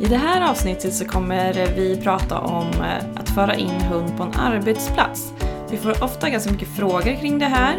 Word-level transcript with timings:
I 0.00 0.06
det 0.06 0.16
här 0.16 0.50
avsnittet 0.50 0.94
så 0.94 1.04
kommer 1.04 1.52
vi 1.76 2.00
prata 2.02 2.38
om 2.38 2.66
eh, 2.66 3.20
att 3.20 3.28
föra 3.28 3.54
in 3.54 3.80
hund 3.80 4.16
på 4.16 4.22
en 4.22 4.34
arbetsplats. 4.34 5.32
Vi 5.70 5.76
får 5.76 6.04
ofta 6.04 6.30
ganska 6.30 6.52
mycket 6.52 6.68
frågor 6.68 7.20
kring 7.20 7.38
det 7.38 7.46
här. 7.46 7.76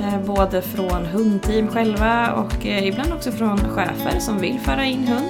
Eh, 0.00 0.20
både 0.26 0.62
från 0.62 1.06
hundteam 1.06 1.68
själva 1.68 2.32
och 2.32 2.66
eh, 2.66 2.86
ibland 2.86 3.12
också 3.12 3.32
från 3.32 3.58
chefer 3.58 4.20
som 4.20 4.38
vill 4.38 4.60
föra 4.60 4.84
in 4.84 5.08
hund. 5.08 5.28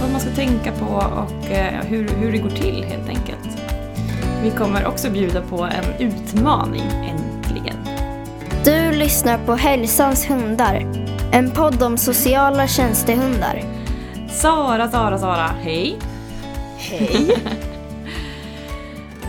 Vad 0.00 0.10
man 0.10 0.20
ska 0.20 0.30
tänka 0.30 0.72
på 0.72 0.94
och 0.94 1.44
hur, 1.84 2.08
hur 2.08 2.32
det 2.32 2.38
går 2.38 2.50
till 2.50 2.84
helt 2.84 3.08
enkelt. 3.08 3.58
Vi 4.42 4.50
kommer 4.50 4.86
också 4.86 5.10
bjuda 5.10 5.42
på 5.42 5.62
en 5.62 6.06
utmaning, 6.06 6.82
äntligen. 6.82 7.76
Du 8.64 8.98
lyssnar 8.98 9.38
på 9.38 9.54
Hälsans 9.54 10.30
hundar. 10.30 10.86
En 11.32 11.50
podd 11.50 11.82
om 11.82 11.98
sociala 11.98 12.66
tjänstehundar. 12.66 13.73
Sara, 14.34 14.88
Sara, 14.88 15.18
Sara, 15.18 15.46
hej! 15.62 15.98
Hej! 16.78 17.28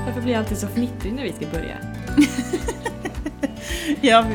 Varför 0.06 0.22
blir 0.22 0.34
jag 0.34 0.40
alltid 0.40 0.58
så 0.58 0.68
fnittrig 0.68 1.14
när 1.14 1.24
vi 1.24 1.34
ska 1.34 1.46
börja? 1.46 1.78
Ja, 4.02 4.26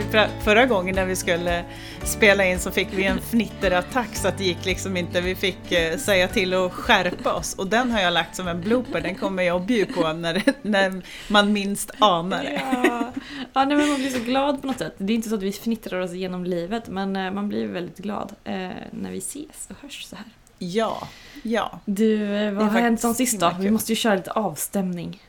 förra 0.45 0.67
gången 0.67 0.95
när 0.95 1.07
vi 1.07 1.17
skulle 1.17 1.65
spela 2.05 2.45
in 2.45 2.59
så 2.59 2.71
fick 2.71 2.89
vi 2.95 3.05
en 3.05 3.21
fnitterattack 3.31 4.17
så 4.17 4.29
att 4.29 4.39
det 4.39 4.45
gick 4.45 4.65
liksom 4.65 4.97
inte. 4.97 5.21
Vi 5.21 5.35
fick 5.35 5.73
eh, 5.73 5.97
säga 5.97 6.29
till 6.29 6.55
och 6.55 6.73
skärpa 6.73 7.33
oss 7.33 7.55
och 7.55 7.67
den 7.67 7.91
har 7.91 8.01
jag 8.01 8.13
lagt 8.13 8.37
som 8.37 8.49
en 8.49 8.61
blooper. 8.61 9.01
Den 9.01 9.15
kommer 9.15 9.43
jag 9.43 9.61
att 9.61 9.67
bjuda 9.67 9.93
på 9.93 10.13
när, 10.13 10.43
när 10.63 11.03
man 11.29 11.53
minst 11.53 11.91
anar 11.99 12.43
det. 12.43 12.63
Ja, 12.73 13.13
ja 13.53 13.65
nej, 13.65 13.77
men 13.77 13.89
man 13.89 13.99
blir 13.99 14.11
så 14.11 14.25
glad 14.25 14.61
på 14.61 14.67
något 14.67 14.79
sätt. 14.79 14.95
Det 14.99 15.13
är 15.13 15.15
inte 15.15 15.29
så 15.29 15.35
att 15.35 15.43
vi 15.43 15.53
fnittrar 15.53 16.01
oss 16.01 16.13
genom 16.13 16.45
livet 16.45 16.89
men 16.89 17.17
eh, 17.17 17.31
man 17.31 17.49
blir 17.49 17.67
väldigt 17.67 17.99
glad 17.99 18.33
eh, 18.45 18.55
när 18.91 19.11
vi 19.11 19.19
ses 19.19 19.69
och 19.71 19.77
hörs 19.83 20.05
så 20.05 20.17
här. 20.17 20.25
Ja, 20.63 21.09
ja. 21.43 21.81
Du, 21.85 22.37
eh, 22.37 22.53
vad 22.53 22.67
har 22.67 22.81
hänt 22.81 23.01
som 23.01 23.15
sist 23.15 23.41
då? 23.41 23.53
Vi 23.59 23.71
måste 23.71 23.93
ju 23.93 23.97
köra 23.97 24.15
lite 24.15 24.31
avstämning. 24.31 25.23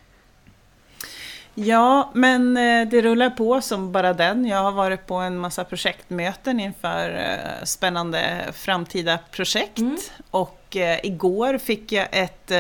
Ja, 1.53 2.11
men 2.14 2.58
eh, 2.58 2.88
det 2.88 3.02
rullar 3.02 3.30
på 3.30 3.61
som 3.61 3.92
bara 3.92 4.14
den. 4.14 4.45
Jag 4.45 4.58
har 4.58 4.72
varit 4.72 5.08
på 5.08 5.16
en 5.16 5.38
massa 5.38 5.64
projektmöten 5.64 6.59
inför 6.59 7.09
eh, 7.09 7.64
spännande 7.64 8.45
framtida 8.53 9.20
projekt. 9.31 9.78
Mm. 9.78 9.97
Och 10.31 10.78
igår 11.03 11.58
fick 11.58 11.92
jag 11.92 12.08
ett 12.11 12.52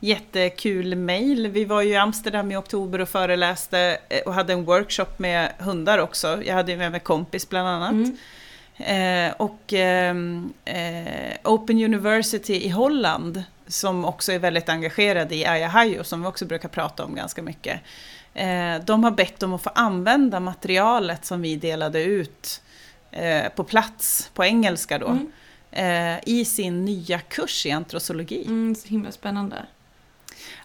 jättekul 0.00 0.94
mail. 0.94 1.48
Vi 1.48 1.64
var 1.64 1.82
ju 1.82 1.90
i 1.90 1.96
Amsterdam 1.96 2.52
i 2.52 2.56
oktober 2.56 3.00
och 3.00 3.08
föreläste 3.08 3.98
och 4.26 4.34
hade 4.34 4.52
en 4.52 4.64
workshop 4.64 5.18
med 5.18 5.52
hundar 5.58 5.98
också. 5.98 6.42
Jag 6.44 6.54
hade 6.54 6.72
ju 6.72 6.78
med 6.78 6.90
mig 6.90 7.00
kompis 7.00 7.48
bland 7.48 7.68
annat. 7.68 7.92
Mm. 7.92 8.16
Eh, 8.86 9.32
och 9.36 9.72
ehm, 9.72 10.52
eh, 10.64 11.32
Open 11.44 11.84
University 11.84 12.54
i 12.54 12.68
Holland, 12.68 13.42
som 13.66 14.04
också 14.04 14.32
är 14.32 14.38
väldigt 14.38 14.68
engagerade 14.68 15.34
i 15.34 15.46
Ayahayo, 15.46 16.04
som 16.04 16.22
vi 16.22 16.28
också 16.28 16.44
brukar 16.46 16.68
prata 16.68 17.04
om 17.04 17.14
ganska 17.14 17.42
mycket. 17.42 17.80
Eh, 18.34 18.74
de 18.84 19.04
har 19.04 19.10
bett 19.10 19.42
om 19.42 19.54
att 19.54 19.62
få 19.62 19.70
använda 19.74 20.40
materialet 20.40 21.24
som 21.24 21.42
vi 21.42 21.56
delade 21.56 22.02
ut 22.02 22.62
eh, 23.10 23.48
på 23.56 23.64
plats, 23.64 24.30
på 24.34 24.44
engelska 24.44 24.98
då, 24.98 25.06
Mm. 25.06 25.32
eh, 26.16 26.20
i 26.26 26.44
sin 26.44 26.84
nya 26.84 27.18
kurs 27.18 27.66
i 27.66 27.70
antrosologi. 27.70 28.44
Mm, 28.46 28.74
så 28.74 28.88
himla 28.88 29.12
spännande. 29.12 29.56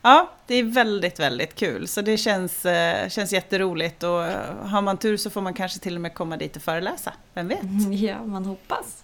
Ja, 0.01 0.31
det 0.47 0.55
är 0.55 0.63
väldigt, 0.63 1.19
väldigt 1.19 1.55
kul. 1.55 1.87
Så 1.87 2.01
det 2.01 2.17
känns, 2.17 2.65
eh, 2.65 3.09
känns 3.09 3.33
jätteroligt 3.33 4.03
och 4.03 4.25
eh, 4.25 4.55
har 4.65 4.81
man 4.81 4.97
tur 4.97 5.17
så 5.17 5.29
får 5.29 5.41
man 5.41 5.53
kanske 5.53 5.79
till 5.79 5.95
och 5.95 6.01
med 6.01 6.13
komma 6.13 6.37
dit 6.37 6.55
och 6.55 6.61
föreläsa. 6.61 7.13
Vem 7.33 7.47
vet? 7.47 7.63
Mm, 7.63 7.93
Ja, 7.93 8.25
man 8.25 8.45
hoppas. 8.45 9.03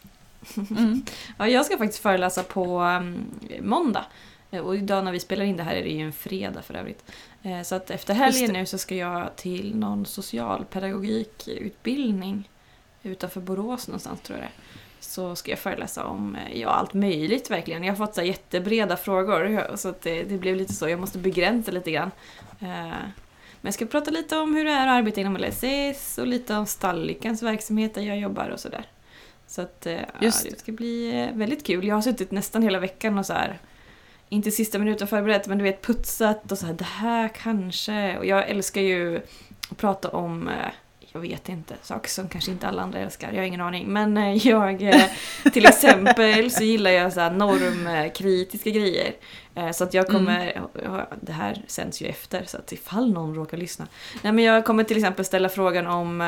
Mm. 0.72 1.06
Ja, 1.38 1.48
jag 1.48 1.66
ska 1.66 1.78
faktiskt 1.78 2.02
föreläsa 2.04 2.44
på 2.44 2.80
um, 2.82 3.26
måndag. 3.62 4.06
Eh, 4.52 4.60
Och 4.62 4.76
idag 4.76 5.06
när 5.06 5.12
vi 5.12 5.20
spelar 5.20 5.46
in 5.46 5.58
det 5.58 5.64
här 5.64 5.76
är 5.76 5.84
det 5.84 5.90
ju 5.90 6.06
en 6.06 6.14
fredag 6.14 6.62
för 6.62 6.74
övrigt. 6.74 7.12
Så 7.66 7.76
att 7.76 7.92
efter 7.92 8.14
helgen 8.14 8.54
nu 8.54 8.66
så 8.66 8.78
ska 8.78 8.96
jag 8.96 9.36
till 9.36 9.76
någon 9.76 10.06
socialpedagogikutbildning 10.06 12.50
utanför 13.04 13.42
Borås 13.42 13.88
någonstans 13.88 14.22
tror 14.22 14.40
jag 14.40 14.48
det 14.48 14.50
är. 14.50 14.54
Så 15.04 15.36
ska 15.36 15.52
jag 15.52 15.60
föreläsa 15.60 16.06
om 16.06 16.36
eh, 16.36 16.60
ja, 16.62 16.70
allt 16.70 16.94
möjligt 16.94 17.52
verkligen. 17.52 17.84
Jag 17.84 17.92
har 17.94 18.06
fått 18.06 18.16
så 18.16 18.22
jättebreda 18.22 18.98
frågor 18.98 19.76
så 19.76 19.90
att 19.90 20.02
det, 20.02 20.24
det 20.24 20.38
blev 20.38 20.56
lite 20.56 20.74
så, 20.74 20.90
jag 20.90 21.00
måste 21.00 21.18
begränsa 21.18 21.72
lite 21.72 21.92
grann. 21.92 22.12
Eh, 22.60 22.68
Men 23.62 23.68
jag 23.68 23.74
ska 23.74 23.86
prata 23.86 24.12
lite 24.12 24.38
om 24.38 24.56
hur 24.56 24.66
det 24.66 24.72
är 24.72 24.88
att 24.88 24.94
arbeta 24.94 25.22
inom 25.22 25.38
LSS 25.38 26.18
och 26.18 26.28
lite 26.28 26.56
om 26.56 26.66
Stallikens 26.66 27.44
verksamhet 27.44 27.94
där 27.94 28.02
jag 28.02 28.20
jobbar 28.20 28.50
och 28.50 28.60
sådär. 28.60 28.86
Så 29.48 29.62
att 29.62 29.86
eh, 29.86 29.94
ja, 29.94 30.32
det 30.44 30.60
ska 30.60 30.72
bli 30.72 31.30
väldigt 31.34 31.66
kul. 31.66 31.88
Jag 31.88 31.96
har 31.96 32.02
suttit 32.02 32.32
nästan 32.32 32.64
hela 32.64 32.80
veckan 32.80 33.18
och 33.18 33.26
så 33.26 33.34
här 33.34 33.60
inte 34.30 34.52
sista 34.52 34.80
minuten 34.80 35.08
förberett, 35.08 35.48
men 35.48 35.58
du 35.58 35.64
vet 35.64 35.82
putsat 35.82 36.52
och 36.52 36.58
så 36.58 36.66
här, 36.66 36.74
det 36.74 36.84
här 36.84 37.28
kanske. 37.28 38.18
Och 38.18 38.26
jag 38.26 38.50
älskar 38.50 38.82
ju 38.82 39.22
att 39.70 39.78
prata 39.78 40.10
om, 40.10 40.50
jag 41.14 41.20
vet 41.20 41.50
inte, 41.50 41.76
saker 41.82 42.10
som 42.10 42.28
kanske 42.28 42.52
inte 42.52 42.68
alla 42.68 42.82
andra 42.82 43.00
älskar, 43.00 43.32
jag 43.32 43.38
har 43.38 43.44
ingen 43.44 43.62
aning. 43.62 43.88
Men 43.88 44.18
eh, 44.18 44.48
jag, 44.48 44.82
eh, 44.82 45.06
till 45.54 45.66
exempel 45.66 46.52
så 46.52 46.64
gillar 46.64 46.92
jag 46.92 47.14
så 47.14 47.20
här 47.20 47.32
normkritiska 47.32 48.70
grejer. 48.70 49.14
Eh, 49.56 49.72
Så 49.72 49.84
att 49.84 49.94
jag 49.94 50.08
kommer, 50.08 50.62
ja, 50.84 51.08
det 51.22 51.32
här 51.32 51.62
sänds 51.68 52.02
ju 52.02 52.08
efter 52.08 52.44
så 52.46 52.58
att 52.58 52.72
ifall 52.72 53.14
någon 53.14 53.36
råkar 53.36 53.58
lyssna. 53.58 53.88
Nej 54.22 54.34
men 54.34 54.44
jag 54.44 54.66
kommer 54.66 54.84
till 54.84 54.98
exempel 54.98 55.26
ställa 55.26 55.50
frågan 55.50 55.88
om, 55.88 56.22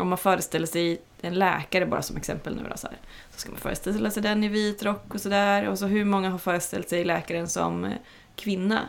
om 0.00 0.08
man 0.08 0.18
föreställer 0.18 0.66
sig 0.66 1.00
en 1.20 1.34
läkare 1.34 1.86
bara 1.86 2.02
som 2.02 2.16
exempel 2.16 2.56
nu 2.56 2.62
då 2.70 2.76
så 2.76 2.86
här. 2.86 2.96
Så 3.30 3.40
ska 3.40 3.50
man 3.50 3.60
föreställa 3.60 4.10
sig 4.10 4.22
den 4.22 4.44
i 4.44 4.48
vit 4.48 4.82
rock 4.82 5.14
och 5.14 5.20
sådär. 5.20 5.68
Och 5.68 5.78
så 5.78 5.86
hur 5.86 6.04
många 6.04 6.30
har 6.30 6.38
föreställt 6.38 6.88
sig 6.88 7.04
läkaren 7.04 7.48
som 7.48 7.92
kvinna? 8.36 8.88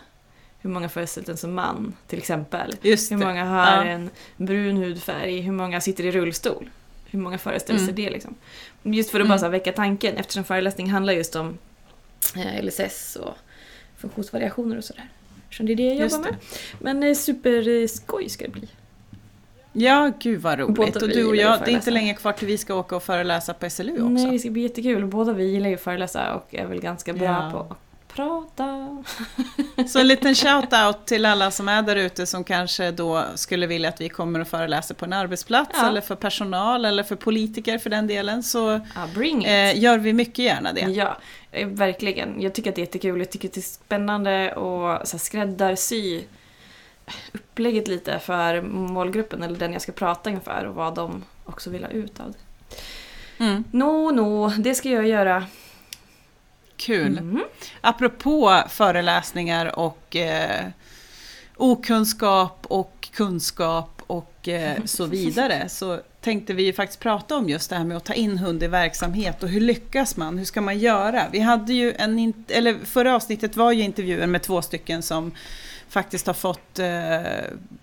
Hur 0.61 0.69
många 0.69 0.83
har 0.83 0.89
föreställt 0.89 1.27
den 1.27 1.37
som 1.37 1.53
man, 1.53 1.93
till 2.07 2.19
exempel? 2.19 2.75
Just 2.81 3.11
Hur 3.11 3.17
många 3.17 3.45
har 3.45 3.65
Ja. 3.65 3.83
en 3.83 4.09
brun 4.37 4.77
hudfärg? 4.77 5.41
Hur 5.41 5.51
många 5.51 5.81
sitter 5.81 6.05
i 6.05 6.11
rullstol? 6.11 6.69
Hur 7.05 7.19
många 7.19 7.37
föreställer 7.37 7.79
sig 7.79 7.89
Mm. 7.89 7.95
det 7.95 8.09
liksom? 8.09 8.35
Just 8.83 9.09
för 9.11 9.19
att 9.19 9.27
bara 9.27 9.37
så 9.39 9.45
här 9.45 9.51
väcka 9.51 9.71
tanken 9.71 10.17
eftersom 10.17 10.43
föreläsningen 10.43 10.93
handlar 10.93 11.13
just 11.13 11.35
om 11.35 11.57
eh, 12.37 12.63
LSS 12.65 13.15
och 13.15 13.33
funktionsvariationer 13.97 14.77
och 14.77 14.83
sådär. 14.83 15.09
Så 15.51 15.63
det 15.63 15.71
är 15.71 15.75
det 15.75 15.83
jag 15.83 15.95
jobbar 16.11 16.17
det. 16.25 16.31
med. 16.31 16.35
Men 16.79 17.03
eh, 17.09 17.15
superskoj 17.15 18.29
ska 18.29 18.45
det 18.45 18.51
bli. 18.51 18.67
Ja, 19.73 20.11
gud 20.19 20.41
vad 20.41 20.59
roligt. 20.59 20.75
Båda 20.75 20.99
Och 21.05 21.09
du 21.11 21.25
och 21.25 21.35
jag, 21.35 21.59
det 21.65 21.71
är 21.71 21.75
inte 21.75 21.91
länge 21.91 22.13
kvar 22.13 22.31
till 22.33 22.47
vi 22.47 22.57
ska 22.57 22.75
åka 22.75 22.95
och 22.95 23.03
föreläsa 23.03 23.53
på 23.53 23.69
SLU 23.69 23.91
också. 23.93 24.03
Nej, 24.07 24.31
det 24.31 24.39
ska 24.39 24.49
bli 24.49 24.61
jättekul. 24.61 25.05
Båda 25.05 25.33
vi 25.33 25.43
gillar 25.43 25.69
ju 25.69 25.75
att 25.75 25.81
föreläsa 25.81 26.35
och 26.35 26.55
är 26.55 26.65
väl 26.65 26.81
ganska 26.81 27.13
bra 27.13 27.25
Ja. 27.25 27.51
på 27.67 27.75
prata. 28.15 29.03
Så 29.87 29.99
en 29.99 30.07
liten 30.07 30.33
shout-out 30.35 31.05
till 31.05 31.25
alla 31.25 31.51
som 31.51 31.67
är 31.69 31.81
där 31.81 31.95
ute 31.95 32.25
som 32.25 32.43
kanske 32.43 32.91
då 32.91 33.23
skulle 33.35 33.67
vilja 33.67 33.89
att 33.89 34.01
vi 34.01 34.09
kommer 34.09 34.39
och 34.39 34.47
föreläser 34.47 34.95
på 34.95 35.05
en 35.05 35.13
arbetsplats 35.13 35.71
Ja. 35.73 35.87
eller 35.87 36.01
för 36.01 36.15
personal 36.15 36.85
eller 36.85 37.03
för 37.03 37.15
politiker 37.15 37.77
för 37.77 37.89
den 37.89 38.07
delen 38.07 38.43
så 38.43 38.79
Ja, 38.95 39.23
eh, 39.23 39.79
gör 39.79 39.97
vi 39.97 40.13
mycket 40.13 40.39
gärna 40.45 40.73
det. 40.73 40.81
Ja, 40.81 41.17
eh, 41.51 41.67
verkligen. 41.67 42.41
Jag 42.41 42.53
tycker 42.53 42.69
att 42.69 42.75
det 42.75 42.81
är 42.81 42.85
jättekul. 42.85 43.19
Jag 43.19 43.29
tycker 43.29 43.47
att 43.47 43.53
det 43.53 43.59
är 43.59 43.61
spännande 43.61 44.47
att 44.51 45.07
så 45.07 45.17
här, 45.17 45.19
skräddarsy 45.19 46.21
upplägget 47.33 47.87
lite 47.87 48.19
för 48.19 48.61
målgruppen 48.61 49.43
eller 49.43 49.59
den 49.59 49.73
jag 49.73 49.81
ska 49.81 49.91
prata 49.91 50.29
inför 50.29 50.65
och 50.69 50.75
vad 50.75 50.95
de 50.95 51.23
också 51.45 51.69
vill 51.69 51.83
ha 51.83 51.91
ut 51.91 52.19
av 52.19 52.31
det. 52.31 52.37
Mm, 53.43 53.63
Nå, 53.71 54.11
nå, 54.11 54.47
det 54.59 54.75
ska 54.75 54.89
jag 54.89 55.07
göra. 55.07 55.45
Kul. 56.81 57.17
Mm. 57.17 57.43
Apropå 57.81 58.63
föreläsningar 58.69 59.79
och 59.79 60.15
eh, 60.15 60.65
okunskap 61.55 62.65
och 62.67 63.09
kunskap 63.13 64.01
och 64.07 64.47
eh, 64.47 64.77
så 64.85 65.05
vidare 65.05 65.69
så 65.69 65.99
tänkte 66.21 66.53
vi 66.53 66.63
ju 66.63 66.73
faktiskt 66.73 66.99
prata 66.99 67.37
om 67.37 67.49
just 67.49 67.69
det 67.69 67.75
här 67.75 67.83
med 67.83 67.97
att 67.97 68.05
ta 68.05 68.13
in 68.13 68.37
hund 68.37 68.63
i 68.63 68.67
verksamhet 68.67 69.43
och 69.43 69.49
hur 69.49 69.61
lyckas 69.61 70.17
man? 70.17 70.37
Hur 70.37 70.45
ska 70.45 70.61
man 70.61 70.79
göra? 70.79 71.23
Vi 71.31 71.39
hade 71.39 71.73
ju 71.73 71.93
en, 71.93 72.33
eller 72.47 72.77
förra 72.85 73.15
avsnittet 73.15 73.55
var 73.55 73.71
ju 73.71 73.83
intervjuer 73.83 74.27
med 74.27 74.41
två 74.41 74.61
stycken 74.61 75.01
som 75.01 75.31
faktiskt 75.89 76.27
har 76.27 76.33
fått 76.33 76.79
eh, 76.79 77.21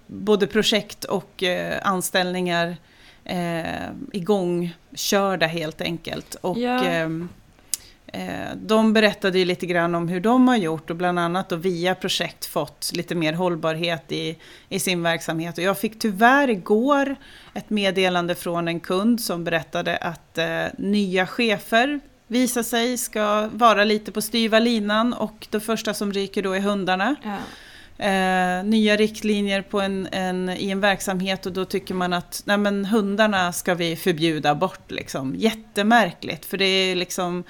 både 0.06 0.46
projekt 0.46 1.04
och 1.04 1.42
eh, 1.42 1.78
anställningar 1.82 2.76
eh, 3.24 3.90
igångkörda 4.12 5.46
helt 5.46 5.80
enkelt. 5.80 6.34
Och, 6.34 6.58
Ja. 6.58 6.84
Eh, 6.84 7.08
De 8.54 8.92
berättade 8.92 9.38
ju 9.38 9.44
lite 9.44 9.66
grann 9.66 9.94
om 9.94 10.08
hur 10.08 10.20
de 10.20 10.48
har 10.48 10.56
gjort 10.56 10.90
och 10.90 10.96
bland 10.96 11.18
annat 11.18 11.48
då 11.48 11.56
via 11.56 11.94
projekt 11.94 12.46
fått 12.46 12.90
lite 12.94 13.14
mer 13.14 13.32
hållbarhet 13.32 14.12
i, 14.12 14.38
i 14.68 14.78
sin 14.78 15.02
verksamhet. 15.02 15.58
Och 15.58 15.64
jag 15.64 15.78
fick 15.78 15.98
tyvärr 15.98 16.50
igår 16.50 17.16
ett 17.54 17.70
meddelande 17.70 18.34
från 18.34 18.68
en 18.68 18.80
kund 18.80 19.20
som 19.20 19.44
berättade 19.44 19.96
att 19.96 20.38
eh, 20.38 20.64
nya 20.78 21.26
chefer 21.26 22.00
visar 22.26 22.62
sig 22.62 22.98
ska 22.98 23.48
vara 23.52 23.84
lite 23.84 24.12
på 24.12 24.20
styva 24.20 24.58
linan 24.58 25.12
och 25.12 25.46
det 25.50 25.60
första 25.60 25.94
som 25.94 26.12
ryker 26.12 26.42
då 26.42 26.52
är 26.52 26.60
hundarna. 26.60 27.14
Ja. 27.22 27.36
Eh, 27.98 28.64
nya 28.64 28.96
riktlinjer 28.96 29.62
på 29.62 29.80
en, 29.80 30.08
en, 30.12 30.48
i 30.48 30.70
en 30.70 30.80
verksamhet 30.80 31.46
och 31.46 31.52
då 31.52 31.64
tycker 31.64 31.94
man 31.94 32.12
att 32.12 32.42
nej 32.44 32.58
men, 32.58 32.84
hundarna 32.84 33.52
ska 33.52 33.74
vi 33.74 33.96
förbjuda 33.96 34.54
bort. 34.54 34.90
Liksom. 34.90 35.34
Jättemärkligt 35.36 36.44
för 36.44 36.56
det 36.56 36.64
är 36.64 36.96
liksom 36.96 37.44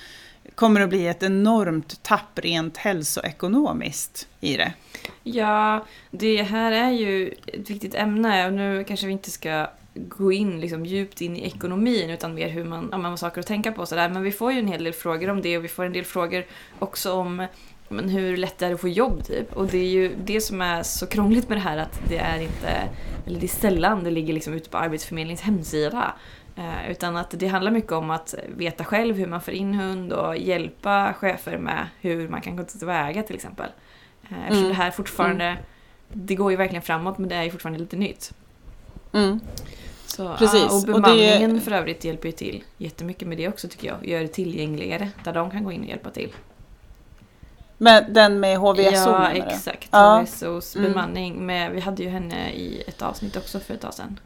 kommer 0.55 0.81
att 0.81 0.89
bli 0.89 1.07
ett 1.07 1.23
enormt 1.23 2.03
tapp 2.03 2.39
rent 2.39 2.77
hälsoekonomiskt 2.77 4.29
i 4.41 4.57
det. 4.57 4.73
Ja, 5.23 5.87
det 6.11 6.43
här 6.43 6.73
är 6.73 6.91
ju 6.91 7.35
ett 7.47 7.71
viktigt 7.71 7.95
ämne 7.95 8.47
och 8.47 8.53
nu 8.53 8.85
kanske 8.85 9.07
vi 9.07 9.13
inte 9.13 9.31
ska 9.31 9.71
gå 9.95 10.33
in 10.33 10.61
liksom 10.61 10.87
djupt 10.87 11.21
in 11.21 11.37
i 11.37 11.47
ekonomin 11.47 12.11
utan 12.11 12.35
mer 12.35 12.49
hur 12.49 12.65
man, 12.65 12.89
ja, 12.93 12.99
man 12.99 13.11
har 13.11 13.17
saker 13.17 13.41
att 13.41 13.47
tänka 13.47 13.73
på 13.73 13.81
och 13.81 13.89
sådär. 13.89 14.09
Men 14.09 14.23
vi 14.23 14.33
får 14.33 14.53
ju 14.53 14.59
en 14.59 14.69
hel 14.69 14.85
del 14.85 14.93
frågor 14.93 15.31
om 15.31 15.43
det 15.43 15.59
och 15.59 15.65
vi 15.65 15.69
får 15.69 15.85
en 15.85 15.93
del 15.93 16.05
frågor 16.05 16.47
också 16.79 17.13
om 17.13 17.47
men 17.89 18.09
hur 18.09 18.37
lätt 18.37 18.59
det 18.59 18.67
är 18.67 18.75
att 18.75 18.81
få 18.81 18.89
jobb 18.89 19.25
typ. 19.25 19.53
Och 19.57 19.67
det 19.67 19.79
är 19.79 19.89
ju 19.89 20.15
det 20.25 20.41
som 20.41 20.61
är 20.61 20.83
så 20.83 21.07
krångligt 21.07 21.49
med 21.49 21.59
det 21.59 21.63
här 21.63 21.77
att 21.77 22.01
det 22.09 22.19
är 22.19 22.41
inte, 22.41 22.89
eller 23.27 23.41
det 23.41 23.47
är 23.47 23.49
sällan 23.49 24.05
det 24.05 24.11
ligger 24.11 24.35
liksom 24.35 24.55
ute 24.55 24.71
på 24.71 24.79
Arbetsförmedlingens 24.79 25.41
hemsida. 25.41 26.15
Eh, 26.59 26.91
utan 26.91 27.17
att 27.17 27.31
det 27.39 27.47
handlar 27.49 27.71
mycket 27.73 27.93
om 27.93 28.11
att 28.11 28.35
veta 28.49 28.85
själv 28.85 29.17
hur 29.17 29.27
man 29.27 29.41
får 29.41 29.55
in 29.55 29.75
hund 29.75 30.13
och 30.13 30.37
hjälpa 30.37 31.15
chefer 31.15 31.59
med 31.59 31.87
hur 32.01 32.29
man 32.29 32.41
kan 32.41 32.57
gå 32.57 32.65
tillväga 32.65 33.23
till 33.23 33.35
exempel. 33.37 33.67
Eh, 34.23 34.39
eftersom 34.39 34.59
Mm. 34.59 34.69
det 34.69 34.75
här 34.75 34.91
fortfarande, 34.91 35.57
det 36.13 36.35
går 36.35 36.51
ju 36.51 36.57
verkligen 36.57 36.83
framåt 36.83 37.19
men 37.19 37.29
det 37.29 37.35
är 37.35 37.43
ju 37.43 37.51
fortfarande 37.51 37.79
lite 37.81 37.97
nytt. 37.97 38.33
Mm. 39.13 39.41
Så, 40.07 40.35
Precis, 40.39 40.61
Ja, 40.63 40.67
och 40.69 40.75
och 40.75 40.87
det- 40.87 40.93
bemanningen 40.93 41.61
för 41.61 41.71
övrigt 41.73 42.05
hjälper 42.05 42.27
ju 42.29 42.33
till 42.33 42.65
jättemycket 42.77 43.29
med 43.29 43.39
det 43.39 43.49
också 43.49 43.69
tycker 43.69 43.89
jag. 43.89 44.07
Gör 44.07 44.21
det 44.21 44.29
tillgängligare 44.29 45.09
där 45.25 45.33
de 45.33 45.51
kan 45.51 45.65
gå 45.65 45.73
in 45.73 45.81
och 45.81 45.89
hjälpa 45.89 46.11
till. 46.11 46.33
Men 47.79 48.13
den 48.13 48.41
med 48.41 48.59
HVSO 48.59 49.11
Ja, 49.11 49.31
exakt. 49.31 49.89
Ja. 49.93 50.21
HSOs 50.21 50.77
Mm. 50.77 50.93
bemanning. 50.93 51.47
Med, 51.47 51.71
vi 51.73 51.81
hade 51.81 52.03
ju 52.03 52.09
henne 52.09 52.51
i 52.53 52.83
ett 52.89 53.03
avsnitt 53.03 53.37
också 53.37 53.61
för 53.61 53.75
ett 53.75 53.81
tag 53.81 53.95
sedan. 53.95 54.21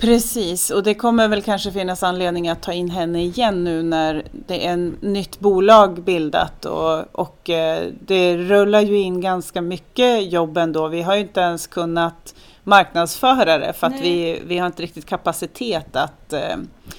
Precis, 0.00 0.70
och 0.70 0.82
det 0.82 0.94
kommer 0.94 1.28
väl 1.28 1.42
kanske 1.42 1.72
finnas 1.72 2.02
anledning 2.02 2.48
att 2.48 2.62
ta 2.62 2.72
in 2.72 2.90
henne 2.90 3.22
igen 3.22 3.64
nu 3.64 3.82
när 3.82 4.24
det 4.32 4.66
är 4.66 4.72
en 4.72 4.96
nytt 5.00 5.40
bolag 5.40 6.02
bildat 6.02 6.64
och, 6.64 7.04
och 7.12 7.50
eh, 7.50 7.88
det 8.00 8.36
rullar 8.36 8.80
ju 8.80 8.98
in 8.98 9.20
ganska 9.20 9.62
mycket 9.62 10.32
jobb 10.32 10.58
ändå. 10.58 10.88
Vi 10.88 11.02
har 11.02 11.14
ju 11.14 11.20
inte 11.20 11.40
ens 11.40 11.66
kunnat 11.66 12.34
marknadsföra 12.64 13.58
det 13.58 13.72
för 13.72 13.86
att 13.86 13.92
Nej. 13.92 14.02
vi, 14.02 14.42
vi 14.46 14.58
har 14.58 14.66
inte 14.66 14.82
riktigt 14.82 15.06
kapacitet 15.06 15.96
att 15.96 16.32
eh, 16.32 16.56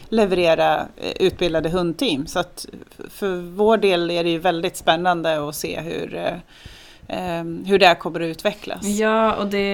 leverera 0.10 0.80
eh, 0.80 1.12
utbildade 1.20 1.70
hundteam. 1.70 2.28
Så 2.28 2.40
att 2.40 2.66
för 3.10 3.36
vår 3.36 3.78
del 3.78 4.12
är 4.12 4.24
det 4.24 4.30
ju 4.30 4.40
väldigt 4.40 4.78
spännande 4.78 5.48
att 5.48 5.56
se 5.56 5.80
hur, 5.80 6.42
hur 7.66 7.80
det 7.80 7.86
här 7.88 7.96
kommer 7.96 8.20
att 8.22 8.26
utvecklas. 8.28 8.86
Ja, 8.86 9.36
och 9.36 9.48
det, 9.48 9.68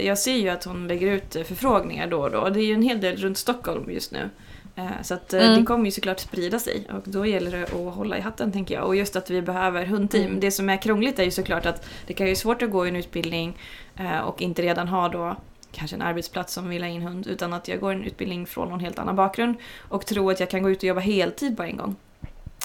jag 0.00 0.18
ser 0.18 0.36
ju 0.36 0.48
att 0.48 0.64
hon 0.64 0.88
lägger 0.88 1.06
ut 1.12 1.32
förfrågningar 1.46 2.06
då 2.06 2.20
och 2.20 2.30
då. 2.30 2.48
Det 2.48 2.60
är 2.60 2.64
ju 2.66 2.74
en 2.74 2.82
hel 2.82 3.00
del 3.00 3.16
runt 3.16 3.38
Stockholm 3.38 3.90
just 3.90 4.12
nu. 4.12 4.30
Eh, 4.76 4.86
Så 5.02 5.14
att 5.14 5.32
eh, 5.32 5.42
Mm. 5.46 5.58
det 5.60 5.66
kommer 5.66 5.84
ju 5.84 5.90
såklart 5.90 6.20
sprida 6.20 6.58
sig 6.58 6.86
och 6.92 7.02
då 7.04 7.26
gäller 7.26 7.50
det 7.50 7.62
att 7.62 7.94
hålla 7.94 8.18
i 8.18 8.20
hatten 8.20 8.52
tänker 8.52 8.74
jag. 8.74 8.84
Och 8.86 8.96
just 8.96 9.16
att 9.16 9.30
vi 9.30 9.42
behöver 9.42 9.84
hundteam. 9.86 10.24
Mm. 10.26 10.40
Det 10.40 10.50
som 10.50 10.68
är 10.68 10.76
krångligt 10.76 11.18
är 11.18 11.24
ju 11.24 11.30
såklart 11.30 11.66
att 11.66 11.86
det 12.06 12.12
kan 12.14 12.26
ju 12.26 12.32
vara 12.32 12.38
svårt 12.40 12.62
att 12.62 12.70
gå 12.70 12.84
en 12.84 12.96
utbildning 12.96 13.58
eh, 13.96 14.18
och 14.18 14.42
inte 14.42 14.62
redan 14.62 14.88
ha 14.88 15.08
då 15.08 15.36
kanske 15.72 15.96
en 15.96 16.02
arbetsplats 16.02 16.52
som 16.54 16.68
vill 16.68 16.82
ha 16.82 16.88
in 16.90 17.02
hund 17.02 17.26
utan 17.26 17.52
att 17.52 17.68
jag 17.68 17.80
går 17.80 17.92
en 17.92 18.04
utbildning 18.04 18.46
från 18.46 18.68
någon 18.68 18.80
helt 18.80 18.98
annan 18.98 19.16
bakgrund 19.16 19.54
och 19.88 20.06
tror 20.06 20.32
att 20.32 20.40
jag 20.40 20.50
kan 20.50 20.62
gå 20.62 20.70
ut 20.70 20.78
och 20.78 20.84
jobba 20.84 21.00
heltid 21.00 21.56
på 21.56 21.62
en 21.62 21.76
gång. 21.76 21.96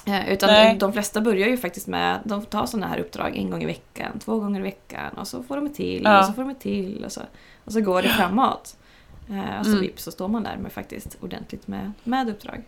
Eh, 0.09 0.33
utan 0.33 0.49
Nej. 0.49 0.77
de 0.79 0.93
flesta 0.93 1.21
börjar 1.21 1.47
ju 1.47 1.57
faktiskt 1.57 1.87
med, 1.87 2.19
de 2.23 2.45
tar 2.45 2.65
sådana 2.65 2.87
här 2.87 2.99
uppdrag 2.99 3.37
en 3.37 3.49
gång 3.49 3.63
i 3.63 3.65
veckan, 3.65 4.19
två 4.19 4.39
gånger 4.39 4.59
i 4.59 4.63
veckan 4.63 5.13
och 5.17 5.27
så 5.27 5.43
får 5.43 5.55
de 5.55 5.65
ett 5.65 5.75
till 5.75 6.01
ja. 6.03 6.19
och 6.19 6.25
så 6.25 6.33
får 6.33 6.41
de 6.41 6.51
ett 6.51 6.59
till 6.59 7.03
och 7.05 7.11
så, 7.11 7.21
och 7.65 7.73
så 7.73 7.81
går 7.81 8.01
det 8.01 8.09
framåt. 8.09 8.77
Eh, 9.29 9.59
och 9.59 9.65
så 9.65 9.71
mm. 9.71 9.81
vips 9.81 10.03
så 10.03 10.11
står 10.11 10.27
man 10.27 10.43
där 10.43 10.57
med 10.57 10.71
faktiskt 10.71 11.17
ordentligt 11.21 11.67
med, 11.67 11.91
med 12.03 12.29
uppdrag. 12.29 12.63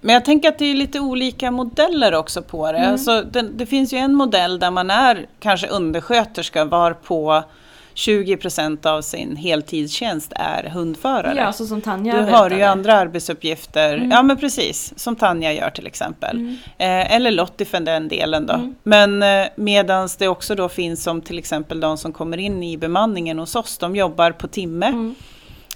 Men 0.00 0.14
jag 0.14 0.24
tänker 0.24 0.48
att 0.48 0.58
det 0.58 0.64
är 0.64 0.74
lite 0.74 1.00
olika 1.00 1.50
modeller 1.50 2.14
också 2.14 2.42
på 2.42 2.72
det. 2.72 2.78
Mm. 2.78 2.92
Alltså, 2.92 3.22
det. 3.22 3.42
det. 3.42 3.66
finns 3.66 3.92
ju 3.92 3.98
en 3.98 4.14
modell 4.14 4.58
där 4.58 4.70
man 4.70 4.90
är 4.90 5.26
kanske 5.40 5.66
undersköterska 5.66 6.64
varpå 6.64 7.44
20 7.96 8.36
% 8.36 8.86
av 8.86 9.02
sin 9.02 9.36
heltidstjänst 9.36 10.32
är 10.36 10.62
hundförare. 10.70 11.36
Ja, 11.36 11.52
så 11.52 11.66
som 11.66 11.80
Tanja 11.80 12.16
Du 12.16 12.32
har 12.32 12.50
ju 12.50 12.62
andra 12.62 12.94
arbetsuppgifter, 12.94 13.94
mm. 13.94 14.10
ja 14.10 14.22
men 14.22 14.36
precis, 14.36 14.92
som 14.96 15.16
Tanja 15.16 15.52
gör 15.52 15.70
till 15.70 15.86
exempel. 15.86 16.36
Mm. 16.36 16.56
Eh, 16.78 17.14
eller 17.14 17.30
Lottie 17.30 17.66
för 17.66 17.80
den 17.80 18.08
delen 18.08 18.46
då. 18.46 18.54
Mm. 18.54 18.74
Men 18.82 19.22
eh, 19.22 19.48
medan 19.56 20.08
det 20.18 20.28
också 20.28 20.54
då 20.54 20.68
finns 20.68 21.02
som 21.02 21.20
till 21.20 21.38
exempel 21.38 21.80
de 21.80 21.98
som 21.98 22.12
kommer 22.12 22.38
in 22.38 22.62
i 22.62 22.76
bemanningen 22.76 23.38
hos 23.38 23.56
oss, 23.56 23.78
de 23.78 23.96
jobbar 23.96 24.30
på 24.30 24.48
timme. 24.48 24.86
Mm. 24.86 25.14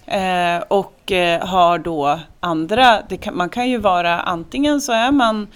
Eh, 0.07 0.63
och 0.69 1.13
eh, 1.13 1.47
har 1.47 1.79
då 1.79 2.21
andra, 2.41 3.03
kan, 3.21 3.37
man 3.37 3.49
kan 3.49 3.69
ju 3.69 3.79
vara 3.79 4.21
antingen 4.21 4.81
så 4.81 4.93
är 4.93 5.13
man 5.13 5.47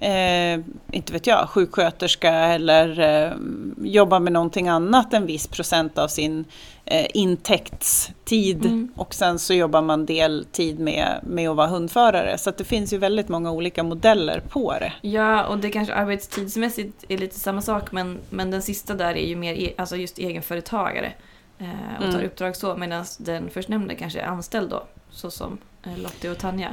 eh, 0.00 0.60
inte 0.92 1.12
vet 1.12 1.26
jag, 1.26 1.48
sjuksköterska 1.48 2.30
eller 2.32 3.00
eh, 3.00 3.32
jobbar 3.78 4.20
med 4.20 4.32
någonting 4.32 4.68
annat 4.68 5.14
en 5.14 5.26
viss 5.26 5.46
procent 5.46 5.98
av 5.98 6.08
sin 6.08 6.44
eh, 6.84 7.06
intäktstid 7.14 8.64
Mm. 8.64 8.92
och 8.96 9.14
sen 9.14 9.38
så 9.38 9.54
jobbar 9.54 9.82
man 9.82 10.06
deltid 10.06 10.78
med, 10.78 11.20
med 11.22 11.50
att 11.50 11.56
vara 11.56 11.66
hundförare. 11.66 12.38
Så 12.38 12.50
det 12.50 12.64
finns 12.64 12.92
ju 12.92 12.98
väldigt 12.98 13.28
många 13.28 13.50
olika 13.52 13.82
modeller 13.82 14.40
på 14.48 14.72
det. 14.72 14.92
Ja, 15.08 15.44
och 15.46 15.58
det 15.58 15.70
kanske 15.70 15.94
arbetstidsmässigt 15.94 17.04
är 17.08 17.18
lite 17.18 17.38
samma 17.40 17.62
sak 17.62 17.92
men, 17.92 18.18
men 18.30 18.50
den 18.50 18.62
sista 18.62 18.94
där 18.94 19.14
är 19.14 19.26
ju 19.26 19.36
mer 19.36 19.54
e- 19.54 19.74
alltså 19.78 19.96
just 19.96 20.18
egenföretagare. 20.18 21.12
Eh, 21.58 21.66
och 21.98 22.02
tar 22.04 22.08
Mm. 22.18 22.26
uppdrag 22.26 22.56
så 22.56 22.76
medan 22.76 23.04
den 23.18 23.50
förstnämnde 23.50 23.94
kanske 23.94 24.20
är 24.20 24.26
anställd 24.26 24.70
då. 24.70 24.82
Så 25.10 25.30
som 25.30 25.58
eh, 25.86 25.98
Lottie 25.98 26.30
och 26.30 26.38
Tanja. 26.38 26.68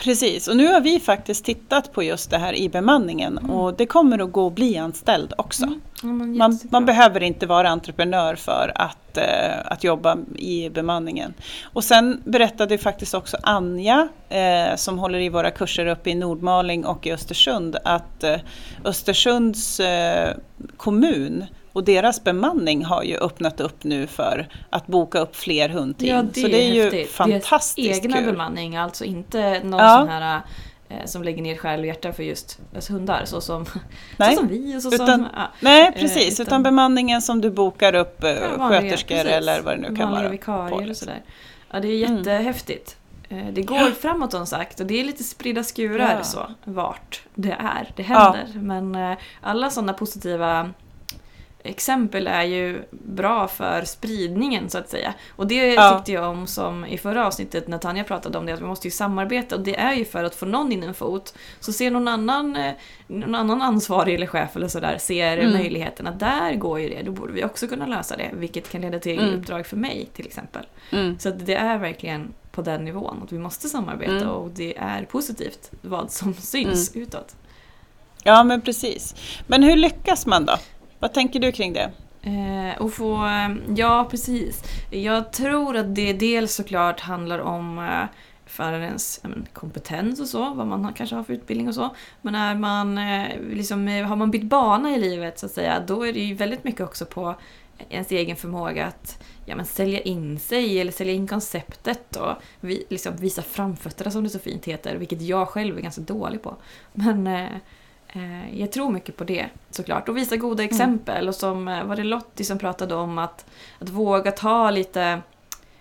Precis, 0.00 0.48
och 0.48 0.56
nu 0.56 0.66
har 0.66 0.80
vi 0.80 1.00
faktiskt 1.00 1.44
tittat 1.44 1.92
på 1.92 2.02
just 2.02 2.30
det 2.30 2.38
här 2.38 2.54
i 2.54 2.68
bemanningen 2.68 3.38
Mm. 3.38 3.50
och 3.50 3.74
det 3.74 3.86
kommer 3.86 4.18
att 4.18 4.32
gå 4.32 4.46
att 4.46 4.52
bli 4.54 4.76
anställd 4.78 5.32
också. 5.38 5.64
Mm. 5.64 5.80
Ja, 6.02 6.08
Man, 6.48 6.58
man 6.70 6.84
behöver 6.86 7.22
inte 7.22 7.46
vara 7.46 7.68
entreprenör 7.68 8.34
för 8.34 8.72
att, 8.74 9.16
eh, 9.16 9.24
att 9.64 9.84
jobba 9.84 10.16
i 10.36 10.70
bemanningen. 10.70 11.34
Och 11.62 11.84
sen 11.84 12.22
berättade 12.24 12.78
faktiskt 12.78 13.14
också 13.14 13.36
Anja, 13.42 14.08
eh, 14.28 14.76
som 14.76 14.98
håller 14.98 15.18
i 15.18 15.28
våra 15.28 15.50
kurser 15.50 15.86
uppe 15.86 16.10
i 16.10 16.14
Nordmaling 16.14 16.86
och 16.86 17.06
i 17.06 17.12
Östersund, 17.12 17.76
att 17.84 18.24
eh, 18.24 18.36
Östersunds 18.84 19.80
eh, 19.80 20.34
kommun 20.76 21.44
och 21.78 21.84
deras 21.84 22.24
bemanning 22.24 22.84
har 22.84 23.02
ju 23.02 23.16
öppnat 23.16 23.60
upp 23.60 23.84
nu 23.84 24.06
för 24.06 24.48
att 24.70 24.86
boka 24.86 25.18
upp 25.18 25.36
fler 25.36 25.68
hundteam. 25.68 26.16
Ja, 26.16 26.22
det 26.34 26.40
Så 26.40 26.46
det 26.48 26.64
är 26.68 26.74
ju 26.74 26.82
häftigt. 26.82 27.10
fantastiskt 27.10 28.02
Deras 28.02 28.04
egna 28.04 28.16
kul. 28.16 28.32
bemanning, 28.32 28.76
alltså 28.76 29.04
inte 29.04 29.60
någon 29.64 29.80
Ja. 29.80 29.98
sån 29.98 30.08
här 30.08 30.40
eh, 30.88 31.04
som 31.04 31.22
lägger 31.22 31.42
ner 31.42 31.56
själ 31.56 31.80
och 31.80 31.86
hjärta 31.86 32.12
för 32.12 32.22
just 32.22 32.60
hundar. 32.90 33.22
Så 33.24 33.40
som, 33.40 33.66
Nej. 34.16 34.34
så 34.34 34.40
som 34.40 34.48
vi 34.48 34.76
och 34.76 34.82
så 34.82 34.94
Utan- 34.94 35.06
som... 35.06 35.26
Ja, 35.36 35.42
Nej, 35.60 35.86
Eh, 35.94 36.00
precis. 36.00 36.32
utan, 36.40 36.46
utan- 36.46 36.62
bemanningen 36.62 37.22
som 37.22 37.40
du 37.40 37.50
bokar 37.50 37.94
upp 37.94 38.24
eh, 38.24 38.30
Ja, 38.30 38.56
vanliga- 38.58 38.80
sköterskor 38.80 39.14
precis. 39.14 39.32
eller 39.32 39.62
vad 39.62 39.74
det 39.74 39.80
nu 39.80 39.86
kan 39.96 39.96
vanliga 39.96 40.20
vara. 40.22 40.28
vikarier 40.30 40.68
på, 40.70 40.74
och 40.76 40.86
liksom. 40.86 41.06
sådär. 41.06 41.22
Ja, 41.70 41.80
det 41.80 41.88
är 41.88 42.06
Mm. 42.06 42.16
jättehäftigt. 42.18 42.96
Eh, 43.28 43.46
Det 43.52 43.62
går 43.62 43.90
framåt 43.90 44.30
som 44.32 44.46
sagt 44.46 44.80
och 44.80 44.86
det 44.86 45.00
är 45.00 45.04
lite 45.04 45.24
spridda 45.24 45.62
skurar 45.64 46.14
Ja. 46.16 46.22
så, 46.24 46.46
vart 46.64 47.22
det 47.34 47.50
är. 47.60 47.90
Det 47.96 48.02
händer. 48.02 48.46
Men 48.54 49.16
alla 49.40 49.70
sådana 49.70 49.92
positiva 49.92 50.70
exempel 51.62 52.26
är 52.26 52.42
ju 52.42 52.82
bra 52.90 53.48
för 53.48 53.84
spridningen 53.84 54.70
så 54.70 54.78
att 54.78 54.88
säga. 54.88 55.14
Och 55.36 55.46
det 55.46 55.74
Ja. 55.74 55.96
tyckte 55.96 56.12
jag 56.12 56.30
om 56.30 56.46
som 56.46 56.86
i 56.86 56.98
förra 56.98 57.26
avsnittet 57.26 57.68
när 57.68 57.78
Tanja 57.78 58.04
pratade 58.04 58.38
om 58.38 58.46
det, 58.46 58.52
att 58.52 58.60
vi 58.60 58.64
måste 58.64 58.86
ju 58.86 58.90
samarbeta 58.90 59.56
och 59.56 59.60
det 59.62 59.76
är 59.78 59.94
ju 59.94 60.04
för 60.04 60.24
att 60.24 60.34
få 60.34 60.46
någon 60.46 60.72
in 60.72 60.82
en 60.82 60.94
fot. 60.94 61.34
Så 61.60 61.72
ser 61.72 61.90
någon 61.90 62.08
annan, 62.08 62.56
eh, 62.56 62.72
någon 63.06 63.34
annan 63.34 63.62
ansvarig 63.62 64.14
eller 64.14 64.26
chef 64.26 64.56
eller 64.56 64.68
sådär 64.68 64.98
ser 64.98 65.38
Mm. 65.38 65.86
att 66.06 66.20
där 66.20 66.54
går 66.54 66.80
ju 66.80 66.88
det, 66.88 67.02
då 67.02 67.12
borde 67.12 67.32
vi 67.32 67.44
också 67.44 67.66
kunna 67.68 67.86
lösa 67.86 68.16
det. 68.16 68.30
Vilket 68.34 68.70
kan 68.70 68.80
leda 68.80 68.98
till 68.98 69.18
Mm. 69.18 69.34
uppdrag 69.40 69.66
för 69.66 69.76
mig 69.76 70.08
till 70.12 70.26
exempel. 70.26 70.66
Mm. 70.92 71.18
Så 71.18 71.30
det 71.30 71.54
är 71.54 71.78
verkligen 71.78 72.34
på 72.52 72.62
den 72.62 72.84
nivån 72.84 73.20
att 73.24 73.32
vi 73.32 73.38
måste 73.38 73.68
samarbeta 73.68 74.12
Mm. 74.12 74.28
och 74.28 74.50
det 74.50 74.78
är 74.78 75.02
positivt 75.04 75.70
vad 75.82 76.10
som 76.10 76.34
syns 76.34 76.96
utåt. 76.96 77.36
Ja, 78.22 78.44
men 78.44 78.60
precis. 78.60 79.14
Men 79.46 79.62
hur 79.62 79.76
lyckas 79.76 80.26
man 80.26 80.46
då? 80.46 80.56
Vad 80.98 81.12
tänker 81.12 81.40
du 81.40 81.52
kring 81.52 81.72
det? 81.72 81.90
Eh, 82.22 82.82
och 82.82 82.92
få, 82.92 83.26
eh, 83.26 83.48
ja 83.76 84.06
precis. 84.10 84.62
Jag 84.90 85.32
tror 85.32 85.76
att 85.76 85.94
det 85.94 86.12
dels 86.12 86.54
såklart 86.54 87.00
handlar 87.00 87.38
om 87.38 87.78
eh, 87.78 88.04
förarens 88.46 89.20
men, 89.22 89.46
kompetens 89.52 90.20
och 90.20 90.26
så, 90.26 90.54
vad 90.54 90.66
man 90.66 90.84
har, 90.84 90.92
kanske 90.92 91.16
har 91.16 91.24
för 91.24 91.32
utbildning 91.32 91.68
och 91.68 91.74
så. 91.74 91.94
Men 92.22 92.34
är 92.34 92.54
man, 92.54 92.98
eh, 92.98 93.40
liksom, 93.52 93.88
eh, 93.88 94.06
har 94.06 94.16
man 94.16 94.30
bytt 94.30 94.42
bana 94.42 94.94
i 94.94 94.98
livet 94.98 95.38
så 95.38 95.46
att 95.46 95.52
säga, 95.52 95.80
då 95.86 96.06
är 96.06 96.12
det 96.12 96.20
ju 96.20 96.34
väldigt 96.34 96.64
mycket 96.64 96.80
också 96.80 97.06
på 97.06 97.34
ens 97.88 98.10
egen 98.10 98.36
förmåga 98.36 98.86
att 98.86 99.22
ja, 99.46 99.56
men, 99.56 99.64
sälja 99.64 100.00
in 100.00 100.38
sig 100.38 100.80
eller 100.80 100.92
sälja 100.92 101.12
in 101.12 101.26
konceptet 101.26 102.16
och 102.16 102.32
vi, 102.60 102.84
liksom, 102.88 103.16
visa 103.16 103.42
framfötterna 103.42 104.10
som 104.10 104.24
det 104.24 104.30
så 104.30 104.38
fint 104.38 104.64
heter, 104.64 104.96
vilket 104.96 105.22
jag 105.22 105.48
själv 105.48 105.78
är 105.78 105.82
ganska 105.82 106.02
dålig 106.02 106.42
på. 106.42 106.56
Men 106.92 107.26
Eh, 107.26 107.48
jag 108.52 108.72
tror 108.72 108.90
mycket 108.90 109.16
på 109.16 109.24
det 109.24 109.48
såklart. 109.70 110.08
Och 110.08 110.16
visa 110.16 110.36
goda 110.36 110.64
exempel. 110.64 111.28
Och 111.28 111.34
som 111.34 111.68
eh, 111.68 111.84
var 111.84 111.96
det 111.96 112.04
Lottie 112.04 112.44
som 112.44 112.58
pratade 112.58 112.94
om 112.94 113.18
att, 113.18 113.46
att 113.78 113.88
våga 113.88 114.32
ta 114.32 114.70
lite 114.70 115.20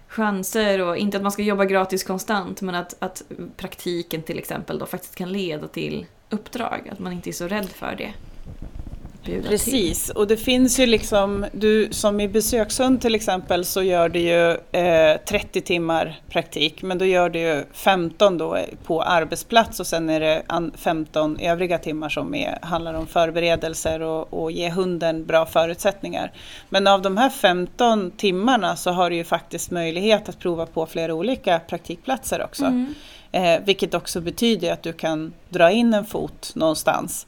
chanser 0.07 0.81
och 0.81 0.97
inte 0.97 1.17
att 1.17 1.23
man 1.23 1.31
ska 1.31 1.41
jobba 1.41 1.65
gratis 1.65 2.03
konstant 2.03 2.61
men 2.61 2.75
att, 2.75 2.95
att 2.99 3.21
praktiken 3.57 4.23
till 4.23 4.39
exempel 4.39 4.79
då 4.79 4.85
faktiskt 4.85 5.15
kan 5.15 5.31
leda 5.31 5.67
till 5.67 6.05
uppdrag. 6.29 6.89
Att 6.91 6.99
man 6.99 7.13
inte 7.13 7.29
är 7.29 7.31
så 7.31 7.47
rädd 7.47 7.69
för 7.69 7.95
det. 7.97 8.13
Bjuda 9.27 9.49
Precis, 9.49 10.05
till. 10.05 10.15
och 10.15 10.27
det 10.27 10.37
finns 10.37 10.79
ju 10.79 10.85
liksom, 10.85 11.45
du 11.51 11.87
som 11.91 12.19
i 12.19 12.27
besökshund 12.27 13.01
till 13.01 13.15
exempel 13.15 13.65
så 13.65 13.83
gör 13.83 14.09
du 14.09 14.19
ju 14.19 14.51
eh, 14.71 15.17
30 15.29 15.61
timmar 15.61 16.19
praktik 16.29 16.81
men 16.81 16.97
då 16.97 17.05
gör 17.05 17.29
du 17.29 17.39
ju 17.39 17.63
15 17.73 18.37
då 18.37 18.57
på 18.83 19.03
arbetsplats 19.03 19.79
och 19.79 19.87
sen 19.87 20.09
är 20.09 20.19
det 20.19 20.43
15 20.77 21.39
övriga 21.39 21.77
timmar 21.77 22.09
som 22.09 22.35
är, 22.35 22.59
handlar 22.61 22.93
om 22.93 23.07
förberedelser 23.07 24.01
och, 24.01 24.33
och 24.33 24.51
ge 24.51 24.69
hunden 24.69 25.25
bra 25.25 25.45
förutsättningar. 25.45 26.31
Men 26.69 26.87
av 26.87 27.01
de 27.01 27.17
här 27.17 27.29
15 27.29 28.11
timmarna 28.11 28.75
så 28.75 28.91
har 28.91 29.09
du 29.09 29.15
ju 29.15 29.23
faktiskt 29.23 29.71
möjlighet 29.71 30.29
att 30.29 30.39
prova 30.39 30.65
på 30.65 30.85
flera 30.85 31.13
olika 31.13 31.59
praktikplatser 31.59 32.43
också. 32.43 32.65
Mm. 32.65 32.93
Eh, 33.31 33.59
vilket 33.65 33.93
också 33.93 34.21
betyder 34.21 34.73
att 34.73 34.83
du 34.83 34.93
kan 34.93 35.33
dra 35.49 35.71
in 35.71 35.93
en 35.93 36.05
fot 36.05 36.51
någonstans. 36.55 37.27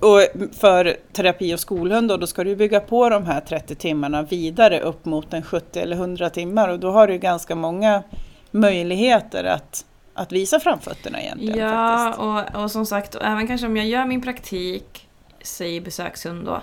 Och 0.00 0.20
för 0.52 0.96
terapi 1.12 1.54
och 1.54 1.60
skolhund 1.60 2.08
då, 2.08 2.16
då 2.16 2.26
ska 2.26 2.44
du 2.44 2.56
bygga 2.56 2.80
på 2.80 3.08
de 3.08 3.26
här 3.26 3.40
30 3.40 3.74
timmarna 3.74 4.22
vidare 4.22 4.80
upp 4.80 5.04
mot 5.04 5.34
en 5.34 5.42
70 5.42 5.78
eller 5.78 5.96
100 5.96 6.30
timmar 6.30 6.68
och 6.68 6.78
då 6.78 6.90
har 6.90 7.06
du 7.06 7.18
ganska 7.18 7.54
många 7.54 8.02
möjligheter 8.50 9.44
att, 9.44 9.84
att 10.14 10.32
visa 10.32 10.60
framfötterna 10.60 11.22
egentligen. 11.22 11.58
Ja, 11.58 12.14
och, 12.14 12.62
och 12.62 12.70
som 12.70 12.86
sagt, 12.86 13.14
och 13.14 13.24
även 13.24 13.46
kanske 13.46 13.66
om 13.66 13.76
jag 13.76 13.86
gör 13.86 14.06
min 14.06 14.22
praktik, 14.22 15.08
säg 15.42 15.80
besökshund 15.80 16.44
då, 16.44 16.62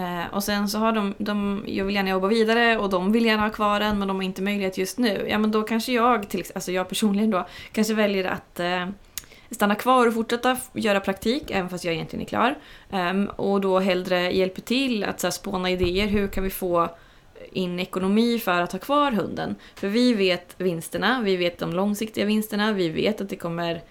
eh, 0.00 0.34
och 0.34 0.44
sen 0.44 0.68
så 0.68 0.78
har 0.78 0.92
de, 0.92 1.14
de, 1.18 1.64
jag 1.66 1.84
vill 1.84 1.94
gärna 1.94 2.10
jobba 2.10 2.26
vidare 2.26 2.78
och 2.78 2.90
de 2.90 3.12
vill 3.12 3.26
gärna 3.26 3.42
ha 3.42 3.50
kvar 3.50 3.80
den 3.80 3.98
men 3.98 4.08
de 4.08 4.16
har 4.16 4.24
inte 4.24 4.42
möjlighet 4.42 4.78
just 4.78 4.98
nu. 4.98 5.26
Ja 5.30 5.38
men 5.38 5.50
då 5.50 5.62
kanske 5.62 5.92
jag, 5.92 6.28
till, 6.28 6.44
alltså 6.54 6.72
jag 6.72 6.88
personligen 6.88 7.30
då, 7.30 7.46
kanske 7.72 7.94
väljer 7.94 8.24
att 8.24 8.60
eh, 8.60 8.86
stanna 9.50 9.74
kvar 9.74 10.06
och 10.06 10.14
fortsätta 10.14 10.56
göra 10.72 11.00
praktik, 11.00 11.50
även 11.50 11.68
fast 11.68 11.84
jag 11.84 11.94
egentligen 11.94 12.22
är 12.22 12.28
klar. 12.28 12.58
Um, 12.90 13.26
och 13.26 13.60
då 13.60 13.78
hellre 13.78 14.30
hjälper 14.30 14.62
till 14.62 15.04
att 15.04 15.20
så 15.20 15.26
här, 15.26 15.32
spåna 15.32 15.70
idéer. 15.70 16.06
Hur 16.06 16.28
kan 16.28 16.44
vi 16.44 16.50
få 16.50 16.88
in 17.52 17.80
ekonomi 17.80 18.38
för 18.38 18.60
att 18.60 18.72
ha 18.72 18.78
kvar 18.78 19.12
hunden? 19.12 19.54
För 19.74 19.88
vi 19.88 20.14
vet 20.14 20.54
vinsterna, 20.58 21.20
vi 21.24 21.36
vet 21.36 21.58
de 21.58 21.72
långsiktiga 21.72 22.24
vinsterna, 22.24 22.72
vi 22.72 22.88
vet 22.88 23.20
att 23.20 23.28
det 23.28 23.36
kommer 23.36 23.82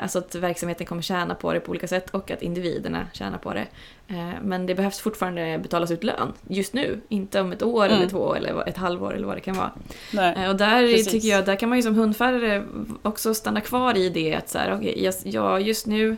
alltså 0.00 0.18
att 0.18 0.34
verksamheten 0.34 0.86
kommer 0.86 1.02
tjäna 1.02 1.34
på 1.34 1.52
det 1.52 1.60
på 1.60 1.70
olika 1.70 1.88
sätt 1.88 2.10
och 2.10 2.30
att 2.30 2.42
individerna 2.42 3.06
tjänar 3.12 3.38
på 3.38 3.54
det. 3.54 3.66
Eh, 4.08 4.30
men 4.42 4.66
det 4.66 4.74
behövs 4.74 5.00
fortfarande 5.00 5.58
betalas 5.62 5.90
ut 5.90 6.04
lön 6.04 6.32
just 6.48 6.72
nu, 6.72 7.00
inte 7.08 7.40
om 7.40 7.52
ett 7.52 7.62
år 7.62 7.84
mm. 7.86 7.96
eller 7.96 8.08
två 8.08 8.34
eller 8.34 8.68
ett 8.68 8.76
halvår 8.76 9.14
eller 9.14 9.26
vad 9.26 9.36
det 9.36 9.40
kan 9.40 9.56
vara. 9.56 9.72
Nej, 10.12 10.36
eh, 10.36 10.50
och 10.50 10.56
där 10.56 10.82
precis. 10.82 11.12
tycker 11.12 11.28
jag, 11.28 11.44
där 11.44 11.56
kan 11.56 11.68
man 11.68 11.78
ju 11.78 11.82
som 11.82 11.94
hundförare 11.94 12.64
också 13.02 13.34
stanna 13.34 13.60
kvar 13.60 13.96
i 13.96 14.08
det 14.08 14.34
att 14.34 14.48
så 14.48 14.58
här, 14.58 14.74
okay, 14.74 15.02
jag, 15.02 15.14
jag 15.24 15.62
just 15.62 15.86
nu 15.86 16.16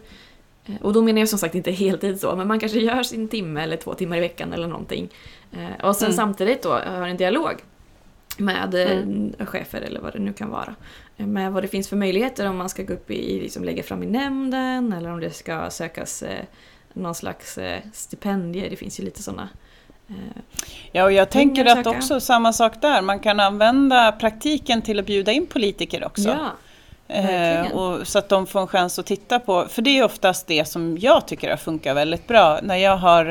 och 0.80 0.92
då 0.92 1.02
menar 1.02 1.18
jag 1.18 1.28
som 1.28 1.38
sagt 1.38 1.54
inte 1.54 1.70
heltid 1.70 2.20
så, 2.20 2.36
men 2.36 2.48
man 2.48 2.60
kanske 2.60 2.78
gör 2.78 3.02
sin 3.02 3.28
timme 3.28 3.62
eller 3.62 3.76
två 3.76 3.94
timmar 3.94 4.16
i 4.16 4.20
veckan 4.20 4.52
eller 4.52 4.66
någonting. 4.66 5.08
Och 5.82 5.96
sen 5.96 6.06
mm. 6.06 6.16
samtidigt 6.16 6.62
då 6.62 6.68
har 6.70 7.06
en 7.06 7.16
dialog 7.16 7.62
med 8.40 8.74
mm. 8.74 9.32
chefer 9.38 9.80
eller 9.80 10.00
vad 10.00 10.12
det 10.12 10.18
nu 10.18 10.32
kan 10.32 10.50
vara 10.50 10.74
med 11.16 11.52
vad 11.52 11.64
det 11.64 11.68
finns 11.68 11.88
för 11.88 11.96
möjligheter 11.96 12.48
om 12.48 12.56
man 12.56 12.68
ska 12.68 12.82
gå 12.82 12.92
upp 12.92 13.10
i, 13.10 13.40
liksom 13.40 13.64
lägga 13.64 13.82
fram 13.82 14.02
i 14.02 14.06
nämnden 14.06 14.92
eller 14.92 15.10
om 15.12 15.20
det 15.20 15.30
ska 15.30 15.70
sökas 15.70 16.22
eh, 16.22 16.44
någon 16.92 17.14
slags 17.14 17.58
eh, 17.58 17.80
stipendier. 17.92 18.70
Det 18.70 18.76
finns 18.76 19.00
ju 19.00 19.04
lite 19.04 19.22
sådana. 19.22 19.48
Eh, 20.08 20.42
ja, 20.92 21.04
och 21.04 21.12
jag 21.12 21.30
tänker 21.30 21.64
att 21.64 21.86
också 21.86 22.20
samma 22.20 22.52
sak 22.52 22.80
där. 22.80 23.02
Man 23.02 23.20
kan 23.20 23.40
använda 23.40 24.12
praktiken 24.12 24.82
till 24.82 24.98
att 24.98 25.06
bjuda 25.06 25.32
in 25.32 25.46
politiker 25.46 26.04
också. 26.04 26.28
Ja. 26.28 26.50
Eh, 27.14 27.72
och, 27.72 28.06
så 28.06 28.18
att 28.18 28.28
de 28.28 28.46
får 28.46 28.60
en 28.60 28.66
chans 28.66 28.98
att 28.98 29.06
titta 29.06 29.38
på, 29.38 29.66
för 29.68 29.82
det 29.82 29.98
är 29.98 30.04
oftast 30.04 30.46
det 30.46 30.64
som 30.64 30.98
jag 30.98 31.26
tycker 31.26 31.50
har 31.50 31.56
funkat 31.56 31.96
väldigt 31.96 32.26
bra. 32.26 32.60
När 32.62 32.76
jag, 32.76 32.96
har, 32.96 33.26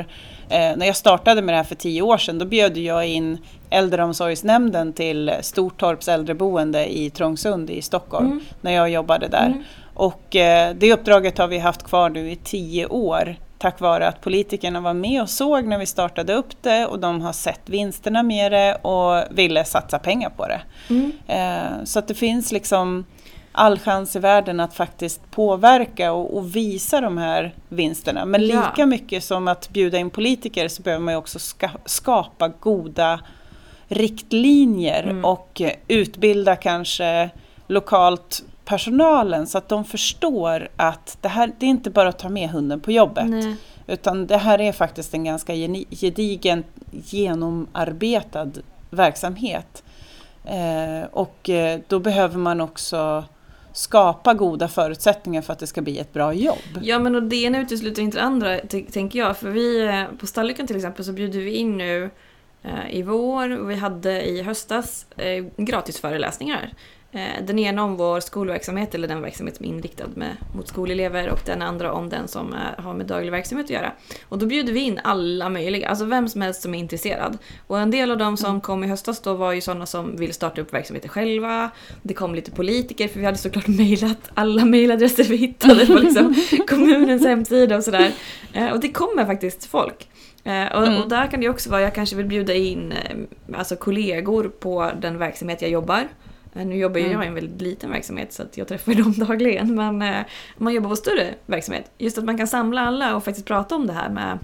eh, 0.50 0.78
när 0.78 0.86
jag 0.86 0.96
startade 0.96 1.42
med 1.42 1.54
det 1.54 1.58
här 1.58 1.64
för 1.64 1.76
tio 1.76 2.02
år 2.02 2.18
sedan, 2.18 2.40
då 2.40 2.46
bjöd 2.46 2.78
jag 2.78 3.08
in 3.08 3.38
äldreomsorgsnämnden 3.70 4.94
till 4.94 5.32
Stortorps 5.42 6.08
äldreboende 6.08 6.98
i 6.98 7.10
Trångsund 7.10 7.70
i 7.70 7.82
Stockholm, 7.82 8.26
mm. 8.26 8.40
när 8.62 8.72
jag 8.72 8.90
jobbade 8.90 9.28
där. 9.28 9.46
Mm. 9.46 9.64
Och 9.94 10.36
eh, 10.36 10.76
det 10.76 10.94
uppdraget 10.94 11.38
har 11.38 11.48
vi 11.48 11.58
haft 11.58 11.84
kvar 11.84 12.10
nu 12.10 12.32
i 12.32 12.36
tio 12.36 12.86
år 12.86 13.36
tack 13.60 13.80
vare 13.80 14.08
att 14.08 14.22
politikerna 14.22 14.82
var 14.82 14.94
med 14.94 15.22
och 15.22 15.30
såg 15.30 15.66
när 15.66 15.78
vi 15.78 15.86
startade 15.86 16.34
upp 16.34 16.62
det 16.62 16.86
och 16.86 17.00
de 17.00 17.22
har 17.22 17.34
sett 17.34 17.62
vinsterna 17.66 18.24
med 18.24 18.52
det 18.52 18.76
och 18.76 19.24
ville 19.38 19.66
satsa 19.66 20.00
pengar 20.00 20.30
på 20.30 20.48
det. 20.48 20.62
Mm. 20.90 21.12
Eh, 21.28 21.84
så 21.84 22.00
att 22.00 22.08
det 22.08 22.14
finns 22.14 22.52
liksom 22.52 23.06
all 23.52 23.80
chans 23.80 24.16
i 24.16 24.20
världen 24.20 24.60
att 24.60 24.74
faktiskt 24.74 25.32
påverka 25.32 26.12
och, 26.12 26.38
och 26.38 26.56
visa 26.56 27.02
de 27.02 27.18
här 27.18 27.54
vinsterna. 27.70 28.26
Men 28.26 28.48
ja. 28.48 28.66
lika 28.66 28.86
mycket 28.86 29.24
som 29.24 29.48
att 29.48 29.70
bjuda 29.70 29.98
in 29.98 30.10
politiker 30.10 30.68
så 30.68 30.82
behöver 30.82 31.04
man 31.04 31.14
ju 31.14 31.18
också 31.18 31.40
ska, 31.40 31.70
skapa 31.86 32.48
goda 32.48 33.20
riktlinjer 33.90 35.04
mm. 35.04 35.26
och 35.26 35.62
utbilda 35.88 36.56
kanske 36.56 37.30
lokalt 37.68 38.44
personalen 38.66 39.48
så 39.48 39.58
att 39.58 39.70
de 39.70 39.86
förstår 39.86 40.70
att 40.76 41.18
det 41.22 41.28
här 41.28 41.52
det 41.60 41.66
är 41.66 41.70
inte 41.70 41.90
bara 41.90 42.10
att 42.10 42.20
ta 42.20 42.30
med 42.30 42.50
hunden 42.50 42.80
på 42.80 42.92
jobbet. 42.92 43.30
Nej. 43.30 43.56
Utan 43.88 44.28
det 44.28 44.38
här 44.38 44.62
är 44.62 44.72
faktiskt 44.72 45.14
en 45.14 45.24
ganska 45.24 45.54
gedigen 45.90 46.64
genomarbetad 46.92 48.52
verksamhet. 48.90 49.84
Eh, 50.46 51.08
och 51.12 51.50
eh, 51.50 51.80
då 51.88 52.00
behöver 52.00 52.38
man 52.38 52.62
också 52.62 53.24
skapa 53.74 54.34
goda 54.34 54.68
förutsättningar 54.68 55.42
för 55.42 55.54
att 55.54 55.60
det 55.60 55.68
ska 55.68 55.82
bli 55.82 56.00
ett 56.00 56.14
bra 56.14 56.34
jobb. 56.34 56.80
Ja 56.82 57.00
men 57.00 57.16
och 57.16 57.24
det 57.24 57.36
ena 57.36 57.60
utesluter 57.60 58.02
inte 58.02 58.18
det 58.18 58.24
andra 58.24 58.60
tänker 58.92 59.20
jag. 59.20 59.38
För 59.38 59.50
vi 59.50 59.88
eh, 59.88 60.04
på 60.20 60.28
Stallykan 60.28 60.68
till 60.68 60.76
exempel 60.76 61.06
så 61.06 61.12
bjuder 61.12 61.40
vi 61.40 61.56
in 61.56 61.78
nu 61.78 62.10
i 62.90 63.04
vår 63.04 63.60
och 63.60 63.70
vi 63.70 63.76
hade 63.76 64.22
i 64.22 64.42
höstas 64.42 65.06
eh, 65.18 65.46
gratisföreläsningar 65.58 66.74
Eh, 67.12 67.44
den 67.44 67.60
ena 67.60 67.84
om 67.84 67.98
vår 67.98 68.20
skolverksamhet, 68.20 68.96
eller 68.96 69.08
den 69.08 69.22
verksamhet 69.22 69.56
som 69.56 69.66
är 69.66 69.70
inriktad 69.70 70.08
med, 70.16 70.38
mot 70.56 70.68
skolelever 70.68 71.30
och 71.30 71.40
den 71.46 71.62
andra 71.62 71.94
om 71.94 72.10
den 72.10 72.28
som 72.28 72.54
är, 72.54 72.82
har 72.82 72.94
med 72.94 73.06
daglig 73.06 73.32
verksamhet 73.32 73.66
att 73.66 73.70
göra. 73.70 73.92
Och 74.30 74.38
då 74.38 74.46
bjuder 74.46 74.74
vi 74.74 74.80
in 74.80 75.00
alla 75.04 75.50
möjliga, 75.50 75.90
alltså 75.90 76.06
vem 76.06 76.28
som 76.28 76.42
helst 76.42 76.62
som 76.62 76.76
är 76.76 76.80
intresserad. 76.80 77.38
Och 77.68 77.80
en 77.80 77.92
del 77.92 78.12
av 78.12 78.18
de 78.18 78.38
som 78.38 78.50
mm. 78.50 78.62
kom 78.62 78.84
i 78.84 78.88
höstas 78.88 79.22
då 79.22 79.34
var 79.34 79.54
ju 79.54 79.62
sådana 79.62 79.86
som 79.86 80.16
vill 80.16 80.34
starta 80.34 80.62
upp 80.62 80.74
verksamheter 80.74 81.10
själva. 81.10 81.72
Det 82.02 82.14
kom 82.14 82.36
lite 82.36 82.52
politiker, 82.52 83.08
för 83.08 83.20
vi 83.20 83.26
hade 83.26 83.38
såklart 83.38 83.68
mejlat 83.78 84.32
alla 84.34 84.66
mejladresser 84.66 85.24
vi 85.24 85.36
hittade 85.36 85.86
på 85.86 85.94
liksom 85.94 86.36
kommunens 86.68 87.26
hemsida 87.26 87.78
och 87.78 87.84
sådär. 87.84 88.12
Eh, 88.54 88.72
och 88.72 88.80
det 88.80 88.92
kommer 88.92 89.26
faktiskt 89.26 89.66
folk. 89.66 90.08
Eh, 90.50 90.78
och, 90.78 90.88
mm. 90.88 91.02
och, 91.02 91.10
där 91.10 91.28
kan 91.28 91.40
det 91.40 91.50
också 91.50 91.70
vara, 91.70 91.82
jag 91.82 91.96
kanske 91.96 92.16
vill 92.16 92.26
bjuda 92.26 92.54
in 92.54 92.94
alltså 93.54 93.76
kollegor 93.76 94.52
på 94.60 94.92
den 95.02 95.18
verksamhet 95.18 95.62
jag 95.62 95.72
jobbar. 95.72 96.08
Eh, 96.56 96.66
nu 96.66 96.78
jobbar 96.78 97.00
mm. 97.00 97.12
jag 97.12 97.24
i 97.24 97.28
en 97.28 97.34
väldigt 97.34 97.62
liten 97.62 97.92
verksamhet 97.92 98.34
så 98.34 98.44
att 98.44 98.58
jag 98.58 98.68
träffar 98.68 98.94
dem 99.04 99.14
dagligen. 99.14 99.76
Men 99.76 100.02
eh, 100.02 100.26
man 100.58 100.74
jobbar 100.74 100.90
på 100.90 100.96
större 100.96 101.34
verksamhet. 101.46 101.92
Just 101.98 102.18
att 102.18 102.26
man 102.26 102.38
kan 102.38 102.48
samla 102.48 102.82
alla 102.82 103.16
och 103.16 103.24
faktiskt 103.24 103.48
prata 103.48 103.76
om 103.76 103.88
det 103.88 103.94
här 103.94 104.10
med 104.10 104.40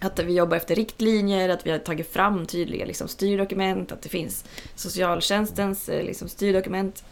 att 0.00 0.18
vi 0.18 0.34
jobbar 0.34 0.56
efter 0.56 0.74
riktlinjer, 0.74 1.48
att 1.48 1.66
vi 1.66 1.70
har 1.70 1.78
tagit 1.78 2.12
fram 2.12 2.46
tydliga 2.46 2.84
liksom, 2.84 3.08
styrdokument, 3.08 3.92
att 3.92 4.02
det 4.02 4.08
finns 4.08 4.44
socialtjänstens 4.74 5.88
eh, 5.88 6.04
liksom, 6.04 6.28
styrdokument. 6.28 7.04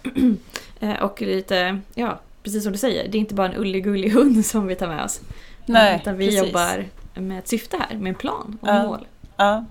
och 1.00 1.22
lite, 1.22 1.80
ja, 1.94 2.20
precis 2.42 2.62
som 2.62 2.72
du 2.72 2.78
säger, 2.78 3.08
det 3.08 3.18
är 3.18 3.20
inte 3.20 3.34
bara 3.34 3.48
en 3.48 3.56
ullig-gullig 3.56 4.10
hund 4.10 4.46
som 4.46 4.66
vi 4.66 4.74
tar 4.74 4.88
med 4.88 5.04
oss. 5.04 5.20
Nej, 5.66 6.00
utan 6.00 6.16
vi 6.16 6.26
precis. 6.26 6.46
jobbar 6.46 6.84
med 7.14 7.38
ett 7.38 7.48
syfte 7.48 7.76
här, 7.76 7.96
med 7.96 8.10
en 8.10 8.14
plan 8.14 8.58
och 8.60 8.68
ja. 8.68 8.82
mål. 8.82 9.06
Ja. 9.36 9.64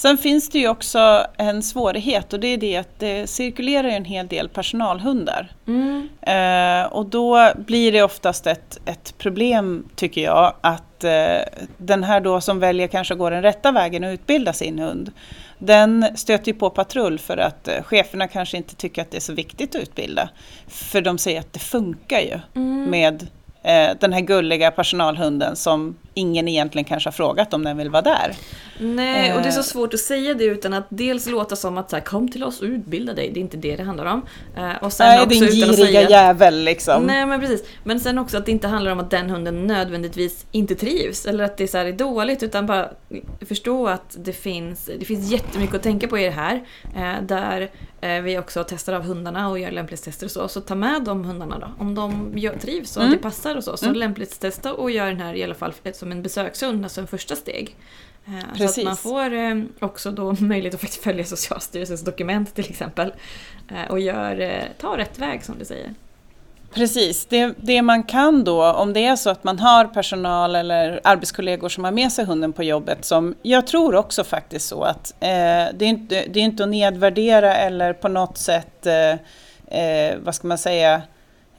Sen 0.00 0.18
finns 0.18 0.48
det 0.48 0.58
ju 0.58 0.68
också 0.68 1.26
en 1.36 1.62
svårighet 1.62 2.32
och 2.32 2.40
det 2.40 2.46
är 2.48 2.56
det 2.56 2.76
att 2.76 2.98
det 2.98 3.26
cirkulerar 3.26 3.88
en 3.88 4.04
hel 4.04 4.26
del 4.26 4.48
personalhundar. 4.48 5.52
Mm. 5.66 6.08
Eh, 6.20 6.92
och 6.92 7.06
då 7.06 7.52
blir 7.56 7.92
det 7.92 8.02
oftast 8.02 8.46
ett, 8.46 8.80
ett 8.84 9.14
problem 9.18 9.88
tycker 9.96 10.20
jag 10.20 10.54
att 10.60 11.04
eh, 11.04 11.38
den 11.76 12.04
här 12.04 12.20
då 12.20 12.40
som 12.40 12.60
väljer 12.60 12.86
kanske 12.86 13.14
går 13.14 13.30
den 13.30 13.42
rätta 13.42 13.72
vägen 13.72 14.04
och 14.04 14.12
utbilda 14.12 14.52
sin 14.52 14.78
hund. 14.78 15.12
Den 15.58 16.06
stöter 16.14 16.52
ju 16.52 16.58
på 16.58 16.70
patrull 16.70 17.18
för 17.18 17.36
att 17.36 17.68
eh, 17.68 17.82
cheferna 17.82 18.28
kanske 18.28 18.56
inte 18.56 18.74
tycker 18.74 19.02
att 19.02 19.10
det 19.10 19.16
är 19.16 19.20
så 19.20 19.32
viktigt 19.32 19.74
att 19.74 19.82
utbilda. 19.82 20.28
För 20.66 21.00
de 21.00 21.18
säger 21.18 21.40
att 21.40 21.52
det 21.52 21.58
funkar 21.58 22.20
ju 22.20 22.38
mm. 22.54 22.90
med 22.90 23.26
eh, 23.62 23.90
den 24.00 24.12
här 24.12 24.20
gulliga 24.20 24.70
personalhunden 24.70 25.56
som 25.56 25.96
ingen 26.20 26.48
egentligen 26.48 26.84
kanske 26.84 27.06
har 27.06 27.12
frågat 27.12 27.54
om 27.54 27.64
den 27.64 27.76
vill 27.76 27.90
vara 27.90 28.02
där. 28.02 28.34
Nej, 28.82 29.34
och 29.34 29.42
det 29.42 29.48
är 29.48 29.52
så 29.52 29.58
Eh. 29.60 29.64
svårt 29.64 29.94
att 29.94 30.00
säga 30.00 30.34
det 30.34 30.44
utan 30.44 30.72
att 30.72 30.86
dels 30.88 31.26
låta 31.26 31.56
som 31.56 31.78
att 31.78 31.90
så 31.90 31.96
här, 31.96 32.02
kom 32.02 32.30
till 32.30 32.44
oss 32.44 32.60
och 32.60 32.66
utbilda 32.66 33.14
dig. 33.14 33.30
Det 33.34 33.40
är 33.40 33.42
inte 33.42 33.56
det 33.56 33.76
det 33.76 33.82
handlar 33.82 34.04
om. 34.06 34.22
Eh, 34.56 34.82
och 34.82 34.92
sen 34.92 35.06
Nej, 35.06 35.26
din 35.26 35.40
giriga 35.46 35.72
säga... 35.72 36.10
jävel 36.10 36.64
liksom. 36.64 37.02
Nej 37.02 37.26
men 37.26 37.40
precis. 37.40 37.64
Men 37.84 38.00
sen 38.00 38.18
också 38.18 38.36
att 38.38 38.46
det 38.46 38.52
inte 38.52 38.68
handlar 38.68 38.92
om 38.92 39.00
att 39.00 39.10
den 39.10 39.30
hunden 39.30 39.66
nödvändigtvis 39.66 40.46
inte 40.52 40.74
trivs 40.74 41.26
eller 41.26 41.44
att 41.44 41.56
det 41.56 41.68
så 41.68 41.78
är 41.78 41.92
dåligt 41.92 42.42
utan 42.42 42.66
bara 42.66 42.88
förstå 43.48 43.88
att 43.88 44.16
det 44.18 44.32
finns, 44.32 44.90
det 44.98 45.04
finns 45.04 45.30
jättemycket 45.32 45.76
att 45.76 45.82
tänka 45.82 46.08
på 46.08 46.18
i 46.18 46.24
det 46.24 46.30
här. 46.30 46.62
Eh, 46.96 47.22
där 47.22 47.70
vi 48.00 48.38
också 48.38 48.64
testar 48.68 48.92
av 48.92 49.02
hundarna 49.02 49.48
och 49.48 49.58
gör 49.58 49.70
lämplighetstester 49.70 50.26
och 50.26 50.30
så. 50.30 50.48
Så 50.48 50.60
ta 50.60 50.74
med 50.74 51.04
de 51.04 51.24
hundarna 51.24 51.58
då. 51.58 51.68
Om 51.78 51.94
de 51.94 52.32
gör, 52.38 52.56
trivs 52.56 52.96
och 52.96 53.02
Mm. 53.02 53.14
det 53.16 53.22
passar 53.22 53.56
och 53.56 53.64
så. 53.64 53.76
Så 53.76 53.84
Mm. 53.86 53.96
lämplighetstesta 53.98 54.74
och 54.74 54.90
gör 54.90 55.06
den 55.06 55.20
här 55.20 55.34
i 55.34 55.44
alla 55.44 55.54
fall 55.54 55.72
som 55.92 56.12
en 56.12 56.22
besökshund, 56.22 56.84
alltså 56.84 57.00
en 57.00 57.06
första 57.06 57.36
steg. 57.36 57.76
Eh, 58.26 58.32
Så 58.40 58.46
att 58.52 58.58
Precis. 58.58 58.84
man 58.84 58.96
får 58.96 59.32
eh, 59.32 59.62
också 59.80 60.10
då 60.10 60.32
möjlighet 60.40 60.74
att 60.74 60.80
faktiskt 60.80 61.02
följa 61.02 61.24
Socialstyrelsens 61.24 62.04
dokument 62.04 62.54
till 62.54 62.70
exempel. 62.70 63.12
Eh, 63.68 63.90
Och 63.90 64.00
gör, 64.00 64.40
eh, 64.40 64.62
ta 64.80 64.96
rätt 64.98 65.18
väg 65.18 65.44
som 65.44 65.58
du 65.58 65.64
säger. 65.64 65.94
Precis, 66.74 67.26
det, 67.26 67.54
det 67.56 67.82
man 67.82 68.02
kan 68.02 68.44
då, 68.44 68.64
om 68.64 68.92
det 68.92 69.06
är 69.06 69.16
så 69.16 69.30
att 69.30 69.44
man 69.44 69.58
har 69.58 69.84
personal 69.84 70.54
eller 70.54 71.00
arbetskollegor 71.04 71.68
som 71.68 71.84
har 71.84 71.92
med 71.92 72.12
sig 72.12 72.24
hunden 72.24 72.52
på 72.52 72.62
jobbet, 72.62 73.04
som 73.04 73.34
jag 73.42 73.66
tror 73.66 73.94
också 73.94 74.24
faktiskt 74.24 74.68
så 74.68 74.82
att 74.82 75.14
eh, 75.20 75.28
det, 75.74 75.84
är 75.84 75.88
inte, 75.88 76.24
det 76.30 76.40
är 76.40 76.44
inte 76.44 76.62
att 76.62 76.68
nedvärdera 76.68 77.56
eller 77.56 77.92
på 77.92 78.08
något 78.08 78.38
sätt, 78.38 78.86
eh, 78.86 79.10
eh, 79.80 80.16
vad 80.24 80.34
ska 80.34 80.48
man 80.48 80.58
säga, 80.58 81.02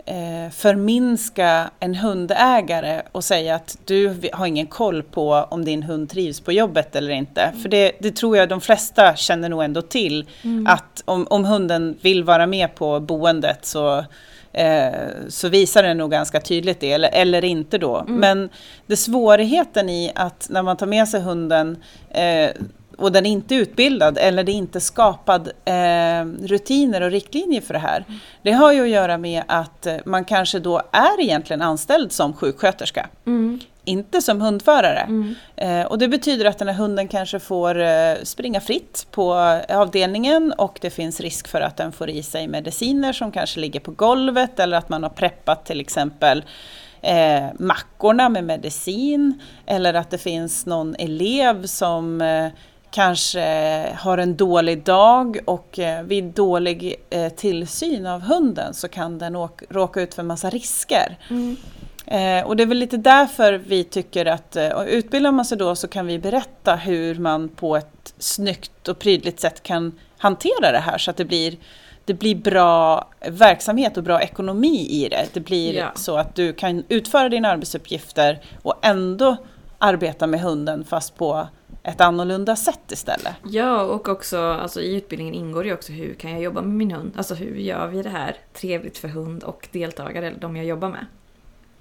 eh, 0.06 0.52
förminska 0.52 1.70
en 1.80 1.96
hundägare 1.96 3.02
och 3.12 3.24
säga 3.24 3.56
att 3.56 3.78
du 3.86 4.30
har 4.34 4.46
ingen 4.46 4.68
koll 4.68 5.04
på 5.04 5.48
om 5.50 5.66
din 5.66 5.84
hund 5.84 6.10
trivs 6.10 6.40
på 6.40 6.52
jobbet 6.52 6.96
eller 6.96 7.12
inte. 7.12 7.54
För 7.62 7.70
det, 7.70 7.92
det 8.00 8.12
tror 8.12 8.38
jag 8.38 8.50
de 8.50 8.62
flesta 8.62 9.16
känner 9.16 9.50
nog 9.50 9.64
ändå 9.64 9.82
till, 9.82 10.30
att 10.68 11.04
om, 11.06 11.28
om 11.30 11.46
hunden 11.46 11.98
vill 12.02 12.24
vara 12.24 12.48
med 12.48 12.76
på 12.76 13.00
boendet 13.00 13.66
så 13.66 14.06
eh, 14.54 14.92
så 15.28 15.50
visar 15.50 15.84
den 15.84 15.98
nog 15.98 16.12
ganska 16.12 16.40
tydligt 16.40 16.80
det, 16.80 16.92
eller, 16.92 17.10
eller 17.14 17.46
inte 17.46 17.78
då. 17.78 18.04
Men 18.08 18.50
det 18.86 18.96
svårigheten 18.96 19.90
i 19.90 20.12
att 20.16 20.48
när 20.50 20.64
man 20.64 20.78
tar 20.78 20.88
med 20.88 21.08
sig 21.08 21.22
hunden 21.22 21.78
eh, 22.10 22.50
och 22.98 23.12
den 23.12 23.26
är 23.26 23.30
inte 23.30 23.56
utbildad 23.56 24.18
eller 24.18 24.44
det 24.44 24.52
är 24.52 24.54
inte 24.54 24.80
skapad 24.80 25.52
eh, 25.66 26.26
rutiner 26.48 27.02
och 27.02 27.12
riktlinjer 27.12 27.62
för 27.62 27.74
det 27.74 27.80
här. 27.80 28.06
Det 28.42 28.52
har 28.52 28.72
ju 28.72 28.82
att 28.82 28.90
göra 28.90 29.18
med 29.18 29.44
att 29.48 29.86
eh, 29.86 29.96
man 30.06 30.26
kanske 30.26 30.60
då 30.60 30.82
är 30.92 31.22
egentligen 31.22 31.62
anställd 31.62 32.12
som 32.12 32.34
sjuksköterska. 32.34 33.10
Mm. 33.26 33.60
Inte 33.86 34.22
som 34.22 34.42
hundförare. 34.42 35.00
Mm. 35.00 35.36
Eh, 35.56 35.86
och 35.86 35.98
det 35.98 36.08
betyder 36.08 36.46
att 36.46 36.58
den 36.58 36.68
här 36.68 36.76
hunden 36.76 37.08
kanske 37.08 37.40
får 37.40 37.80
eh, 37.80 38.16
springa 38.24 38.62
fritt 38.62 39.08
på 39.12 39.34
avdelningen 39.70 40.54
och 40.58 40.78
det 40.82 40.90
finns 40.90 41.20
risk 41.20 41.48
för 41.48 41.62
att 41.62 41.78
den 41.78 41.92
får 41.92 42.10
i 42.10 42.24
sig 42.24 42.48
mediciner 42.48 43.14
som 43.14 43.32
kanske 43.32 43.60
ligger 43.60 43.80
på 43.80 43.92
golvet 43.92 44.60
eller 44.60 44.78
att 44.78 44.90
man 44.90 45.04
har 45.04 45.10
preppat 45.10 45.66
till 45.66 45.80
exempel 45.80 46.44
eh, 47.02 47.44
mackorna 47.60 48.30
med 48.30 48.44
medicin 48.44 49.42
eller 49.66 49.94
att 49.94 50.10
det 50.10 50.18
finns 50.18 50.66
någon 50.66 50.96
elev 50.96 51.66
som 51.66 52.22
eh, 52.22 52.48
kanske 52.92 53.88
har 53.98 54.18
en 54.18 54.36
dålig 54.36 54.84
dag 54.84 55.38
och 55.46 55.80
eh, 55.80 56.04
vid 56.04 56.24
dålig 56.24 56.96
eh, 57.10 57.30
tillsyn 57.30 58.06
av 58.06 58.22
hunden 58.22 58.74
så 58.74 58.88
kan 58.88 59.18
den 59.18 59.36
åka, 59.36 59.66
råka 59.70 60.02
ut 60.02 60.14
för 60.14 60.24
massa 60.24 60.50
risker. 60.50 61.18
Mm. 61.30 61.58
Eh, 62.12 62.46
och 62.46 62.56
det 62.56 62.64
är 62.64 62.68
väl 62.68 62.78
lite 62.78 62.98
därför 62.98 63.54
vi 63.54 63.84
tycker 63.84 64.26
att 64.26 64.56
eh, 64.56 64.84
utbildar 64.88 65.32
man 65.32 65.46
sig 65.46 65.58
då 65.58 65.76
så 65.76 65.88
kan 65.88 66.08
vi 66.08 66.20
berätta 66.20 66.76
hur 66.76 67.16
man 67.16 67.50
på 67.50 67.76
ett 67.78 68.14
snyggt 68.18 68.88
och 68.88 69.00
prydligt 69.00 69.40
sätt 69.40 69.64
kan 69.64 70.00
hantera 70.18 70.72
det 70.72 70.80
här 70.80 70.98
så 70.98 71.12
att 71.12 71.18
det 71.18 71.26
blir, 71.26 71.56
det 72.06 72.14
blir 72.14 72.36
bra 72.36 73.08
verksamhet 73.30 73.98
och 73.98 74.04
bra 74.04 74.22
ekonomi 74.22 74.88
i 74.90 75.10
det. 75.10 75.26
Det 75.34 75.40
blir 75.40 75.74
Ja. 75.74 75.92
så 75.96 76.18
att 76.18 76.36
du 76.36 76.54
kan 76.54 76.84
utföra 76.90 77.30
dina 77.30 77.50
arbetsuppgifter 77.50 78.40
och 78.62 78.76
ändå 78.82 79.38
arbeta 79.78 80.28
med 80.28 80.42
hunden 80.42 80.84
fast 80.84 81.18
på 81.18 81.48
ett 81.84 82.02
annorlunda 82.02 82.56
sätt 82.56 82.92
istället. 82.92 83.34
Ja, 83.50 83.82
och 83.82 84.10
också 84.10 84.42
alltså, 84.42 84.82
i 84.82 84.96
utbildningen 84.96 85.34
ingår 85.34 85.66
ju 85.66 85.74
också 85.74 85.92
hur 85.92 86.14
kan 86.14 86.32
jag 86.32 86.42
jobba 86.42 86.62
med 86.62 86.74
min 86.74 86.92
hund? 86.92 87.14
Alltså 87.18 87.36
hur 87.36 87.56
gör 87.56 87.88
vi 87.88 88.02
det 88.02 88.10
här 88.10 88.36
trevligt 88.54 88.98
för 88.98 89.08
hund 89.08 89.44
och 89.44 89.68
deltagare, 89.72 90.28
eller 90.28 90.40
de 90.40 90.56
jag 90.56 90.66
jobbar 90.66 90.90
med? 90.90 91.06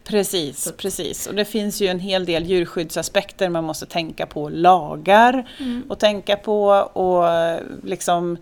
Precis, 0.05 0.73
precis. 0.77 1.27
Och 1.27 1.35
det 1.35 1.45
finns 1.45 1.81
ju 1.81 1.87
en 1.87 2.01
hel 2.01 2.25
del 2.25 2.47
djurskyddsaspekter 2.47 3.49
man 3.49 3.65
måste 3.65 3.87
tänka 3.87 4.27
på. 4.27 4.49
Lagar 4.49 5.49
och 5.89 5.99
tänka 5.99 6.37
på 6.37 6.65
och 6.93 7.25
liksom 7.83 8.39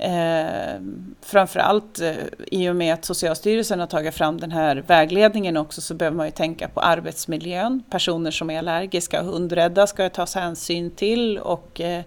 eh, 0.00 0.80
framförallt 1.22 2.00
eh, 2.00 2.14
i 2.46 2.68
och 2.68 2.76
med 2.76 2.94
att 2.94 3.04
Socialstyrelsen 3.04 3.80
har 3.80 3.86
tagit 3.86 4.14
fram 4.14 4.40
den 4.40 4.50
här 4.50 4.84
vägledningen 4.86 5.56
också 5.56 5.80
så 5.80 5.94
behöver 5.94 6.16
man 6.16 6.26
ju 6.26 6.32
tänka 6.32 6.68
på 6.68 6.80
arbetsmiljön. 6.80 7.82
Personer 7.90 8.30
som 8.30 8.50
är 8.50 8.58
allergiska 8.58 9.20
och 9.20 9.26
hundrädda 9.26 9.86
ska 9.86 10.10
tas 10.10 10.34
hänsyn 10.34 10.90
till 10.90 11.38
och 11.38 11.80
eh, 11.80 12.04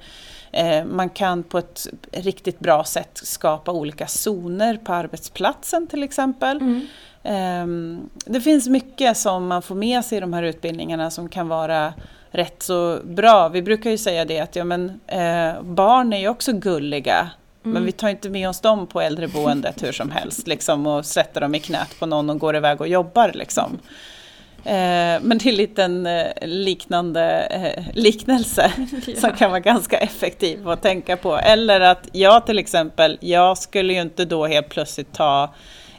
eh, 0.52 0.86
man 0.86 1.10
kan 1.10 1.44
på 1.44 1.58
ett 1.58 1.88
riktigt 2.12 2.60
bra 2.60 2.84
sätt 2.84 3.22
skapa 3.24 3.72
olika 3.72 4.08
zoner 4.08 4.78
på 4.78 4.94
arbetsplatsen 4.94 5.88
till 5.88 6.04
exempel. 6.04 6.58
Mm. 6.58 6.88
Ehm, 7.24 8.10
Det 8.26 8.42
finns 8.42 8.68
mycket 8.68 9.18
som 9.18 9.48
man 9.48 9.62
får 9.62 9.76
med 9.76 10.06
sig 10.06 10.18
i 10.18 10.22
de 10.22 10.34
här 10.34 10.44
utbildningarna 10.44 11.12
som 11.12 11.30
kan 11.30 11.48
vara 11.48 11.94
rätt 12.32 12.64
så 12.64 13.00
bra. 13.04 13.50
Vi 13.50 13.62
brukar 13.62 13.90
ju 13.90 13.98
säga 13.98 14.26
det 14.26 14.40
att 14.40 14.56
ja, 14.56 14.64
men, 14.64 15.00
eh, 15.08 15.62
barn 15.62 16.14
är 16.14 16.20
ju 16.20 16.28
också 16.28 16.54
gulliga. 16.54 17.30
Men 17.66 17.86
vi 17.86 17.92
tar 17.92 18.10
inte 18.10 18.30
med 18.30 18.50
oss 18.50 18.60
dem 18.60 18.88
på 18.88 19.02
äldreboendet 19.02 19.84
hur 19.84 19.92
som 19.92 20.12
helst 20.12 20.48
liksom, 20.48 20.88
och 20.88 21.06
sätter 21.06 21.42
dem 21.42 21.56
i 21.56 21.60
knät 21.60 22.00
på 22.00 22.06
någon 22.06 22.30
och 22.30 22.40
går 22.40 22.56
iväg 22.56 22.82
och 22.82 22.88
jobbar. 22.88 23.32
Liksom. 23.34 23.80
Eh, 24.66 25.22
men 25.22 25.38
det 25.38 25.46
är 25.46 25.50
en 25.50 25.56
liten 25.56 26.06
eh, 26.06 26.28
liknande 26.42 27.40
eh, 27.40 27.84
liknelse 27.94 28.72
som 29.18 29.32
kan 29.32 29.50
vara 29.52 29.60
ganska 29.60 29.98
effektiv 29.98 30.70
att 30.70 30.82
tänka 30.82 31.18
på. 31.18 31.38
Eller 31.38 31.80
att 31.82 32.08
jag 32.12 32.46
till 32.46 32.60
exempel, 32.60 33.18
jag 33.22 33.58
skulle 33.58 33.94
ju 33.94 34.02
inte 34.02 34.26
då 34.26 34.46
helt 34.46 34.70
plötsligt 34.70 35.14
ta 35.14 35.54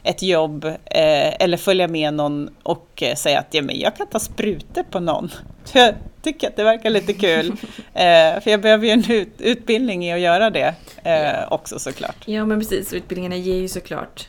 ett 0.05 0.21
jobb 0.21 0.65
eh, 0.65 1.33
eller 1.39 1.57
följa 1.57 1.87
med 1.87 2.13
någon 2.13 2.49
och 2.63 3.03
eh, 3.03 3.15
säga 3.15 3.39
att 3.39 3.53
ja, 3.53 3.61
men 3.61 3.79
jag 3.79 3.95
kan 3.95 4.07
ta 4.07 4.19
sprutor 4.19 4.83
på 4.83 4.99
någon. 4.99 5.31
Jag 5.73 5.93
tycker 6.21 6.47
att 6.47 6.55
det 6.55 6.63
verkar 6.63 6.89
lite 6.89 7.13
kul. 7.13 7.51
Eh, 7.93 8.41
för 8.41 8.51
jag 8.51 8.61
behöver 8.61 8.85
ju 8.85 8.91
en 8.91 9.11
ut, 9.11 9.41
utbildning 9.41 10.05
i 10.05 10.13
att 10.13 10.19
göra 10.19 10.49
det 10.49 10.75
också 11.49 11.79
såklart. 11.79 12.15
Ja 12.25 12.45
men 12.45 12.59
precis, 12.59 12.93
utbildningarna 12.93 13.35
ger 13.35 13.55
ju 13.55 13.67
såklart 13.67 14.27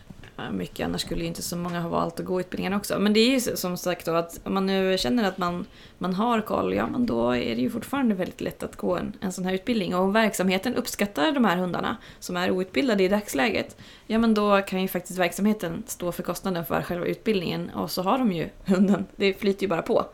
mycket, 0.52 0.84
annars 0.84 1.00
skulle 1.00 1.20
ju 1.20 1.26
inte 1.26 1.42
så 1.42 1.56
många 1.56 1.80
ha 1.80 1.88
valt 1.88 2.20
att 2.20 2.26
gå 2.26 2.40
utbildningen 2.40 2.72
också. 2.72 2.98
Men 2.98 3.12
det 3.12 3.20
är 3.20 3.30
ju 3.30 3.40
som 3.40 3.76
sagt 3.76 4.06
då 4.06 4.12
att 4.12 4.40
om 4.44 4.54
man 4.54 4.66
nu 4.66 4.98
känner 4.98 5.24
att 5.24 5.38
man, 5.38 5.66
man 5.98 6.14
har 6.14 6.40
koll, 6.40 6.74
ja 6.74 6.86
men 6.86 7.06
då 7.06 7.30
är 7.30 7.54
det 7.54 7.60
ju 7.60 7.70
fortfarande 7.70 8.14
väldigt 8.14 8.40
lätt 8.40 8.62
att 8.62 8.76
gå 8.76 8.96
en, 8.96 9.12
en 9.20 9.32
sån 9.32 9.44
här 9.44 9.54
utbildning. 9.54 9.94
Och 9.94 10.02
om 10.02 10.12
verksamheten 10.12 10.74
uppskattar 10.74 11.32
de 11.32 11.44
här 11.44 11.56
hundarna 11.56 11.96
som 12.18 12.36
är 12.36 12.50
outbildade 12.50 13.02
i 13.02 13.08
dagsläget, 13.08 13.76
ja 14.06 14.18
men 14.18 14.34
då 14.34 14.62
kan 14.62 14.82
ju 14.82 14.88
faktiskt 14.88 15.18
verksamheten 15.18 15.82
stå 15.86 16.12
för 16.12 16.22
kostnaden 16.22 16.64
för 16.64 16.82
själva 16.82 17.06
utbildningen 17.06 17.70
och 17.70 17.90
så 17.90 18.02
har 18.02 18.18
de 18.18 18.32
ju 18.32 18.48
hunden, 18.64 19.06
det 19.16 19.34
flyter 19.34 19.62
ju 19.62 19.68
bara 19.68 19.82
på. 19.82 20.06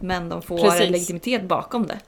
Men 0.00 0.28
de 0.28 0.42
får 0.42 0.58
Precis. 0.58 0.90
legitimitet 0.90 1.42
bakom 1.42 1.86
det. 1.86 1.98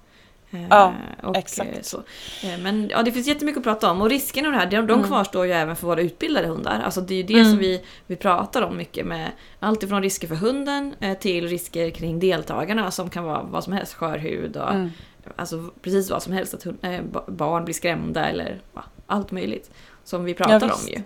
Eh, 0.52 0.66
Ja, 0.70 0.94
och, 1.22 1.36
exakt. 1.36 1.70
eh, 1.76 1.82
Så. 1.82 1.96
Eh, 2.42 2.58
Men 2.58 2.88
ja, 2.88 3.02
det 3.02 3.12
finns 3.12 3.26
jättemycket 3.26 3.58
att 3.58 3.64
prata 3.64 3.90
om 3.90 4.00
och 4.02 4.10
riskerna 4.10 4.50
med 4.50 4.58
det 4.58 4.76
här, 4.76 4.82
de, 4.82 4.86
de 4.86 5.02
kvarstår 5.04 5.46
ju 5.46 5.52
även 5.52 5.76
för 5.76 5.86
våra 5.86 6.00
utbildade 6.00 6.46
hundar. 6.46 6.80
Alltså 6.84 7.00
det 7.00 7.14
är 7.14 7.16
ju 7.16 7.22
det 7.22 7.34
Mm. 7.34 7.50
som 7.50 7.58
vi, 7.58 7.82
vi 8.06 8.16
pratar 8.16 8.62
om 8.62 8.76
mycket 8.76 9.06
med 9.06 9.30
allt 9.60 9.82
ifrån 9.82 10.02
risker 10.02 10.28
för 10.28 10.34
hunden 10.34 10.94
eh, 11.00 11.18
till 11.18 11.48
risker 11.48 11.90
kring 11.90 12.18
deltagarna 12.20 12.90
som 12.90 13.10
kan 13.10 13.24
vara 13.24 13.42
vad 13.42 13.64
som 13.64 13.72
helst, 13.72 13.94
skör 13.94 14.18
hud 14.18 14.56
och 14.56 14.70
Mm. 14.74 14.90
alltså 15.36 15.70
precis 15.82 16.10
vad 16.10 16.22
som 16.22 16.32
helst, 16.32 16.54
att 16.54 16.62
hund, 16.62 16.78
eh, 16.82 17.02
ba- 17.02 17.24
barn 17.30 17.64
blir 17.64 17.74
skrämda 17.74 18.28
eller 18.28 18.60
ja, 18.74 18.84
allt 19.06 19.30
möjligt. 19.30 19.70
Som 20.04 20.24
vi 20.24 20.30
Ja, 20.32 20.36
pratar 20.36 20.62
om 20.62 20.68
visst. 20.68 20.90
ju. 20.90 21.02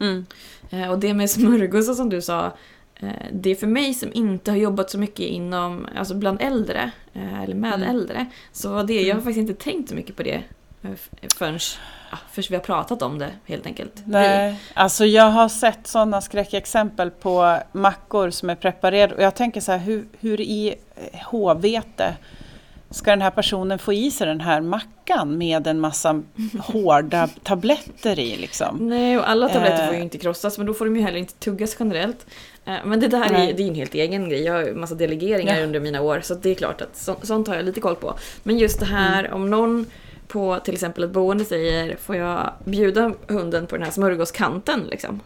Mm. 0.00 0.26
Eh, 0.70 0.90
Och 0.90 0.98
det 0.98 1.14
med 1.14 1.30
smörgåsar 1.30 1.94
som 1.94 2.08
du 2.10 2.22
sa, 2.22 2.44
eh, 2.46 2.52
det 3.32 3.50
är 3.50 3.54
för 3.54 3.66
mig 3.66 3.94
som 3.94 4.12
inte 4.12 4.50
har 4.50 4.58
jobbat 4.58 4.90
så 4.90 4.98
mycket 4.98 5.20
inom, 5.26 5.86
alltså 5.96 6.14
bland 6.14 6.40
äldre, 6.42 6.90
eh, 7.14 7.42
eller 7.42 7.54
med 7.54 7.74
Mm. 7.74 7.90
äldre, 7.90 8.26
så 8.52 8.72
var 8.72 8.84
det, 8.84 9.02
jag 9.02 9.14
har 9.14 9.20
faktiskt 9.22 9.50
inte 9.50 9.64
tänkt 9.64 9.88
så 9.88 9.94
mycket 9.94 10.16
på 10.16 10.22
det 10.22 10.42
eh, 10.82 10.90
förrän, 11.36 11.58
ja, 12.10 12.18
förrän 12.32 12.46
vi 12.50 12.56
har 12.56 12.62
pratat 12.62 13.02
om 13.02 13.18
det 13.18 13.30
helt 13.44 13.66
enkelt. 13.66 14.02
Nej, 14.06 14.60
alltså 14.74 15.04
jag 15.04 15.30
har 15.30 15.48
sett 15.48 15.86
sådana 15.86 16.20
skräckexempel 16.20 17.10
på 17.10 17.58
mackor 17.72 18.30
som 18.30 18.50
är 18.50 18.54
preparerade 18.54 19.14
och 19.14 19.22
jag 19.22 19.34
tänker 19.34 19.60
så 19.60 19.72
här, 19.72 19.78
hur, 19.78 20.06
hur 20.20 20.40
i 20.40 20.74
eh, 20.96 21.20
H-vete 21.26 22.16
ska 22.90 23.10
den 23.10 23.22
här 23.22 23.30
personen 23.30 23.78
få 23.78 23.92
i 23.92 24.10
sig 24.10 24.26
den 24.26 24.40
här 24.40 24.60
mackan 24.60 25.38
med 25.38 25.66
en 25.66 25.80
massa 25.80 26.22
hårda 26.60 27.28
tabletter 27.42 28.18
i 28.18 28.36
liksom? 28.36 28.76
Nej, 28.88 29.18
och 29.18 29.28
alla 29.30 29.48
tabletter 29.48 29.82
Eh. 29.82 29.86
får 29.86 29.96
ju 29.96 30.02
inte 30.02 30.18
krossas, 30.18 30.58
men 30.58 30.66
då 30.66 30.74
får 30.74 30.84
de 30.84 30.96
ju 30.96 31.02
heller 31.02 31.18
inte 31.18 31.34
tuggas 31.34 31.76
generellt. 31.80 32.26
Eh, 32.64 32.74
Men 32.84 33.00
det 33.00 33.08
där 33.08 33.24
är, 33.32 33.52
det 33.52 33.62
är 33.62 33.68
en 33.68 33.74
helt 33.74 33.94
egen 33.94 34.28
grej. 34.28 34.42
Jag 34.42 34.52
har 34.52 34.62
ju 34.62 34.74
massa 34.74 34.94
delegeringar 34.94 35.56
Ja. 35.58 35.64
under 35.64 35.80
mina 35.80 36.00
år, 36.02 36.20
så 36.22 36.34
det 36.34 36.50
är 36.50 36.54
klart 36.54 36.80
att 36.82 36.96
så, 36.96 37.16
sånt 37.22 37.48
har 37.48 37.54
jag 37.54 37.64
lite 37.64 37.80
koll 37.80 37.96
på. 37.96 38.14
Men 38.42 38.58
just 38.58 38.80
det 38.80 38.86
här, 38.86 39.24
Mm. 39.24 39.32
om 39.34 39.50
någon 39.50 39.86
på 40.28 40.58
till 40.64 40.74
exempel 40.74 41.04
ett 41.04 41.10
boende 41.10 41.44
säger 41.44 41.96
får 41.96 42.16
jag 42.16 42.52
bjuda 42.64 43.12
hunden 43.28 43.66
på 43.66 43.76
den 43.76 43.84
här 43.84 43.92
smörgåskanten 43.92 44.80
liksom. 44.90 45.20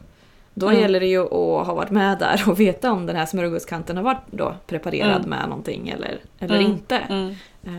Då 0.61 0.69
Mm. 0.69 0.81
gäller 0.81 1.01
det 1.01 1.07
ju 1.07 1.21
att 1.25 1.67
ha 1.67 1.75
varit 1.75 1.91
med 1.91 2.19
där 2.19 2.43
och 2.49 2.61
veta 2.61 2.93
om 2.93 3.07
den 3.07 3.17
här 3.17 3.27
smörgåskanten 3.27 3.97
har 3.97 4.05
varit 4.05 4.23
då 4.31 4.55
preparerad 4.67 5.17
Mm. 5.17 5.31
med 5.31 5.49
någonting 5.49 5.89
eller, 5.89 6.19
eller 6.39 6.57
Mm. 6.59 6.71
inte. 6.71 6.97
Mm. 6.97 7.37
Eh, 7.67 7.73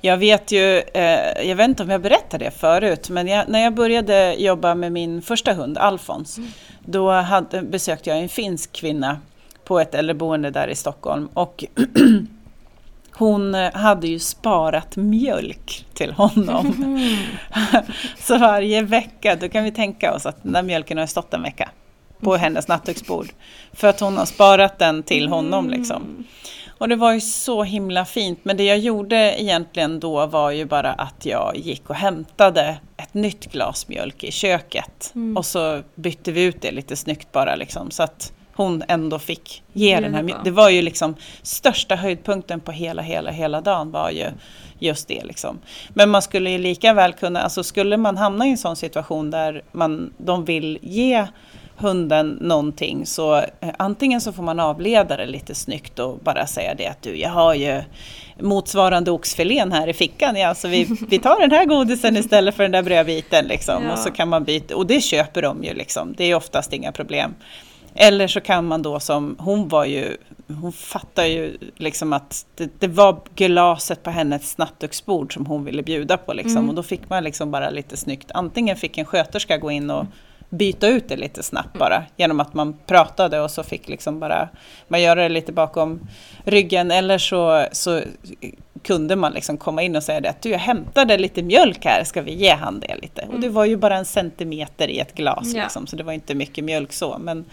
Jag 0.00 0.16
vet 0.16 0.52
ju, 0.52 0.78
eh, 0.94 1.48
jag 1.48 1.56
vet 1.56 1.68
inte 1.68 1.82
om 1.82 1.90
jag 1.90 2.00
berättade 2.00 2.44
det 2.44 2.50
förut, 2.50 3.10
men 3.10 3.26
jag, 3.28 3.48
när 3.48 3.58
jag 3.64 3.74
började 3.74 4.34
jobba 4.38 4.74
med 4.74 4.92
min 4.92 5.22
första 5.22 5.52
hund, 5.52 5.78
Alfons, 5.78 6.38
då 6.84 7.10
hade, 7.10 7.62
besökte 7.62 8.10
jag 8.10 8.18
en 8.18 8.28
finsk 8.28 8.72
kvinna 8.72 9.18
på 9.64 9.80
ett 9.80 9.94
äldreboende 9.94 10.50
där 10.50 10.68
i 10.68 10.74
Stockholm. 10.74 11.28
Och 11.34 11.64
hon 13.12 13.54
hade 13.54 14.06
ju 14.06 14.18
sparat 14.18 14.96
mjölk 14.96 15.86
till 15.94 16.12
honom. 16.12 16.96
Så 18.18 18.38
varje 18.38 18.82
vecka, 18.82 19.36
då 19.40 19.48
kan 19.48 19.64
vi 19.64 19.70
tänka 19.70 20.14
oss 20.14 20.26
att 20.26 20.42
den 20.42 20.52
där 20.52 20.62
mjölken 20.62 20.98
har 20.98 21.06
stått 21.06 21.34
en 21.34 21.42
vecka 21.42 21.68
på 22.20 22.36
hennes 22.36 22.68
nattduksbord. 22.68 23.26
För 23.72 23.88
att 23.88 24.00
hon 24.00 24.16
har 24.16 24.26
sparat 24.26 24.78
den 24.78 25.02
till 25.02 25.28
honom 25.28 25.70
liksom. 25.70 26.24
Och 26.78 26.88
det 26.88 26.96
var 26.96 27.12
ju 27.12 27.20
så 27.20 27.62
himla 27.62 28.04
fint. 28.04 28.38
Men 28.42 28.56
det 28.56 28.64
jag 28.64 28.78
gjorde 28.78 29.42
egentligen 29.42 30.00
då 30.00 30.26
var 30.26 30.50
ju 30.50 30.64
bara 30.64 30.92
att 30.92 31.26
jag 31.26 31.56
gick 31.56 31.90
och 31.90 31.96
hämtade 31.96 32.76
ett 32.96 33.14
nytt 33.14 33.52
glas 33.52 33.88
mjölk 33.88 34.24
i 34.24 34.32
köket. 34.32 35.12
Mm. 35.14 35.36
Och 35.36 35.46
så 35.46 35.82
bytte 35.94 36.32
vi 36.32 36.42
ut 36.42 36.62
det 36.62 36.70
lite 36.70 36.96
snyggt 36.96 37.32
bara 37.32 37.56
liksom. 37.56 37.90
Så 37.90 38.02
att 38.02 38.32
hon 38.56 38.82
ändå 38.88 39.18
fick 39.18 39.62
ge 39.72 39.96
Det 39.96 40.02
den 40.02 40.14
här 40.14 40.22
mjölken. 40.22 40.44
Det 40.44 40.50
var 40.50 40.70
ju 40.70 40.82
liksom 40.82 41.14
största 41.42 41.96
höjdpunkten 41.96 42.60
på 42.60 42.72
hela, 42.72 43.02
hela, 43.02 43.30
hela 43.30 43.60
dagen 43.60 43.90
var 43.90 44.10
ju 44.10 44.26
just 44.78 45.08
det 45.08 45.24
liksom. 45.24 45.58
Men 45.88 46.10
man 46.10 46.22
skulle 46.22 46.50
ju 46.50 46.58
lika 46.58 46.94
väl 46.94 47.12
kunna, 47.12 47.40
alltså 47.40 47.62
skulle 47.62 47.96
man 47.96 48.16
hamna 48.16 48.46
i 48.46 48.50
en 48.50 48.58
sån 48.58 48.76
situation 48.76 49.30
där 49.30 49.62
man, 49.72 50.12
de 50.18 50.44
vill 50.44 50.78
ge 50.82 51.26
hunden 51.78 52.38
någonting 52.40 53.06
så 53.06 53.36
eh, 53.36 53.44
antingen 53.78 54.20
så 54.20 54.32
får 54.32 54.42
man 54.42 54.60
avleda 54.60 55.16
det 55.16 55.26
lite 55.26 55.54
snyggt 55.54 55.98
och 55.98 56.18
bara 56.18 56.46
säga 56.46 56.74
det 56.74 56.86
att 56.86 57.02
du, 57.02 57.16
jag 57.16 57.30
har 57.30 57.54
ju 57.54 57.82
motsvarande 58.40 59.10
oxfilén 59.10 59.72
här 59.72 59.88
i 59.88 59.92
fickan, 59.92 60.36
ja, 60.36 60.54
så 60.54 60.68
vi, 60.68 60.84
vi 61.08 61.18
tar 61.18 61.40
den 61.40 61.50
här 61.50 61.64
godisen 61.64 62.16
istället 62.16 62.54
för 62.54 62.62
den 62.62 62.72
där 62.72 62.82
brödbiten 62.82 63.44
liksom. 63.44 63.84
Ja. 63.84 63.92
Och 63.92 63.98
så 63.98 64.10
kan 64.10 64.28
man 64.28 64.44
byta, 64.44 64.76
och 64.76 64.86
det 64.86 65.00
köper 65.00 65.42
de 65.42 65.64
ju 65.64 65.74
liksom, 65.74 66.14
det 66.16 66.24
är 66.24 66.34
oftast 66.34 66.72
inga 66.72 66.92
problem. 66.92 67.34
Eller 67.94 68.28
så 68.28 68.40
kan 68.40 68.66
man 68.66 68.82
då 68.82 69.00
som, 69.00 69.36
hon 69.38 69.68
var 69.68 69.84
ju, 69.84 70.16
hon 70.48 70.72
fattar 70.72 71.24
ju 71.24 71.56
liksom 71.76 72.12
att 72.12 72.46
det, 72.54 72.80
det 72.80 72.88
var 72.88 73.20
glaset 73.34 74.02
på 74.02 74.10
hennes 74.10 74.58
nattduksbord 74.58 75.34
som 75.34 75.46
hon 75.46 75.64
ville 75.64 75.82
bjuda 75.82 76.16
på 76.16 76.32
liksom. 76.32 76.56
Mm. 76.56 76.68
Och 76.68 76.74
då 76.74 76.82
fick 76.82 77.08
man 77.10 77.24
liksom 77.24 77.50
bara 77.50 77.70
lite 77.70 77.96
snyggt, 77.96 78.30
antingen 78.34 78.76
fick 78.76 78.98
en 78.98 79.04
sköterska 79.04 79.58
gå 79.58 79.70
in 79.70 79.90
och 79.90 80.06
byta 80.50 80.88
ut 80.88 81.08
det 81.08 81.16
lite 81.16 81.42
snabbt 81.42 81.78
bara 81.78 82.04
genom 82.16 82.40
att 82.40 82.54
man 82.54 82.76
pratade 82.86 83.40
och 83.40 83.50
så 83.50 83.62
fick 83.62 83.88
liksom 83.88 84.20
bara 84.20 84.48
man 84.88 85.02
göra 85.02 85.22
det 85.22 85.28
lite 85.28 85.52
bakom 85.52 86.08
ryggen 86.44 86.90
eller 86.90 87.18
så, 87.18 87.66
så 87.72 88.02
kunde 88.82 89.16
man 89.16 89.32
liksom 89.32 89.56
komma 89.56 89.82
in 89.82 89.96
och 89.96 90.02
säga 90.02 90.20
det 90.20 90.30
att 90.30 90.42
du 90.42 90.50
jag 90.50 90.58
hämtade 90.58 91.18
lite 91.18 91.42
mjölk 91.42 91.84
här, 91.84 92.04
ska 92.04 92.22
vi 92.22 92.34
ge 92.34 92.50
han 92.54 92.80
det 92.80 92.96
lite? 93.02 93.26
Och 93.32 93.40
det 93.40 93.48
var 93.48 93.64
ju 93.64 93.76
bara 93.76 93.96
en 93.96 94.04
centimeter 94.04 94.88
i 94.88 94.98
ett 94.98 95.14
glas 95.14 95.54
Ja. 95.54 95.62
liksom, 95.62 95.86
så 95.86 95.96
det 95.96 96.02
var 96.02 96.12
inte 96.12 96.34
mycket 96.34 96.64
mjölk 96.64 96.92
så 96.92 97.18
men 97.18 97.44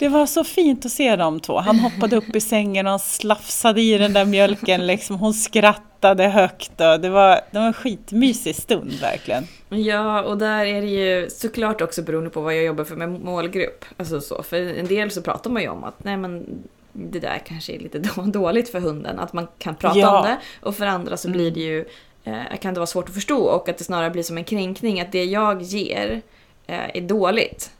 det 0.00 0.08
var 0.08 0.26
så 0.26 0.44
fint 0.44 0.86
att 0.86 0.92
se 0.92 1.16
de 1.16 1.40
två. 1.40 1.58
Han 1.58 1.78
hoppade 1.80 2.16
upp 2.16 2.36
i 2.36 2.40
sängen 2.40 2.86
och 2.86 2.90
han 2.90 2.98
slafsade 2.98 3.80
i 3.80 3.98
den 3.98 4.12
där 4.12 4.24
mjölken. 4.24 4.86
Liksom. 4.86 5.16
Hon 5.18 5.34
skrattade 5.34 6.28
högt. 6.28 6.70
Och 6.80 7.00
det, 7.00 7.08
var, 7.10 7.40
det 7.50 7.58
var 7.58 7.66
en 7.66 7.72
skitmysig 7.72 8.56
stund 8.56 8.92
verkligen. 9.00 9.44
Ja, 9.68 10.22
och 10.22 10.38
där 10.38 10.64
är 10.66 10.80
det 10.80 10.86
ju 10.88 11.30
såklart 11.30 11.80
också 11.80 12.02
beroende 12.02 12.30
på 12.30 12.40
vad 12.40 12.56
jag 12.56 12.64
jobbar 12.64 12.84
för 12.84 12.96
med 12.96 13.10
målgrupp. 13.10 13.84
Alltså 13.96 14.20
så, 14.20 14.42
för 14.42 14.56
en 14.78 14.86
del 14.86 15.10
så 15.10 15.22
pratar 15.22 15.50
man 15.50 15.62
ju 15.62 15.68
om 15.68 15.84
att 15.84 16.04
nej 16.04 16.16
men 16.16 16.46
det 16.92 17.20
där 17.20 17.42
kanske 17.46 17.72
är 17.72 17.78
lite 17.78 17.98
då- 18.16 18.22
dåligt 18.22 18.68
för 18.68 18.80
hunden, 18.80 19.18
att 19.18 19.32
man 19.32 19.48
kan 19.58 19.74
prata 19.74 19.98
Ja. 19.98 20.18
om 20.20 20.24
det. 20.26 20.36
Och 20.66 20.74
för 20.76 20.86
andra 20.86 21.16
så 21.16 21.30
blir 21.30 21.50
det 21.50 21.60
ju, 21.60 21.84
eh, 22.24 22.58
kan 22.60 22.74
det 22.74 22.80
vara 22.80 22.86
svårt 22.86 23.08
att 23.08 23.14
förstå 23.14 23.38
och 23.38 23.68
att 23.68 23.78
det 23.78 23.84
snarare 23.84 24.10
blir 24.10 24.22
som 24.22 24.38
en 24.38 24.44
kränkning, 24.44 25.00
att 25.00 25.12
det 25.12 25.24
jag 25.24 25.62
ger 25.62 26.22
eh, 26.66 26.96
är 26.96 27.00
dåligt. 27.00 27.70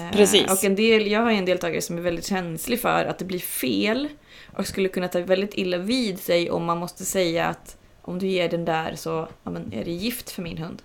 Eh, 0.00 0.10
Precis. 0.12 0.50
Och 0.52 0.64
en 0.64 0.74
del, 0.76 1.06
jag 1.10 1.20
har 1.20 1.30
en 1.30 1.44
deltagare 1.44 1.82
som 1.82 1.98
är 1.98 2.02
väldigt 2.02 2.26
känslig 2.26 2.80
för 2.80 3.04
att 3.04 3.18
det 3.18 3.24
blir 3.24 3.38
fel 3.38 4.08
och 4.56 4.66
skulle 4.66 4.88
kunna 4.88 5.08
ta 5.08 5.20
väldigt 5.20 5.54
illa 5.54 5.78
vid 5.78 6.18
sig 6.18 6.50
om 6.50 6.64
man 6.64 6.78
måste 6.78 7.04
säga 7.04 7.46
att 7.46 7.76
om 8.02 8.18
du 8.18 8.26
ger 8.26 8.48
den 8.48 8.64
där 8.64 8.94
så 8.96 9.28
ja, 9.44 9.50
men 9.50 9.72
är 9.72 9.84
det 9.84 9.90
gift 9.90 10.30
för 10.30 10.42
min 10.42 10.58
hund. 10.58 10.82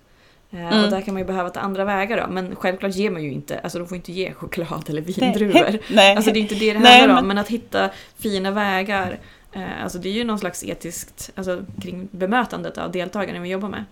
Eh, 0.52 0.68
Mm. 0.68 0.84
Och 0.84 0.90
där 0.92 1.02
kan 1.02 1.14
man 1.14 1.22
ju 1.22 1.28
behöva 1.28 1.50
ta 1.50 1.60
andra 1.60 1.86
vägar 1.86 2.22
då. 2.28 2.34
Men 2.34 2.56
självklart 2.56 2.96
ger 2.96 3.10
man 3.12 3.24
ju 3.24 3.32
inte, 3.32 3.60
alltså 3.60 3.80
de 3.80 3.88
får 3.88 3.96
inte 3.98 4.12
ge 4.12 4.34
choklad 4.34 4.90
eller 4.90 5.02
vindruvor. 5.02 5.80
Nej. 5.94 6.16
Alltså 6.16 6.32
det 6.32 6.40
är 6.40 6.42
inte 6.42 6.56
det 6.56 6.74
det 6.74 6.80
handlar 6.80 7.08
om, 7.10 7.16
men- 7.16 7.28
men 7.28 7.38
att 7.38 7.48
hitta 7.48 7.90
fina 8.18 8.52
vägar. 8.52 9.20
eh, 9.54 9.84
Alltså 9.84 9.98
det 9.98 10.10
är 10.10 10.14
ju 10.14 10.24
någon 10.24 10.40
slags 10.40 10.64
etiskt, 10.64 11.32
alltså 11.36 11.66
kring 11.82 12.08
bemötandet 12.12 12.78
av 12.78 12.92
deltagarna 12.92 13.40
vi 13.40 13.50
jobbar 13.50 13.70
med. 13.70 13.84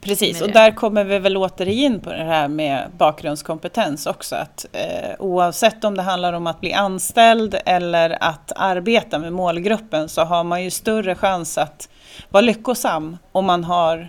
Precis, 0.00 0.40
och 0.40 0.46
det. 0.46 0.52
där 0.52 0.70
kommer 0.70 1.04
vi 1.04 1.18
väl 1.18 1.36
åter 1.36 1.68
in 1.68 2.00
på 2.00 2.10
det 2.10 2.24
här 2.24 2.48
med 2.48 2.90
bakgrundskompetens 2.98 4.06
också. 4.06 4.36
Att, 4.36 4.66
eh, 4.72 5.10
oavsett 5.18 5.84
om 5.84 5.96
det 5.96 6.02
handlar 6.02 6.32
om 6.32 6.46
att 6.46 6.60
bli 6.60 6.72
anställd 6.72 7.56
eller 7.66 8.22
att 8.22 8.52
arbeta 8.56 9.18
med 9.18 9.32
målgruppen 9.32 10.08
så 10.08 10.24
har 10.24 10.44
man 10.44 10.64
ju 10.64 10.70
större 10.70 11.14
chans 11.14 11.58
att 11.58 11.88
vara 12.28 12.40
lyckosam 12.40 13.18
om 13.32 13.44
man 13.46 13.64
har 13.64 14.08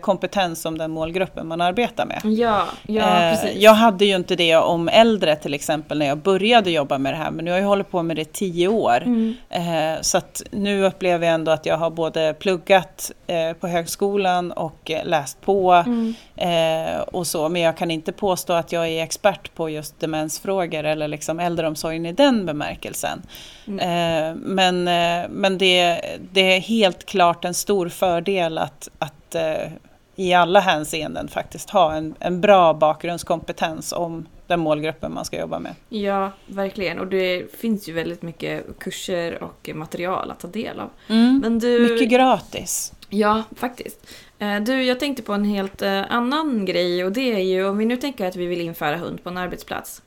kompetens 0.00 0.64
om 0.66 0.78
den 0.78 0.90
målgruppen 0.90 1.46
man 1.48 1.60
arbetar 1.60 2.06
med. 2.06 2.20
Ja, 2.24 2.64
ja 2.86 3.02
Eh, 3.02 3.30
precis. 3.34 3.56
Jag 3.62 3.72
hade 3.74 4.04
ju 4.04 4.16
inte 4.16 4.36
det 4.36 4.56
om 4.56 4.88
äldre 4.88 5.36
till 5.36 5.54
exempel 5.54 5.98
när 5.98 6.06
jag 6.06 6.18
började 6.18 6.70
jobba 6.70 6.98
med 6.98 7.12
det 7.12 7.16
här 7.16 7.30
men 7.30 7.44
nu 7.44 7.50
har 7.50 7.58
jag 7.58 7.66
hållit 7.66 7.90
på 7.90 8.02
med 8.02 8.16
det 8.16 8.22
i 8.22 8.24
tio 8.24 8.68
år. 8.68 9.02
Mm. 9.06 9.34
Eh, 9.50 10.00
Så 10.00 10.18
att 10.18 10.42
nu 10.50 10.84
upplever 10.84 11.26
jag 11.26 11.34
ändå 11.34 11.52
att 11.52 11.66
jag 11.66 11.76
har 11.76 11.90
både 11.90 12.34
pluggat 12.38 13.12
eh, 13.26 13.52
på 13.52 13.66
högskolan 13.68 14.52
och 14.52 14.90
eh, 14.90 15.04
läst 15.04 15.40
på 15.40 15.72
Mm. 15.72 16.14
eh, 16.36 17.00
och 17.00 17.26
så. 17.26 17.48
Men 17.48 17.62
jag 17.62 17.76
kan 17.76 17.90
inte 17.90 18.12
påstå 18.12 18.52
att 18.52 18.72
jag 18.72 18.88
är 18.88 19.02
expert 19.02 19.54
på 19.54 19.70
just 19.70 20.00
demensfrågor 20.00 20.84
eller 20.84 21.08
liksom 21.08 21.40
äldreomsorgen 21.40 22.06
i 22.06 22.12
den 22.12 22.46
bemärkelsen. 22.46 23.22
Mm. 23.66 23.78
Eh, 23.78 24.34
Men, 24.36 24.88
eh, 24.88 25.28
men 25.30 25.58
det, 25.58 26.00
det 26.32 26.56
är 26.56 26.60
helt 26.60 27.06
klart 27.06 27.44
en 27.44 27.54
stor 27.54 27.88
fördel 27.88 28.58
att, 28.58 28.88
att 28.98 29.14
eh, 29.34 29.72
i 30.16 30.34
alla 30.34 30.60
hänseenden 30.60 31.28
faktiskt 31.28 31.70
ha 31.70 31.94
en, 31.94 32.14
en 32.18 32.40
bra 32.40 32.74
bakgrundskompetens 32.74 33.92
om 33.92 34.26
den 34.46 34.60
målgruppen 34.60 35.14
man 35.14 35.24
ska 35.24 35.40
jobba 35.40 35.58
med. 35.58 35.74
Ja, 35.88 36.32
verkligen. 36.46 36.98
Och 36.98 37.06
det 37.06 37.54
finns 37.56 37.88
ju 37.88 37.92
väldigt 37.92 38.22
mycket 38.22 38.78
kurser 38.78 39.42
och 39.42 39.70
material 39.74 40.30
att 40.30 40.40
ta 40.40 40.48
del 40.48 40.80
av. 40.80 40.90
Mm. 41.08 41.38
Men 41.38 41.58
du... 41.58 41.92
Mycket 41.92 42.08
gratis. 42.08 42.92
Ja, 43.08 43.42
faktiskt. 43.56 44.06
Eh, 44.38 44.60
Du, 44.60 44.82
jag 44.82 45.00
tänkte 45.00 45.22
på 45.22 45.32
en 45.32 45.44
helt 45.44 45.82
eh, 45.82 46.02
annan 46.10 46.64
grej 46.64 47.04
och 47.04 47.12
det 47.12 47.34
är 47.34 47.44
ju 47.44 47.68
om 47.68 47.78
vi 47.78 47.84
nu 47.84 47.96
tänker 47.96 48.26
att 48.26 48.36
vi 48.36 48.46
vill 48.46 48.60
införa 48.60 48.96
hund 48.96 49.22
på 49.22 49.28
en 49.28 49.36
arbetsplats. 49.36 50.02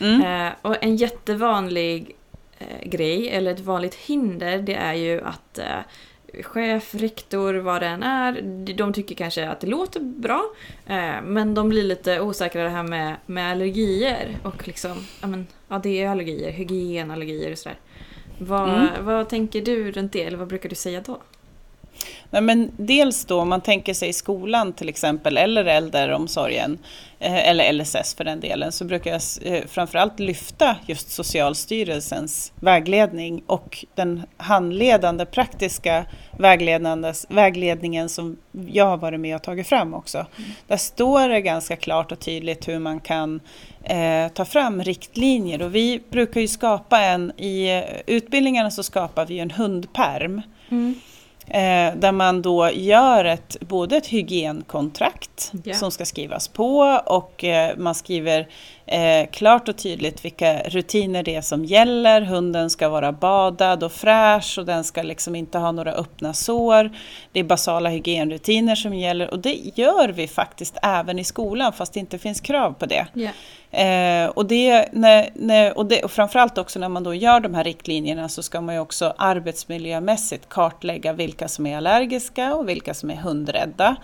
Mm. 0.00 0.46
Eh, 0.46 0.52
och 0.62 0.84
en 0.84 0.96
jättevanlig 0.96 2.16
grej, 2.84 3.28
eller 3.28 3.52
ett 3.52 3.60
vanligt 3.60 3.94
hinder, 3.94 4.58
det 4.58 4.74
är 4.74 4.94
ju 4.94 5.20
att 5.24 5.58
chef, 6.42 6.94
rektor, 6.94 7.54
vad 7.54 7.82
det 7.82 7.86
än 7.86 8.02
är, 8.02 8.42
de- 8.74 8.92
tycker 8.92 9.14
kanske 9.14 9.48
att 9.48 9.60
det 9.60 9.66
låter 9.66 10.00
bra, 10.00 10.42
eh, 10.86 11.22
men 11.22 11.54
de 11.54 11.68
blir 11.68 11.82
lite 11.82 12.20
osäkra 12.20 12.62
det 12.64 12.68
här 12.70 12.82
med, 12.82 13.16
med 13.26 13.50
allergier 13.50 14.36
och 14.42 14.66
liksom, 14.68 14.98
ja 15.20 15.26
men, 15.26 15.46
ja 15.68 15.78
det 15.82 16.02
är 16.02 16.08
allergier, 16.08 16.50
hygienallergier 16.50 17.52
och 17.52 17.58
sådär. 17.58 17.78
Vad, 18.38 18.68
Mm. 18.68 18.88
vad 19.04 19.28
tänker 19.28 19.60
du 19.60 19.92
runt 19.92 20.12
det, 20.12 20.22
eller 20.22 20.38
vad 20.38 20.48
brukar 20.48 20.68
du 20.68 20.74
säga 20.74 21.00
då? 21.06 21.18
Nej, 22.30 22.42
men 22.42 22.70
dels 22.76 23.24
då 23.24 23.40
om 23.40 23.48
man 23.48 23.60
tänker 23.60 23.94
sig 23.94 24.12
skolan 24.12 24.72
till 24.72 24.88
exempel 24.88 25.36
eller 25.36 25.64
äldreomsorgen 25.64 26.78
eh, 27.18 27.48
eller 27.48 27.72
LSS 27.72 28.14
för 28.14 28.24
den 28.24 28.40
delen 28.40 28.72
så 28.72 28.84
brukar 28.84 29.10
jag 29.10 29.20
eh, 29.42 29.66
framförallt 29.66 30.20
lyfta 30.20 30.76
just 30.86 31.10
Socialstyrelsens 31.10 32.52
vägledning 32.60 33.42
och 33.46 33.84
den 33.94 34.22
handledande 34.36 35.24
praktiska 35.24 36.04
vägledningen 37.28 38.08
som 38.08 38.36
jag 38.66 38.86
har 38.86 38.96
varit 38.96 39.20
med 39.20 39.36
och 39.36 39.42
tagit 39.42 39.66
fram 39.66 39.94
också. 39.94 40.26
Där 40.66 40.76
står 40.76 41.28
det 41.28 41.40
ganska 41.40 41.76
klart 41.76 42.12
och 42.12 42.20
tydligt 42.20 42.68
hur 42.68 42.78
man 42.78 43.00
kan 43.00 43.40
eh, 43.84 44.28
ta 44.28 44.44
fram 44.44 44.82
riktlinjer. 44.82 45.62
Och 45.62 45.74
vi 45.74 46.02
brukar 46.10 46.40
ju 46.40 46.48
skapa 46.48 47.00
en, 47.00 47.32
i 47.40 47.84
utbildningarna 48.06 48.70
så 48.70 48.82
skapar 48.82 49.26
vi 49.26 49.38
en 49.38 49.50
hundperm 49.50 50.42
Eh, 51.46 51.94
där 51.96 52.12
man 52.12 52.42
då 52.42 52.70
gör 52.70 53.24
ett, 53.24 53.56
både 53.60 53.96
ett 53.96 54.06
hygienkontrakt 54.06 55.52
Ja. 55.64 55.74
som 55.74 55.90
ska 55.90 56.04
skrivas 56.04 56.48
på 56.48 56.78
och 57.06 57.44
eh, 57.44 57.76
man 57.76 57.94
skriver 57.94 58.48
eh, 58.86 59.26
klart 59.30 59.68
och 59.68 59.76
tydligt 59.76 60.24
vilka 60.24 60.62
rutiner 60.62 61.22
det 61.22 61.34
är 61.34 61.40
som 61.40 61.64
gäller. 61.64 62.20
Hunden 62.20 62.70
ska 62.70 62.88
vara 62.88 63.12
badad 63.12 63.84
och 63.84 63.92
fräsch 63.92 64.58
och 64.58 64.66
den 64.66 64.84
ska 64.84 65.02
liksom 65.02 65.34
inte 65.34 65.58
ha 65.58 65.72
några 65.72 65.92
öppna 65.92 66.34
sår. 66.34 66.90
Det 67.32 67.40
är 67.40 67.44
basala 67.44 67.88
hygienrutiner 67.88 68.74
som 68.74 68.94
gäller 68.94 69.30
och 69.30 69.38
det 69.38 69.54
gör 69.74 70.08
vi 70.08 70.28
faktiskt 70.28 70.76
även 70.82 71.18
i 71.18 71.24
skolan 71.24 71.72
fast 71.72 71.92
det 71.92 72.00
inte 72.00 72.18
finns 72.18 72.40
krav 72.40 72.72
på 72.72 72.86
det. 72.86 73.06
Ja. 73.12 73.30
Eh, 73.72 74.28
och, 74.28 74.46
det, 74.46 74.88
när, 74.92 75.28
när, 75.34 75.78
och, 75.78 75.86
det, 75.86 76.02
och 76.02 76.10
framförallt 76.10 76.58
också 76.58 76.78
när 76.78 76.88
man 76.88 77.02
då 77.02 77.14
gör 77.14 77.40
de 77.40 77.54
här 77.54 77.64
riktlinjerna 77.64 78.28
så 78.28 78.42
ska 78.42 78.60
man 78.60 78.74
ju 78.74 78.80
också 78.80 79.14
arbetsmiljömässigt 79.18 80.48
kartlägga 80.48 81.12
vilka 81.12 81.48
som 81.48 81.66
är 81.66 81.76
allergiska 81.76 82.54
och 82.54 82.68
vilka 82.68 82.94
som 82.94 83.10
är 83.10 83.16
hundrädda. 83.16 83.96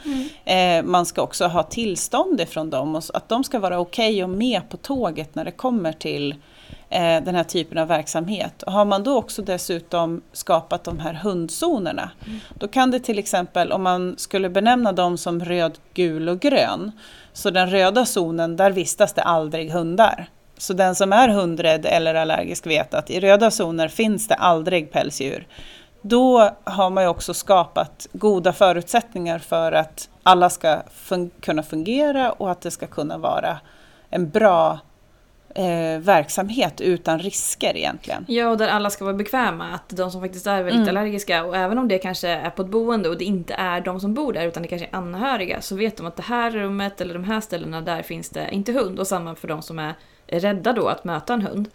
Eh, 0.44 0.82
man 0.82 1.06
ska 1.06 1.22
också 1.22 1.46
ha 1.46 1.62
tillstånd 1.62 2.40
ifrån 2.40 2.70
dem 2.70 2.96
och 2.96 3.02
att 3.14 3.28
de 3.28 3.44
ska 3.44 3.58
vara 3.58 3.78
okej 3.78 4.24
och 4.24 4.30
med 4.30 4.67
på 4.70 4.76
tåget 4.76 5.34
när 5.34 5.44
det 5.44 5.50
kommer 5.50 5.92
till 5.92 6.34
eh, 6.90 7.22
den 7.22 7.34
här 7.34 7.44
typen 7.44 7.78
av 7.78 7.88
verksamhet. 7.88 8.62
Och 8.62 8.72
har 8.72 8.84
man 8.84 9.02
då 9.02 9.16
också 9.16 9.42
dessutom 9.42 10.22
skapat 10.32 10.84
de 10.84 10.98
här 10.98 11.14
hundzonerna, 11.14 12.10
då 12.58 12.68
kan 12.68 12.90
det 12.90 13.00
till 13.00 13.18
exempel, 13.18 13.72
om 13.72 13.82
man 13.82 14.14
skulle 14.18 14.50
benämna 14.50 14.92
dem 14.92 15.18
som 15.18 15.44
röd, 15.44 15.78
gul 15.94 16.28
och 16.28 16.40
grön, 16.40 16.92
så 17.32 17.50
den 17.50 17.70
röda 17.70 18.04
zonen, 18.04 18.56
där 18.56 18.70
vistas 18.70 19.12
det 19.12 19.22
aldrig 19.22 19.70
hundar. 19.72 20.28
Så 20.58 20.72
den 20.72 20.94
som 20.94 21.12
är 21.12 21.28
hundrädd 21.28 21.86
eller 21.86 22.14
allergisk 22.14 22.66
vet 22.66 22.94
att 22.94 23.10
i 23.10 23.20
röda 23.20 23.50
zoner 23.50 23.88
finns 23.88 24.28
det 24.28 24.34
aldrig 24.34 24.92
pälsdjur. 24.92 25.46
Då 26.02 26.50
har 26.64 26.90
man 26.90 27.04
ju 27.04 27.08
också 27.08 27.34
skapat 27.34 28.06
goda 28.12 28.52
förutsättningar 28.52 29.38
för 29.38 29.72
att 29.72 30.08
alla 30.22 30.50
ska 30.50 30.78
fun- 31.08 31.30
kunna 31.40 31.62
fungera 31.62 32.32
och 32.32 32.50
att 32.50 32.60
det 32.60 32.70
ska 32.70 32.86
kunna 32.86 33.18
vara 33.18 33.58
en 34.10 34.30
bra 34.30 34.78
eh, 35.54 36.00
verksamhet 36.00 36.80
utan 36.80 37.18
risker 37.18 37.76
egentligen. 37.76 38.24
Ja, 38.28 38.48
och 38.48 38.58
där 38.58 38.68
alla 38.68 38.90
ska 38.90 39.04
vara 39.04 39.14
bekväma. 39.14 39.74
Att 39.74 39.88
de 39.88 40.10
som 40.10 40.20
faktiskt 40.20 40.46
är 40.46 40.56
väldigt 40.62 40.74
Mm. 40.74 40.88
allergiska, 40.88 41.44
och 41.44 41.56
även 41.56 41.78
om 41.78 41.88
det 41.88 41.98
kanske 41.98 42.28
är 42.28 42.50
på 42.50 42.62
ett 42.62 42.68
boende 42.68 43.08
och 43.08 43.18
det 43.18 43.24
inte 43.24 43.54
är 43.54 43.80
de 43.80 44.00
som 44.00 44.14
bor 44.14 44.32
där 44.32 44.46
utan 44.46 44.62
det 44.62 44.68
kanske 44.68 44.88
är 44.92 44.96
anhöriga, 44.96 45.60
så 45.60 45.76
vet 45.76 45.96
de 45.96 46.06
att 46.06 46.16
det 46.16 46.22
här 46.22 46.50
rummet 46.50 47.00
eller 47.00 47.14
de 47.14 47.24
här 47.24 47.40
ställena, 47.40 47.80
där 47.80 48.02
finns 48.02 48.28
det 48.30 48.48
inte 48.52 48.72
hund. 48.72 48.98
Och 48.98 49.06
samma 49.06 49.34
för 49.34 49.48
de 49.48 49.62
som 49.62 49.78
är 49.78 49.94
rädda 50.26 50.72
då 50.72 50.88
att 50.88 51.04
möta 51.04 51.34
en 51.34 51.42
hund. 51.42 51.68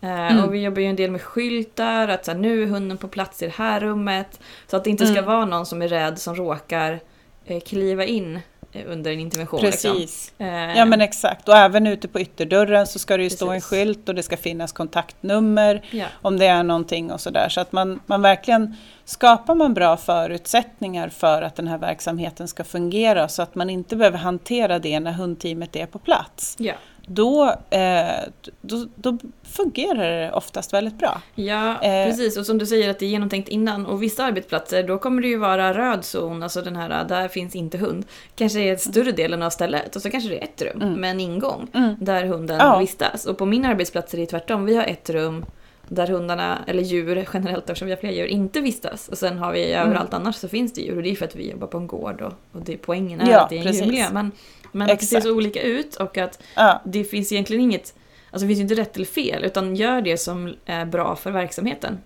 Eh, 0.00 0.10
Mm. 0.30 0.44
Och 0.44 0.54
vi 0.54 0.62
jobbar 0.62 0.80
ju 0.80 0.86
en 0.88 0.96
del 0.96 1.10
med 1.10 1.22
skyltar, 1.22 2.08
att 2.08 2.24
så 2.24 2.30
här, 2.30 2.38
nu 2.38 2.62
är 2.62 2.66
hunden 2.66 2.98
på 2.98 3.08
plats 3.08 3.42
i 3.42 3.46
det 3.46 3.52
här 3.56 3.80
rummet. 3.80 4.40
Så 4.66 4.76
att 4.76 4.84
det 4.84 4.90
inte 4.90 5.06
ska 5.06 5.18
Mm. 5.18 5.24
vara 5.24 5.44
någon 5.44 5.66
som 5.66 5.82
är 5.82 5.88
rädd 5.88 6.18
som 6.18 6.34
råkar 6.36 7.00
eh, 7.44 7.60
kliva 7.60 8.04
in 8.04 8.40
under 8.86 9.12
en 9.12 9.20
intervention. 9.20 9.60
Liksom. 9.62 9.96
Precis. 9.96 10.32
Eh, 10.38 10.78
Ja 10.78 10.84
men 10.84 11.00
exakt, 11.00 11.48
och 11.48 11.56
även 11.56 11.86
ute 11.86 12.08
på 12.08 12.20
ytterdörren 12.20 12.86
så 12.86 12.98
ska 12.98 13.16
det 13.16 13.22
ju 13.22 13.30
stå 13.30 13.46
en 13.46 13.52
Precis. 13.52 13.70
skylt 13.70 14.08
och 14.08 14.14
det 14.14 14.22
ska 14.22 14.36
finnas 14.36 14.72
kontaktnummer 14.72 15.82
ja. 15.90 16.06
om 16.22 16.38
det 16.38 16.46
är 16.46 16.62
någonting 16.62 17.12
och 17.12 17.20
sådär. 17.20 17.48
Så 17.48 17.60
att 17.60 17.72
man, 17.72 18.00
man 18.06 18.22
verkligen 18.22 18.76
skapar 19.04 19.54
man 19.54 19.74
bra 19.74 19.96
förutsättningar 19.96 21.08
för 21.08 21.42
att 21.42 21.56
den 21.56 21.68
här 21.68 21.78
verksamheten 21.78 22.48
ska 22.48 22.64
fungera 22.64 23.28
så 23.28 23.42
att 23.42 23.54
man 23.54 23.70
inte 23.70 23.96
behöver 23.96 24.18
hantera 24.18 24.78
det 24.78 25.00
när 25.00 25.12
hundteamet 25.12 25.76
är 25.76 25.86
på 25.86 25.98
plats. 25.98 26.56
Ja. 26.58 26.74
Då, 27.12 27.54
eh, 27.70 28.28
då, 28.60 28.86
då 28.94 29.18
fungerar 29.42 30.10
det 30.20 30.32
oftast 30.32 30.72
väldigt 30.72 30.98
bra. 30.98 31.22
Ja, 31.34 31.82
Eh. 31.82 32.06
precis. 32.06 32.36
Och 32.36 32.46
som 32.46 32.58
du 32.58 32.66
säger 32.66 32.90
att 32.90 32.98
det 32.98 33.06
är 33.06 33.10
genomtänkt 33.10 33.48
innan. 33.48 33.86
Och 33.86 34.02
vissa 34.02 34.24
arbetsplatser, 34.24 34.82
då 34.82 34.98
kommer 34.98 35.22
det 35.22 35.28
ju 35.28 35.36
vara 35.36 35.74
röd 35.74 36.04
zon, 36.04 36.42
alltså 36.42 36.62
den 36.62 36.76
här, 36.76 37.04
där 37.04 37.28
finns 37.28 37.54
inte 37.56 37.78
hund. 37.78 38.04
Kanske 38.36 38.60
är 38.60 38.76
större 38.76 39.12
delen 39.12 39.42
av 39.42 39.50
stället. 39.50 39.96
Och 39.96 40.02
så 40.02 40.10
kanske 40.10 40.30
det 40.30 40.38
är 40.38 40.44
ett 40.44 40.62
rum 40.62 40.82
Mm. 40.82 41.00
med 41.00 41.10
en 41.10 41.20
ingång 41.20 41.68
Mm. 41.74 41.94
där 42.00 42.24
hunden 42.24 42.56
Ja. 42.60 42.78
vistas. 42.78 43.26
Och 43.26 43.38
på 43.38 43.46
min 43.46 43.64
arbetsplats 43.64 44.14
är 44.14 44.18
det 44.18 44.26
tvärtom. 44.26 44.64
Vi 44.64 44.76
har 44.76 44.84
ett 44.84 45.10
rum 45.10 45.44
där 45.92 46.06
hundarna, 46.06 46.58
eller 46.66 46.82
djur 46.82 47.28
generellt 47.34 47.62
eftersom 47.70 47.86
vi 47.86 47.92
har 47.92 48.00
fler 48.00 48.10
djur, 48.10 48.26
inte 48.26 48.60
vistas. 48.60 49.08
Och 49.08 49.18
sen 49.18 49.38
har 49.38 49.52
vi 49.52 49.72
Mm. 49.72 49.86
överallt 49.88 50.14
annars 50.14 50.36
så 50.36 50.48
finns 50.48 50.72
det 50.72 50.80
djur. 50.80 50.96
Och 50.96 51.02
det 51.02 51.10
är 51.10 51.14
för 51.14 51.24
att 51.24 51.36
vi 51.36 51.50
jobbar 51.50 51.66
på 51.66 51.78
en 51.78 51.86
gård 51.86 52.20
och, 52.22 52.32
och 52.52 52.60
det, 52.64 52.76
poängen 52.76 53.20
är 53.20 53.30
Ja, 53.30 53.40
att 53.40 53.48
det 53.48 53.54
är 53.54 53.58
en 53.58 53.64
precis. 53.66 53.80
djurmiljö. 53.82 54.06
Men, 54.12 54.32
men 54.72 54.90
att 54.90 54.98
det 55.00 55.06
ser 55.06 55.16
Exakt. 55.16 55.26
så 55.30 55.36
olika 55.36 55.62
ut 55.62 55.96
och 55.96 56.18
att 56.18 56.38
Ja. 56.56 56.80
det 56.84 57.04
finns 57.04 57.32
egentligen 57.32 57.62
inget, 57.62 57.94
alltså 58.30 58.46
det 58.46 58.46
finns 58.46 58.58
ju 58.58 58.62
inte 58.62 58.74
rätt 58.74 58.96
eller 58.96 59.06
fel, 59.06 59.44
utan 59.44 59.76
gör 59.76 60.00
det 60.00 60.16
som 60.16 60.54
är 60.66 60.84
bra 60.84 61.16
för 61.16 61.30
verksamheten. 61.30 61.98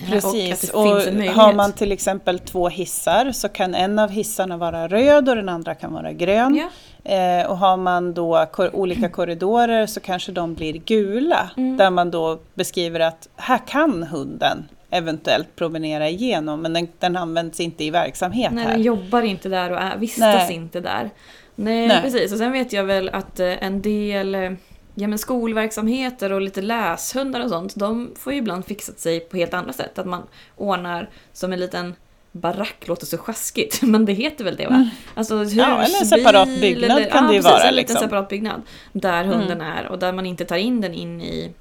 Eh, 0.00 0.04
Och 0.06 0.10
Precis, 0.12 0.70
och, 0.70 0.84
möjlighet. 0.86 1.34
har 1.36 1.52
man 1.52 1.72
till 1.72 1.92
exempel 1.92 2.38
två 2.38 2.68
hissar 2.68 3.32
så 3.32 3.48
kan 3.48 3.74
en 3.74 3.98
av 3.98 4.10
hissarna 4.10 4.56
vara 4.56 4.88
röd 4.88 5.28
och 5.28 5.36
den 5.36 5.48
andra 5.48 5.74
kan 5.74 5.92
vara 5.92 6.12
grön. 6.12 6.54
Ja, 6.56 6.68
Eh, 7.06 7.46
och 7.50 7.58
har 7.58 7.76
man 7.76 8.14
då 8.14 8.46
kor- 8.52 8.76
olika 8.76 9.08
korridorer 9.08 9.86
så 9.86 10.00
kanske 10.00 10.32
de 10.32 10.54
blir 10.54 10.72
gula. 10.72 11.50
Mm. 11.56 11.76
Där 11.76 11.90
man 11.90 12.10
då 12.10 12.38
beskriver 12.54 13.00
att 13.00 13.28
här 13.36 13.60
kan 13.66 14.02
hunden 14.02 14.68
eventuellt 14.94 15.56
promenera 15.56 16.08
igenom 16.08 16.60
men 16.62 16.72
den, 16.72 16.88
den 16.98 17.16
används 17.16 17.60
inte 17.60 17.84
i 17.84 17.90
verksamhet 17.90 18.52
nej, 18.52 18.64
här. 18.64 18.72
den 18.72 18.82
jobbar 18.82 19.22
inte 19.22 19.48
där 19.48 19.70
och 19.72 19.78
är, 19.80 19.96
vistas 19.96 20.18
Nej. 20.48 20.54
inte 20.54 20.80
där. 20.80 21.10
Nej, 21.54 21.88
Nej. 21.88 22.02
precis. 22.02 22.32
Och 22.32 22.38
sen 22.38 22.52
vet 22.52 22.72
jag 22.72 22.84
väl 22.84 23.08
att 23.08 23.40
eh, 23.40 23.64
en 23.64 23.82
del 23.82 24.34
eh, 24.34 24.52
ja, 24.94 25.08
men 25.08 25.18
skolverksamheter 25.18 26.32
och 26.32 26.40
lite 26.40 26.62
läshundar 26.62 27.40
och 27.44 27.48
sånt, 27.50 27.74
de 27.76 28.12
får 28.18 28.32
ju 28.32 28.38
ibland 28.38 28.64
fixat 28.66 28.98
sig 29.00 29.20
på 29.20 29.36
helt 29.36 29.54
andra 29.54 29.72
sätt. 29.72 29.98
Att 29.98 30.06
man 30.06 30.22
ordnar 30.56 31.10
som 31.32 31.52
en 31.52 31.60
liten 31.60 31.94
barack 32.32 32.88
låter 32.88 33.06
så 33.06 33.18
sjaskigt, 33.18 33.82
men 33.82 34.04
det 34.04 34.12
heter 34.12 34.44
väl 34.44 34.56
det 34.56 34.66
va? 34.66 34.90
Alltså 35.14 35.36
husbil, 35.36 35.60
Mm. 35.60 35.80
eller 35.80 36.00
en 36.00 36.06
separat 36.06 36.48
byggnad 36.60 36.98
eller, 36.98 37.10
kan 37.10 37.24
ja, 37.24 37.28
det 37.30 37.34
ju 37.36 37.42
precis, 37.42 37.52
vara, 37.52 37.62
En 37.62 37.74
liten 37.74 37.92
liksom. 37.94 38.08
separat 38.08 38.28
byggnad. 38.28 38.62
Där 38.92 39.24
hunden 39.24 39.60
Mm. 39.60 39.72
är 39.78 39.86
och 39.88 39.98
där 39.98 40.12
man 40.12 40.26
inte 40.26 40.44
tar 40.44 40.56
in 40.56 40.80
den 40.80 40.94
in 40.94 41.20
i 41.20 41.52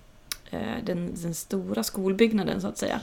den, 0.83 1.15
den 1.23 1.33
stora 1.33 1.83
skolbyggnaden 1.83 2.61
så 2.61 2.67
att 2.67 2.77
säga. 2.77 2.99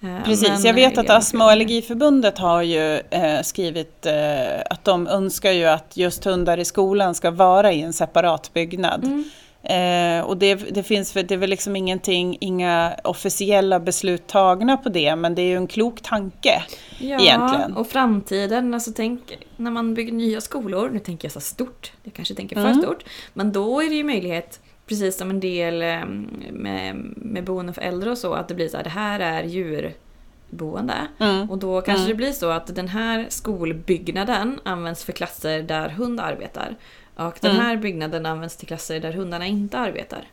Eh, 0.00 0.24
Precis, 0.24 0.48
men, 0.48 0.62
jag 0.62 0.74
vet 0.74 0.96
eh, 0.96 1.00
att 1.00 1.10
Astma 1.10 1.44
och 1.44 1.50
Allergiförbundet 1.50 2.38
har 2.38 2.62
ju 2.62 3.00
eh, 3.10 3.42
skrivit 3.42 4.06
eh, 4.06 4.60
att 4.70 4.84
de 4.84 5.06
önskar 5.06 5.52
ju 5.52 5.64
att 5.64 5.96
just 5.96 6.24
hundar 6.24 6.58
i 6.58 6.64
skolan 6.64 7.14
ska 7.14 7.30
vara 7.30 7.72
i 7.72 7.82
en 7.82 7.92
separat 7.92 8.50
byggnad. 8.54 9.04
Mm. 9.04 9.24
Eh, 9.66 10.24
och 10.26 10.36
det, 10.36 10.54
det 10.54 10.82
finns 10.82 11.12
det 11.12 11.30
är 11.30 11.36
väl 11.36 11.50
liksom 11.50 11.76
ingenting, 11.76 12.36
inga 12.40 12.94
officiella 13.04 13.80
beslut 13.80 14.26
tagna 14.26 14.76
på 14.76 14.88
det, 14.88 15.16
men 15.16 15.34
det 15.34 15.42
är 15.42 15.46
ju 15.46 15.56
en 15.56 15.66
klok 15.66 16.00
tanke. 16.02 16.62
Ja, 16.98 17.20
egentligen. 17.20 17.76
och 17.76 17.86
framtiden. 17.86 18.74
Alltså 18.74 18.92
tänk 18.96 19.20
när 19.56 19.70
man 19.70 19.94
bygger 19.94 20.12
nya 20.12 20.40
skolor. 20.40 20.90
Nu 20.90 20.98
tänker 20.98 21.26
jag 21.26 21.32
så 21.32 21.40
stort. 21.40 21.92
Jag 22.02 22.14
kanske 22.14 22.34
tänker 22.34 22.56
för 22.56 22.62
Mm. 22.62 22.82
stort. 22.82 23.04
Men 23.32 23.52
då 23.52 23.80
är 23.80 23.88
det 23.88 23.94
ju 23.94 24.04
möjlighet, 24.04 24.60
precis 24.86 25.16
som 25.16 25.30
en 25.30 25.40
del 25.40 25.82
eh, 25.82 26.04
med, 26.52 26.96
med 27.16 27.44
boende 27.44 27.72
för 27.72 27.82
äldre 27.82 28.10
och 28.10 28.18
så, 28.18 28.34
att 28.34 28.48
det 28.48 28.54
blir 28.54 28.68
så 28.68 28.76
här, 28.76 28.84
det 28.84 28.90
här 28.90 29.20
är 29.20 29.42
djurboende. 29.44 30.94
Mm. 31.18 31.50
Och 31.50 31.58
då 31.58 31.80
kanske 31.80 32.00
Mm. 32.04 32.08
det 32.08 32.14
blir 32.14 32.32
så 32.32 32.50
att 32.50 32.74
den 32.76 32.88
här 32.88 33.26
skolbyggnaden 33.28 34.60
används 34.62 35.04
för 35.04 35.12
klasser 35.12 35.62
där 35.62 35.88
hund 35.88 36.20
arbetar. 36.20 36.76
Och 37.16 37.38
den 37.40 37.50
Mm. 37.50 37.62
här 37.62 37.76
byggnaden 37.76 38.26
används 38.26 38.56
till 38.56 38.68
klasser 38.68 39.00
där 39.00 39.12
hundarna 39.12 39.46
inte 39.46 39.78
arbetar. 39.78 40.24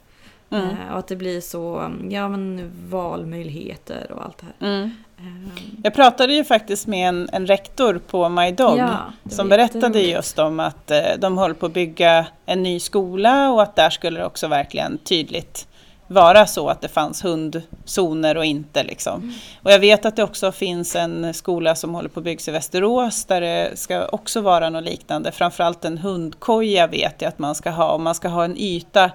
Mm. 0.49 0.63
Eh, 0.69 0.91
och 0.91 0.99
att 0.99 1.07
det 1.07 1.15
blir 1.15 1.41
så, 1.41 1.91
ja 2.09 2.29
men 2.29 2.71
valmöjligheter 2.89 4.11
och 4.11 4.25
allt 4.25 4.37
det 4.37 4.45
här. 4.45 4.69
Mm. 4.73 4.91
Eh, 5.21 5.62
Jag 5.84 5.93
pratade 5.93 6.34
ju 6.34 6.43
faktiskt 6.43 6.88
med 6.88 7.10
en, 7.10 7.29
en 7.34 7.47
rektor 7.47 8.01
på 8.07 8.29
My 8.29 8.51
Dog 8.51 8.77
Ja, 8.77 8.97
som 9.29 9.49
berättade 9.49 10.01
just 10.01 10.39
om 10.39 10.60
att 10.60 10.91
eh, 10.91 10.99
de 11.19 11.38
håller 11.38 11.55
på 11.55 11.65
att 11.65 11.73
bygga 11.73 12.25
en 12.45 12.63
ny 12.63 12.79
skola 12.79 13.51
och 13.51 13.62
att 13.62 13.75
där 13.75 13.89
skulle 13.89 14.19
det 14.19 14.25
också 14.25 14.47
verkligen 14.47 14.97
tydligt 14.97 15.67
vara 16.07 16.45
så 16.47 16.69
att 16.69 16.81
det 16.81 16.88
fanns 16.88 17.25
hundzoner 17.25 18.38
och 18.38 18.45
inte. 18.45 18.84
Liksom. 18.84 19.21
Mm. 19.21 19.34
Och 19.63 19.71
jag 19.71 19.79
vet 19.79 20.05
att 20.05 20.15
det 20.15 20.23
också 20.23 20.51
finns 20.51 20.95
en 20.95 21.34
skola 21.34 21.75
som 21.75 21.95
håller 21.95 22.10
på 22.10 22.19
att 22.19 22.23
byggas 22.23 22.47
i 22.47 22.51
Västerås 22.51 23.25
där 23.25 23.41
det 23.41 23.79
ska 23.79 24.05
också 24.05 24.41
vara 24.41 24.69
något 24.69 24.84
liknande. 24.84 25.31
Framförallt 25.31 25.86
en 25.86 25.97
hundkoja 25.97 26.88
vet 26.88 27.21
jag 27.21 27.29
att 27.29 27.39
man 27.39 27.55
ska 27.55 27.69
ha 27.69 27.91
och 27.91 28.01
man 28.01 28.15
ska 28.15 28.27
ha 28.27 28.45
en 28.45 28.57
yta 28.57 29.12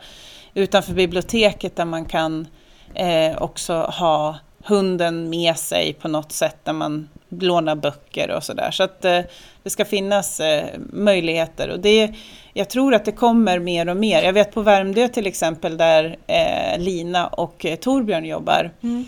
utanför 0.54 0.92
biblioteket 0.92 1.76
där 1.76 1.84
man 1.84 2.04
kan 2.04 2.46
eh, 2.94 3.42
också 3.42 3.74
ha 3.74 4.36
hunden 4.66 5.30
med 5.30 5.56
sig 5.56 5.92
på 5.92 6.08
något 6.08 6.32
sätt 6.32 6.56
när 6.64 6.72
man 6.72 7.08
lånar 7.28 7.74
böcker 7.76 8.30
och 8.30 8.44
sådär. 8.44 8.70
Så 8.70 8.82
att 8.82 9.04
eh, 9.04 9.20
det 9.62 9.70
ska 9.70 9.84
finnas 9.84 10.40
eh, 10.40 10.64
möjligheter. 10.92 11.68
Och 11.68 11.80
det, 11.80 12.14
jag 12.52 12.68
tror 12.70 12.94
att 12.94 13.04
det 13.04 13.12
kommer 13.12 13.58
mer 13.58 13.88
och 13.88 13.96
mer. 13.96 14.22
Jag 14.22 14.32
vet 14.32 14.54
på 14.54 14.62
Värmdö 14.62 15.08
till 15.08 15.26
exempel 15.26 15.76
där 15.76 16.16
eh, 16.26 16.78
Lina 16.78 17.26
och 17.26 17.66
Torbjörn 17.80 18.24
jobbar. 18.24 18.70
Mm. 18.82 19.04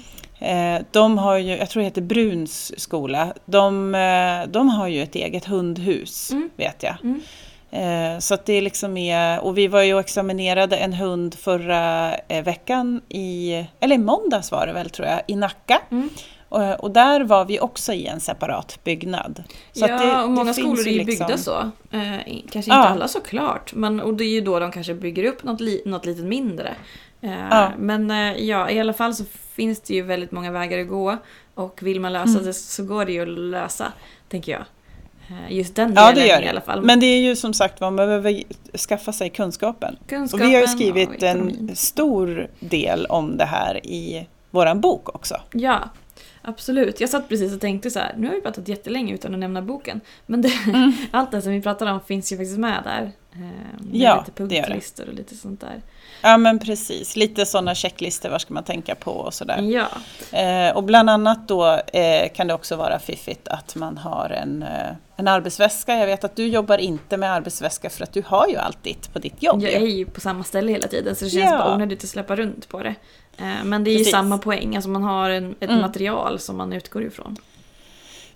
De 0.90 1.18
har 1.18 1.36
ju, 1.38 1.56
jag 1.56 1.70
tror 1.70 1.80
det 1.80 1.84
heter 1.84 2.02
Bruns 2.02 2.80
skola, 2.80 3.32
de, 3.44 3.92
de 4.48 4.68
har 4.68 4.88
ju 4.88 5.02
ett 5.02 5.14
eget 5.14 5.44
hundhus 5.44 6.30
Mm. 6.30 6.50
vet 6.56 6.82
jag. 6.82 6.94
Mm. 7.02 7.20
Eh, 7.70 8.18
så 8.18 8.34
att 8.34 8.46
det 8.46 8.60
liksom 8.60 8.96
är, 8.96 9.40
och 9.40 9.58
vi 9.58 9.68
var 9.68 9.82
ju 9.82 9.94
och 9.94 10.00
examinerade 10.00 10.76
en 10.76 10.92
hund 10.92 11.34
förra 11.34 12.14
eh, 12.14 12.44
veckan 12.44 13.00
i, 13.08 13.64
eller 13.80 13.94
i 13.94 13.98
måndags 13.98 14.52
var 14.52 14.66
det 14.66 14.72
väl 14.72 14.90
tror 14.90 15.08
jag, 15.08 15.20
i 15.26 15.36
Nacka. 15.36 15.80
Mm. 15.90 16.08
Och, 16.48 16.84
och 16.84 16.90
där 16.90 17.24
var 17.24 17.44
vi 17.44 17.60
också 17.60 17.92
i 17.92 18.06
en 18.06 18.20
separat 18.20 18.78
byggnad. 18.84 19.44
Så 19.72 19.86
ja, 19.88 19.98
det, 19.98 20.22
och 20.22 20.30
många 20.30 20.54
skolor 20.54 20.88
är 20.88 20.90
ju 20.92 21.04
liksom... 21.04 21.26
byggda 21.26 21.42
så. 21.42 21.70
Eh, 21.90 22.18
kanske 22.26 22.58
inte 22.58 22.70
ja. 22.70 22.88
alla 22.88 23.08
såklart, 23.08 23.74
men 23.74 24.00
och 24.00 24.14
det 24.14 24.24
är 24.24 24.30
ju 24.30 24.40
då 24.40 24.58
de 24.58 24.72
kanske 24.72 24.94
bygger 24.94 25.24
upp 25.24 25.44
något, 25.44 25.60
li, 25.60 25.82
något 25.84 26.06
litet 26.06 26.24
mindre. 26.24 26.74
Eh, 27.20 27.48
ja. 27.50 27.72
Men 27.78 28.10
eh, 28.10 28.44
ja, 28.44 28.70
i 28.70 28.80
alla 28.80 28.92
fall 28.92 29.14
så 29.14 29.24
finns 29.52 29.80
det 29.80 29.94
ju 29.94 30.02
väldigt 30.02 30.32
många 30.32 30.50
vägar 30.50 30.78
att 30.78 30.88
gå. 30.88 31.16
Och 31.54 31.82
vill 31.82 32.00
man 32.00 32.12
lösa 32.12 32.30
mm. 32.30 32.44
det 32.44 32.54
så 32.54 32.84
går 32.84 33.04
det 33.04 33.12
ju 33.12 33.22
att 33.22 33.38
lösa, 33.38 33.92
tänker 34.28 34.52
jag. 34.52 34.64
Eh, 35.30 35.56
just 35.56 35.74
den 35.74 35.94
delen 35.94 36.04
ja, 36.04 36.14
det 36.14 36.26
gör 36.26 36.42
i 36.42 36.48
alla 36.48 36.60
fall. 36.60 36.82
Men 36.82 37.00
det 37.00 37.06
är 37.06 37.20
ju 37.20 37.36
som 37.36 37.54
sagt 37.54 37.80
vad 37.80 37.92
man 37.92 38.06
behöver 38.06 38.42
skaffa 38.88 39.12
sig 39.12 39.30
kunskapen. 39.30 39.96
kunskapen 40.06 40.46
och 40.46 40.50
vi 40.50 40.54
har 40.54 40.62
ju 40.62 40.68
skrivit 40.68 41.22
en 41.22 41.70
stor 41.76 42.48
del 42.60 43.06
om 43.06 43.36
det 43.36 43.44
här 43.44 43.86
i 43.86 44.26
våran 44.50 44.80
bok 44.80 45.14
också. 45.14 45.40
Ja, 45.52 45.88
absolut. 46.42 47.00
Jag 47.00 47.10
satt 47.10 47.28
precis 47.28 47.54
och 47.54 47.60
tänkte 47.60 47.90
så 47.90 47.98
här, 47.98 48.14
nu 48.16 48.26
har 48.26 48.34
vi 48.34 48.40
pratat 48.40 48.68
jättelänge 48.68 49.14
utan 49.14 49.34
att 49.34 49.40
nämna 49.40 49.62
boken. 49.62 50.00
Men 50.26 50.42
det, 50.42 50.52
mm. 50.66 50.92
allt 51.10 51.30
det 51.30 51.42
som 51.42 51.52
vi 51.52 51.62
pratar 51.62 51.86
om 51.86 52.00
finns 52.00 52.32
ju 52.32 52.36
faktiskt 52.36 52.58
med 52.58 52.80
där. 52.84 53.12
Eh, 53.32 53.40
med 53.40 53.90
ja, 53.92 54.24
lite 54.26 54.32
punktlistor 54.32 55.08
och 55.08 55.14
lite 55.14 55.34
sånt 55.34 55.60
där. 55.60 55.82
Ja 56.22 56.36
men 56.36 56.58
precis, 56.58 57.16
lite 57.16 57.46
sådana 57.46 57.74
checklistor, 57.74 58.28
vad 58.28 58.40
ska 58.40 58.54
man 58.54 58.64
tänka 58.64 58.94
på 58.94 59.10
och 59.10 59.34
sådär. 59.34 59.62
Ja. 59.62 59.88
Eh, 60.38 60.76
och 60.76 60.84
bland 60.84 61.10
annat 61.10 61.48
då 61.48 61.80
eh, 61.92 62.32
kan 62.34 62.46
det 62.46 62.54
också 62.54 62.76
vara 62.76 62.98
fiffigt 62.98 63.48
att 63.48 63.74
man 63.74 63.98
har 63.98 64.30
en, 64.30 64.62
eh, 64.62 64.92
en 65.16 65.28
arbetsväska. 65.28 65.96
Jag 65.96 66.06
vet 66.06 66.24
att 66.24 66.36
du 66.36 66.46
jobbar 66.46 66.78
inte 66.78 67.16
med 67.16 67.32
arbetsväska 67.32 67.90
för 67.90 68.04
att 68.04 68.12
du 68.12 68.22
har 68.26 68.48
ju 68.48 68.56
allt 68.56 68.82
ditt 68.82 69.12
på 69.12 69.18
ditt 69.18 69.42
jobb. 69.42 69.62
Jag 69.62 69.72
är 69.72 69.80
ju 69.80 70.06
på 70.06 70.20
samma 70.20 70.44
ställe 70.44 70.72
hela 70.72 70.88
tiden 70.88 71.16
så 71.16 71.24
det 71.24 71.30
känns 71.30 71.50
ja. 71.50 71.58
bara 71.58 71.74
onödigt 71.74 72.04
att 72.04 72.10
släppa 72.10 72.36
runt 72.36 72.68
på 72.68 72.82
det. 72.82 72.94
Eh, 73.38 73.64
men 73.64 73.84
det 73.84 73.90
är 73.90 73.94
precis. 73.94 74.08
ju 74.08 74.10
samma 74.10 74.38
poäng, 74.38 74.76
alltså 74.76 74.90
man 74.90 75.02
har 75.02 75.30
en, 75.30 75.54
ett 75.60 75.70
mm. 75.70 75.80
material 75.80 76.38
som 76.38 76.56
man 76.56 76.72
utgår 76.72 77.04
ifrån. 77.04 77.36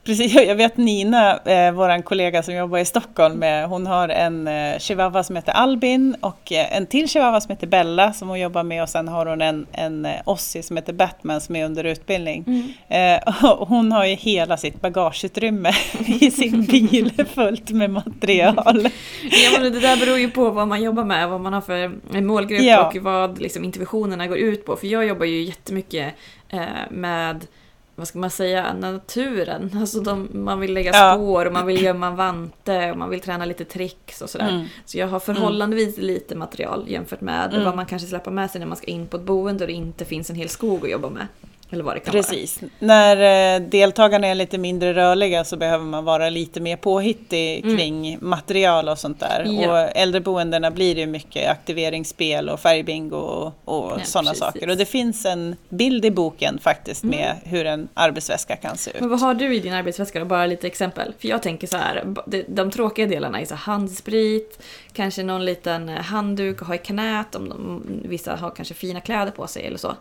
Precis, 0.05 0.35
jag 0.47 0.55
vet 0.55 0.77
Nina, 0.77 1.39
eh, 1.39 1.73
vår 1.73 2.03
kollega 2.03 2.43
som 2.43 2.55
jobbar 2.55 2.79
i 2.79 2.85
Stockholm, 2.85 3.39
med, 3.39 3.69
hon 3.69 3.87
har 3.87 4.09
en 4.09 4.49
eh, 4.49 4.79
chihuahua 4.79 5.25
som 5.25 5.37
heter 5.37 5.53
Albin 5.53 6.17
och 6.21 6.53
eh, 6.53 6.77
en 6.77 6.87
till 6.87 7.09
chihuahua 7.09 7.41
som 7.41 7.51
heter 7.51 7.67
Bella 7.67 8.13
som 8.13 8.29
hon 8.29 8.41
jobbar 8.41 8.63
med 8.63 8.83
och 8.83 8.89
sen 8.89 9.09
har 9.09 9.27
hon 9.27 9.43
en, 9.43 9.67
en 9.73 10.05
eh, 10.05 10.21
Ossie 10.25 10.63
som 10.63 10.77
heter 10.77 10.93
Batman 10.93 11.41
som 11.41 11.57
är 11.57 11.65
under 11.65 11.85
utbildning. 11.85 12.45
Mm. 12.47 13.19
Eh, 13.25 13.35
hon 13.69 13.93
har 13.93 14.07
ju 14.07 14.15
hela 14.15 14.57
sitt 14.57 14.81
bagageutrymme 14.81 15.73
i 16.21 16.31
sin 16.31 16.65
bil 16.65 17.13
fullt 17.35 17.71
med 17.71 17.91
material. 17.91 18.89
ja, 19.23 19.51
men 19.61 19.73
det 19.73 19.81
där 19.81 19.97
beror 19.97 20.19
ju 20.19 20.31
på 20.31 20.51
vad 20.51 20.69
man 20.69 20.83
jobbar 20.83 21.05
med, 21.05 21.29
vad 21.29 21.41
man 21.41 21.53
har 21.53 21.61
för 21.61 22.21
målgrupp 22.21 22.63
ja. 22.63 22.87
och 22.87 22.97
vad 22.97 23.41
liksom, 23.41 23.65
interventionerna 23.65 24.27
går 24.27 24.39
ut 24.39 24.67
på. 24.67 24.77
För 24.77 24.87
jag 24.87 25.07
jobbar 25.07 25.27
ju 25.27 25.43
jättemycket 25.43 26.15
eh, 26.49 26.61
med 26.91 27.47
vad 27.95 28.09
ska 28.09 28.19
man 28.19 28.31
säga, 28.31 28.75
naturen. 28.75 29.71
Alltså 29.81 30.01
de, 30.01 30.29
man 30.33 30.61
vill 30.61 30.75
lägga 30.75 30.93
spår 30.93 31.47
och 31.47 31.53
man 31.53 31.67
vill 31.67 31.83
gömma 31.83 32.11
vante 32.11 32.91
och 32.91 32.99
man 32.99 33.11
vill 33.11 33.21
träna 33.21 33.45
lite 33.45 33.65
tricks 33.65 34.23
och 34.23 34.31
sådär. 34.31 34.49
Mm. 34.49 34.67
Så 34.85 34.99
jag 34.99 35.09
har 35.09 35.21
förhållandevis 35.21 35.97
mm. 35.97 36.07
lite 36.07 36.35
material 36.35 36.85
jämfört 36.89 37.21
med 37.21 37.53
mm. 37.53 37.65
vad 37.65 37.77
man 37.77 37.87
kanske 37.87 38.09
släpper 38.09 38.31
med 38.31 38.51
sig 38.51 38.59
när 38.59 38.67
man 38.67 38.77
ska 38.77 38.87
in 38.87 39.07
på 39.07 39.17
ett 39.17 39.23
boende 39.23 39.65
och 39.65 39.69
det 39.69 39.75
inte 39.75 40.05
finns 40.05 40.31
en 40.31 40.37
hel 40.37 40.49
skog 40.49 40.85
att 40.85 40.91
jobba 40.91 41.11
med. 41.11 41.27
Eller 41.73 41.85
vad 41.85 41.97
det 41.97 42.01
kan 42.01 42.13
Precis. 42.13 42.63
Vara. 42.63 42.71
När 42.79 43.57
eh, 43.57 43.69
deltagarna 43.69 44.27
är 44.27 44.35
lite 44.35 44.59
mindre 44.59 44.95
rörliga 44.95 45.45
så 45.45 45.57
behöver 45.57 45.85
man 45.85 46.05
vara 46.05 46.31
lite 46.31 46.61
mer 46.61 46.77
påhittig 46.77 47.65
mm. 47.65 47.77
kring 47.77 48.09
mm. 48.09 48.29
material 48.31 48.89
och 48.89 48.99
sånt 48.99 49.21
där. 49.21 49.47
Ja. 49.61 49.71
Och 49.71 49.97
äldreboendena 49.97 50.71
blir 50.71 50.95
det 50.95 51.07
mycket 51.07 51.51
aktiveringsspel 51.51 52.49
och 52.49 52.61
färgbingo 52.61 53.17
och, 53.17 53.47
och 53.65 53.93
ja, 53.99 54.05
sådana 54.05 54.35
saker. 54.35 54.71
Och 54.71 54.77
det 54.77 54.85
finns 54.85 55.25
en 55.25 55.57
bild 55.69 56.05
i 56.05 56.11
boken 56.11 56.59
faktiskt 56.59 57.05
med 57.05 57.31
mm. 57.31 57.37
hur 57.45 57.67
en 57.67 57.89
arbetsväska 57.95 58.57
kan 58.57 58.77
se 58.77 58.91
ut. 58.91 59.01
Men 59.01 59.09
vad 59.09 59.21
har 59.21 59.35
du 59.35 59.55
i 59.55 59.61
din 59.61 59.73
arbetsväska 59.73 60.19
då? 60.19 60.25
Bara 60.25 60.47
lite 60.47 60.67
exempel. 60.67 61.13
För 61.19 61.29
jag 61.29 61.43
tänker 61.43 61.67
så 61.67 61.77
här, 61.77 62.15
de, 62.27 62.45
de 62.49 62.71
tråkiga 62.71 63.07
delarna 63.07 63.41
är 63.41 63.45
så 63.45 63.55
handsprit, 63.55 64.63
kanske 64.93 65.23
någon 65.23 65.45
liten 65.45 65.89
handduk 65.89 66.63
att 66.63 66.69
ha 66.69 66.75
i 66.75 66.79
knät 66.79 67.35
om 67.35 67.49
de, 67.49 67.83
vissa 68.09 68.37
har 68.37 68.51
kanske 68.51 68.75
fina 68.75 69.01
kläder 69.01 69.33
på 69.33 69.47
sig 69.47 69.67
eller 69.67 69.79
så. 69.79 69.95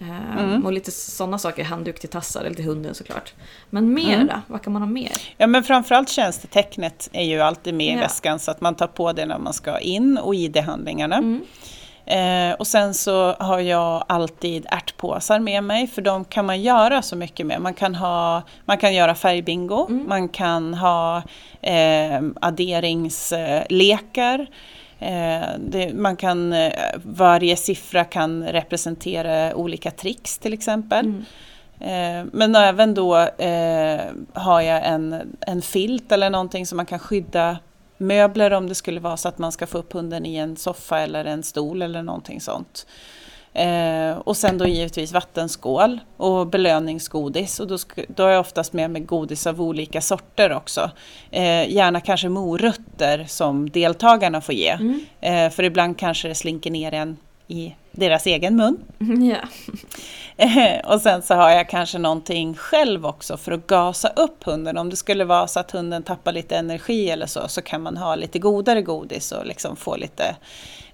Ehm, 0.00 0.38
mm. 0.38 0.66
Och 0.66 0.72
lite 0.72 0.90
sådana 0.90 1.38
saker, 1.38 1.64
handduk 1.64 2.00
till 2.00 2.08
tassar 2.08 2.44
eller 2.44 2.56
till 2.56 2.64
hunden 2.64 2.94
såklart. 2.94 3.34
Men 3.70 3.94
mer 3.94 4.14
mm. 4.14 4.26
då? 4.26 4.40
Vad 4.46 4.62
kan 4.62 4.72
man 4.72 4.82
ha 4.82 4.88
mer? 4.88 5.12
Ja 5.36 5.46
men 5.46 5.64
framförallt 5.64 6.08
tjänstetecknet 6.08 7.08
är 7.12 7.24
ju 7.24 7.40
alltid 7.40 7.74
med 7.74 7.96
i 7.96 7.96
väskan 7.96 8.38
så 8.38 8.50
att 8.50 8.60
man 8.60 8.74
tar 8.74 8.86
på 8.86 9.12
det 9.12 9.26
när 9.26 9.38
man 9.38 9.52
ska 9.52 9.78
in 9.78 10.18
och 10.18 10.34
ID-handlingarna. 10.34 11.16
Mm. 11.16 11.44
Eh, 12.06 12.52
och 12.54 12.66
sen 12.66 12.94
så 12.94 13.32
har 13.32 13.60
jag 13.60 14.04
alltid 14.08 14.66
ärtpåsar 14.70 15.38
med 15.38 15.64
mig 15.64 15.86
för 15.86 16.02
de 16.02 16.24
kan 16.24 16.46
man 16.46 16.62
göra 16.62 17.02
så 17.02 17.16
mycket 17.16 17.46
med. 17.46 17.60
Man 17.60 17.74
kan, 17.74 17.94
ha, 17.94 18.42
man 18.64 18.78
kan 18.78 18.94
göra 18.94 19.14
färgbingo, 19.14 19.86
mm. 19.88 20.08
man 20.08 20.28
kan 20.28 20.74
ha 20.74 21.22
eh, 21.62 22.20
adderingslekar. 22.40 24.40
Eh, 24.40 24.46
det, 25.58 25.94
man 25.94 26.16
kan, 26.16 26.52
eh, 26.52 26.72
varje 27.02 27.56
siffra 27.56 28.04
kan 28.04 28.44
representera 28.44 29.54
olika 29.54 29.90
tricks 29.90 30.38
till 30.38 30.52
exempel. 30.52 31.06
Mm. 31.06 31.24
Eh, 31.80 32.28
men 32.32 32.54
även 32.54 32.94
då 32.94 33.16
eh, 33.18 34.00
har 34.32 34.60
jag 34.60 34.86
en, 34.86 35.36
en 35.40 35.62
filt 35.62 36.12
eller 36.12 36.30
någonting 36.30 36.66
som 36.66 36.76
man 36.76 36.86
kan 36.86 36.98
skydda 36.98 37.58
möbler 37.98 38.50
om 38.50 38.68
det 38.68 38.74
skulle 38.74 39.00
vara 39.00 39.16
så 39.16 39.28
att 39.28 39.38
man 39.38 39.52
ska 39.52 39.66
få 39.66 39.78
upp 39.78 39.92
hunden 39.92 40.26
i 40.26 40.36
en 40.36 40.56
soffa 40.56 40.98
eller 40.98 41.24
en 41.24 41.42
stol 41.42 41.82
eller 41.82 42.02
någonting 42.02 42.40
sånt. 42.40 42.86
Eh, 43.54 44.18
och 44.18 44.36
sen 44.36 44.58
då 44.58 44.66
givetvis 44.66 45.12
vattenskål 45.12 46.00
och 46.16 46.46
belöningsgodis. 46.46 47.60
Och 47.60 47.66
då, 47.66 47.78
då 48.08 48.22
har 48.22 48.30
jag 48.30 48.40
oftast 48.40 48.72
med 48.72 48.90
mig 48.90 49.02
godis 49.02 49.46
av 49.46 49.62
olika 49.62 50.00
sorter 50.00 50.52
också. 50.52 50.90
Eh, 51.30 51.70
gärna 51.70 52.00
kanske 52.00 52.28
morötter 52.28 53.24
som 53.28 53.70
deltagarna 53.70 54.40
får 54.40 54.54
ge. 54.54 54.70
Mm. 54.70 55.00
Eh, 55.20 55.50
för 55.50 55.62
ibland 55.62 55.98
kanske 55.98 56.28
det 56.28 56.34
slinker 56.34 56.70
ner 56.70 56.94
en 56.94 57.16
i 57.48 57.74
deras 57.92 58.26
egen 58.26 58.56
mun. 58.56 58.76
Yeah. 60.38 60.90
och 60.90 61.00
sen 61.00 61.22
så 61.22 61.34
har 61.34 61.50
jag 61.50 61.68
kanske 61.68 61.98
någonting 61.98 62.54
själv 62.54 63.06
också 63.06 63.36
för 63.36 63.52
att 63.52 63.66
gasa 63.66 64.08
upp 64.08 64.44
hunden. 64.44 64.78
Om 64.78 64.90
det 64.90 64.96
skulle 64.96 65.24
vara 65.24 65.46
så 65.46 65.60
att 65.60 65.70
hunden 65.70 66.02
tappar 66.02 66.32
lite 66.32 66.56
energi 66.56 67.10
eller 67.10 67.26
så, 67.26 67.48
så 67.48 67.62
kan 67.62 67.82
man 67.82 67.96
ha 67.96 68.14
lite 68.14 68.38
godare 68.38 68.82
godis 68.82 69.32
och 69.32 69.46
liksom 69.46 69.76
få 69.76 69.96
lite 69.96 70.36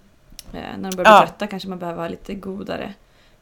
eh, 0.54 0.60
när 0.78 0.92
de 0.92 0.96
börjar 0.96 0.96
bli 0.96 1.04
ja. 1.04 1.20
trötta 1.20 1.48
kanske 1.48 1.70
man 1.70 1.80
behöver 1.80 2.02
ha 2.02 2.10
lite 2.10 2.34
godare. 2.34 2.94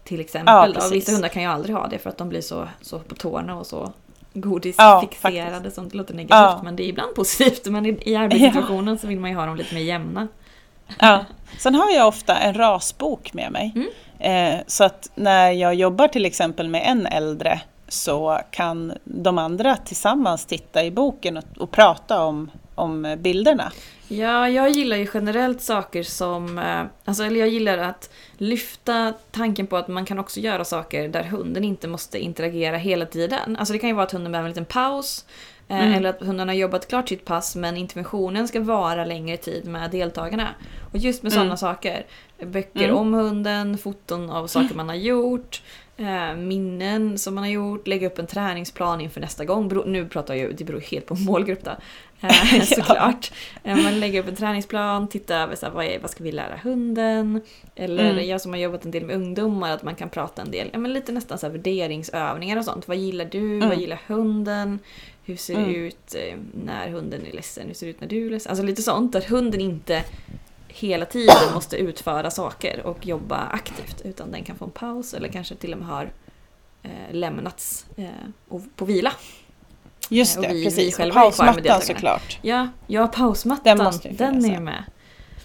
Till 0.04 0.20
exempel. 0.20 0.76
Ja, 0.76 0.90
Vissa 0.92 1.12
hundar 1.12 1.30
kan 1.30 1.42
ju 1.42 1.50
aldrig 1.50 1.76
ha 1.76 1.88
det 1.88 2.00
för 2.00 2.10
att 2.10 2.18
de 2.18 2.30
blir 2.30 2.42
så, 2.42 2.68
så 2.82 3.00
på 3.00 3.16
tårna 3.16 3.60
och 3.60 3.68
så 3.68 3.94
godisfixerade 4.34 5.62
ja, 5.64 5.72
som 5.72 5.90
det 5.90 5.98
låter 5.98 6.14
negativt. 6.14 6.64
Men 6.64 6.76
det 6.76 6.84
är 6.84 6.88
ibland 6.88 7.16
positivt. 7.16 7.66
Men 7.66 7.86
i, 7.86 7.98
i 8.02 8.16
arbetssituationen 8.16 8.98
så 9.00 9.08
vill 9.08 9.20
man 9.20 9.30
ju 9.30 9.36
ha 9.36 9.46
dem 9.46 9.56
lite 9.56 9.76
mer 9.76 9.82
jämna. 9.82 10.28
Ja. 11.00 11.26
Sen 11.58 11.76
har 11.76 11.92
jag 11.92 12.08
ofta 12.08 12.38
en 12.38 12.54
rasbok 12.54 13.34
med 13.34 13.52
mig. 13.52 13.74
Mm. 13.76 13.88
Eh, 14.20 14.62
så 14.68 14.84
att 14.84 15.10
när 15.16 15.52
jag 15.52 15.76
jobbar 15.76 16.08
till 16.08 16.26
exempel 16.26 16.70
med 16.70 16.84
en 16.86 17.08
äldre 17.08 17.62
så 17.88 18.40
kan 18.52 18.94
de 19.04 19.38
andra 19.38 19.76
tillsammans 19.76 20.46
titta 20.46 20.84
i 20.84 20.92
boken 20.92 21.38
och, 21.38 21.44
och 21.58 21.72
prata 21.72 22.24
om, 22.24 22.52
om 22.78 23.16
bilderna. 23.20 23.72
Ja, 24.08 24.50
jag 24.50 24.70
gillar 24.70 24.98
ju 24.98 25.08
generellt 25.14 25.62
saker 25.62 26.04
som... 26.04 26.58
Eh, 26.58 26.84
alltså, 27.06 27.24
eller 27.24 27.40
jag 27.40 27.50
gillar 27.50 27.78
att 27.78 28.10
lyfta 28.38 29.14
tanken 29.32 29.68
på 29.68 29.78
att 29.78 29.88
man 29.88 30.06
kan 30.06 30.20
också 30.20 30.40
göra 30.40 30.66
saker 30.66 31.08
där 31.08 31.24
hunden 31.24 31.64
inte 31.64 31.88
måste 31.88 32.20
interagera 32.20 32.78
hela 32.78 33.06
tiden. 33.06 33.58
Alltså 33.58 33.74
det 33.74 33.80
kan 33.80 33.90
ju 33.90 33.96
vara 33.96 34.06
att 34.06 34.12
hunden 34.12 34.32
behöver 34.32 34.50
en 34.50 34.52
liten 34.52 34.66
paus. 34.66 35.26
Eh, 35.68 35.80
mm. 35.80 35.94
Eller 35.94 36.10
att 36.10 36.22
hunden 36.22 36.48
har 36.48 36.56
jobbat 36.56 36.88
klart 36.88 37.10
sitt 37.10 37.26
pass 37.26 37.56
men 37.56 37.78
interventionen 37.78 38.48
ska 38.48 38.60
vara 38.60 39.06
längre 39.06 39.38
tid 39.38 39.68
med 39.68 39.92
deltagarna. 39.92 40.48
Och 40.92 40.98
just 40.98 41.24
med 41.24 41.32
mm. 41.32 41.42
sådana 41.42 41.58
saker. 41.58 42.06
Böcker 42.44 42.86
mm. 42.86 42.98
om 42.98 43.14
hunden, 43.14 43.78
foton 43.78 44.30
av 44.30 44.48
saker 44.48 44.76
man 44.76 44.90
har 44.90 44.96
gjort. 44.96 45.62
Eh, 45.98 46.36
minnen 46.36 47.18
som 47.18 47.36
man 47.36 47.44
har 47.44 47.52
gjort, 47.52 47.88
lägga 47.88 48.08
upp 48.08 48.20
en 48.20 48.28
träningsplan 48.28 49.02
inför 49.02 49.22
nästa 49.22 49.46
gång. 49.46 49.84
Nu 49.86 50.06
pratar 50.06 50.34
jag 50.34 50.48
ju, 50.48 50.54
det 50.54 50.64
beror 50.64 50.80
helt 50.80 51.06
på 51.06 51.16
målgrupp 51.16 51.64
då. 51.64 51.72
Eh, 52.22 52.62
såklart. 52.64 53.32
ja. 53.64 53.72
Eh, 53.72 53.78
man 53.78 54.00
lägger 54.00 54.20
upp 54.20 54.28
en 54.28 54.36
träningsplan, 54.36 55.08
titta 55.08 55.36
över 55.36 55.56
så 55.56 55.66
här, 55.66 55.74
vad, 55.74 55.86
är, 55.86 56.00
vad 56.00 56.10
ska 56.10 56.24
vi 56.24 56.32
lära 56.32 56.58
hunden? 56.64 57.42
Eller 57.76 58.12
mm. 58.12 58.28
jag 58.28 58.42
som 58.42 58.52
har 58.52 58.60
jobbat 58.60 58.86
en 58.86 58.92
del 58.92 59.06
med 59.06 59.16
ungdomar, 59.16 59.72
att 59.72 59.84
man 59.84 59.96
kan 59.96 60.10
prata 60.10 60.42
en 60.42 60.52
del, 60.52 60.70
ja, 60.74 60.80
men 60.80 60.94
lite 60.94 61.12
nästan 61.12 61.38
så 61.38 61.46
här 61.46 61.54
värderingsövningar 61.54 62.58
och 62.58 62.66
sånt. 62.66 62.88
Vad 62.88 62.98
gillar 62.98 63.26
du? 63.26 63.56
Mm. 63.56 63.70
Vad 63.70 63.78
gillar 63.78 64.00
hunden? 64.08 64.80
Hur 65.24 65.36
ser 65.36 65.56
det 65.56 65.62
mm. 65.62 65.76
ut 65.76 66.16
när 66.66 66.90
hunden 66.90 67.26
är 67.26 67.32
ledsen? 67.32 67.68
Hur 67.68 67.74
ser 67.74 67.86
det 67.86 67.90
ut 67.90 68.02
när 68.02 68.08
du 68.08 68.26
är 68.26 68.30
ledsen? 68.30 68.50
Alltså 68.50 68.66
lite 68.66 68.82
sånt, 68.82 69.14
där 69.14 69.22
hunden 69.22 69.62
inte 69.62 70.04
hela 70.68 71.06
tiden 71.06 71.54
måste 71.54 71.78
utföra 71.78 72.32
saker 72.32 72.86
och 72.86 73.08
jobba 73.08 73.38
aktivt. 73.38 74.02
Utan 74.02 74.32
den 74.32 74.44
kan 74.44 74.56
få 74.56 74.66
en 74.66 74.72
paus 74.72 75.14
eller 75.14 75.28
kanske 75.28 75.56
till 75.56 75.74
och 75.74 75.80
med 75.80 75.88
har 75.88 76.12
eh, 76.84 77.12
lämnats 77.12 77.86
eh, 77.96 78.60
på 78.76 78.86
vila. 78.86 79.14
Just 80.10 80.38
Och 80.38 80.44
det, 80.44 80.50
vi- 80.50 80.54
vi 80.60 80.64
precis. 80.66 80.94
Och 80.94 80.98
själva 80.98 81.22
pausmattan 81.22 81.82
såklart. 81.82 82.40
Ja, 82.42 82.68
ja 82.88 83.08
pausmattan, 83.08 83.62
Den 83.64 83.78
den, 83.78 83.86
måste 83.86 84.08
ju 84.08 84.16
är 84.26 84.54
ju 84.56 84.60
med. 84.60 84.84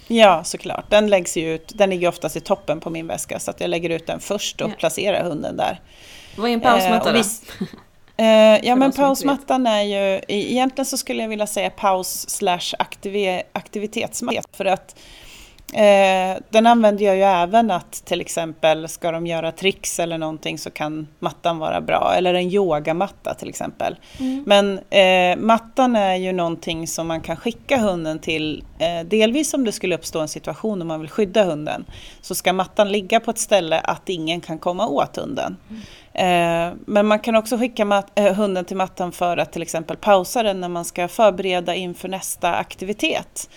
Ja, 0.08 0.44
såklart. 0.44 0.90
Den 0.90 1.06
läggs 1.10 1.36
ju 1.36 1.54
ut. 1.54 1.72
Den 1.74 1.90
ligger 1.90 2.08
oftast 2.08 2.36
i 2.36 2.40
toppen 2.40 2.80
på 2.80 2.90
min 2.90 3.06
väska 3.06 3.38
så 3.40 3.50
att 3.50 3.60
jag 3.60 3.70
lägger 3.70 3.90
ut 3.90 4.06
den 4.06 4.20
först 4.20 4.60
och 4.60 4.70
Ja. 4.70 4.74
placerar 4.78 5.24
hunden 5.24 5.56
där. 5.56 5.80
Vad 6.36 6.50
är 6.50 6.54
en 6.54 6.60
pausmatta 6.60 7.10
Eh, 7.10 7.22
då? 7.58 7.66
Eh, 8.16 8.66
ja 8.68 8.76
men 8.76 8.92
pausmattan 8.92 9.66
är 9.66 9.82
ju, 9.82 10.20
egentligen 10.28 10.86
så 10.86 10.96
skulle 10.98 11.22
jag 11.22 11.28
vilja 11.28 11.46
säga 11.46 11.70
paus 11.70 12.30
slash 12.30 12.74
aktivitetsmatta 13.52 14.42
för 14.56 14.64
att 14.64 14.96
eh, 15.72 16.42
den 16.50 16.66
använder 16.66 17.04
jag 17.04 17.16
ju 17.16 17.22
även 17.22 17.70
att 17.70 17.92
till 17.92 18.20
exempel 18.20 18.88
ska 18.88 19.10
de 19.10 19.26
göra 19.26 19.52
tricks 19.52 20.00
eller 20.00 20.18
någonting 20.18 20.58
så 20.58 20.70
kan 20.70 21.08
mattan 21.18 21.58
vara 21.58 21.80
bra 21.80 22.14
eller 22.16 22.34
en 22.34 22.50
yogamatta 22.50 23.34
till 23.34 23.48
exempel. 23.48 23.96
Mm. 24.18 24.44
Men 24.46 24.78
eh, 24.90 25.36
mattan 25.44 25.96
är 25.96 26.16
ju 26.16 26.32
någonting 26.32 26.86
som 26.86 27.06
man 27.06 27.20
kan 27.20 27.36
skicka 27.36 27.78
hunden 27.78 28.18
till, 28.18 28.64
eh, 28.78 29.06
delvis 29.06 29.54
om 29.54 29.64
det 29.64 29.72
skulle 29.72 29.94
uppstå 29.94 30.20
en 30.20 30.28
situation 30.28 30.82
om 30.82 30.88
man 30.88 31.00
vill 31.00 31.10
skydda 31.10 31.44
hunden, 31.44 31.84
så 32.20 32.34
ska 32.34 32.52
mattan 32.52 32.92
ligga 32.92 33.20
på 33.20 33.30
ett 33.30 33.38
ställe 33.38 33.80
att 33.80 34.08
ingen 34.08 34.40
kan 34.40 34.58
komma 34.58 34.86
åt 34.86 35.16
hunden. 35.16 35.56
Eh, 36.14 36.72
men 36.86 37.06
man 37.06 37.18
kan 37.18 37.36
också 37.36 37.58
skicka 37.58 38.02
eh, 38.14 38.34
hunden 38.34 38.64
till 38.64 38.76
mattan 38.76 39.12
för 39.12 39.36
att 39.36 39.52
till 39.52 39.62
exempel 39.62 39.96
pausa 39.96 40.42
den 40.42 40.60
när 40.60 40.68
man 40.68 40.84
ska 40.84 41.08
förbereda 41.08 41.74
inför 41.74 42.08
nästa 42.08 42.54
aktivitet. 42.54 43.48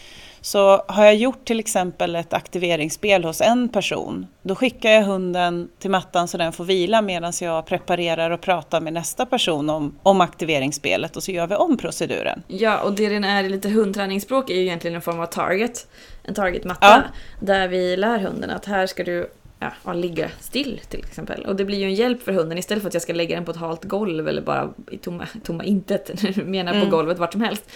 Så 0.46 0.84
har 0.88 1.06
jag 1.06 1.16
gjort 1.16 1.46
till 1.46 1.60
exempel 1.60 2.16
ett 2.16 2.34
aktiveringsspel 2.34 3.24
hos 3.24 3.42
en 3.42 3.70
person, 3.70 4.28
då 4.42 4.56
skickar 4.56 4.92
jag 4.92 5.04
hunden 5.04 5.70
till 5.80 5.90
mattan 5.92 6.28
så 6.28 6.38
den 6.38 6.54
får 6.54 6.64
vila 6.64 7.02
medan 7.02 7.34
jag 7.42 7.66
preparerar 7.66 8.32
och 8.32 8.42
pratar 8.42 8.82
med 8.82 8.94
nästa 8.94 9.26
person 9.26 9.70
om, 9.70 10.00
om 10.04 10.22
aktiveringsspelet 10.22 11.16
och 11.16 11.24
så 11.24 11.32
gör 11.32 11.48
vi 11.48 11.56
om 11.56 11.78
proceduren. 11.78 12.44
Ja, 12.48 12.82
och 12.82 12.94
det 12.94 13.10
den 13.10 13.24
är 13.24 13.44
i 13.44 13.50
lite 13.50 13.70
hundträningsspråk 13.70 14.50
är 14.50 14.56
ju 14.56 14.62
egentligen 14.62 14.96
en 14.96 15.02
form 15.02 15.20
av 15.20 15.26
target. 15.26 15.88
En 16.24 16.34
targetmatta. 16.34 16.88
Ja. 16.88 17.02
Där 17.40 17.68
vi 17.68 17.98
lär 17.98 18.20
hunden 18.20 18.50
att 18.50 18.66
här 18.66 18.88
ska 18.88 19.04
du 19.04 19.30
ja, 19.60 19.72
ja, 19.86 19.94
ligga 19.94 20.30
still 20.40 20.82
till 20.90 21.00
exempel. 21.00 21.46
Och 21.46 21.56
det 21.56 21.66
blir 21.66 21.78
ju 21.78 21.84
en 21.86 21.94
hjälp 21.94 22.22
för 22.22 22.32
hunden 22.32 22.58
istället 22.58 22.82
för 22.82 22.88
att 22.88 22.94
jag 22.94 23.04
ska 23.04 23.14
lägga 23.14 23.36
den 23.36 23.46
på 23.46 23.52
ett 23.52 23.58
halt 23.58 23.84
golv 23.84 24.28
eller 24.28 24.42
bara 24.42 24.74
i 24.92 24.98
tomma, 24.98 25.28
tomma 25.44 25.64
intet, 25.64 26.36
menar 26.46 26.72
på 26.72 26.78
Mm. 26.78 26.90
golvet 26.90 27.18
vart 27.20 27.32
som 27.32 27.42
helst. 27.42 27.72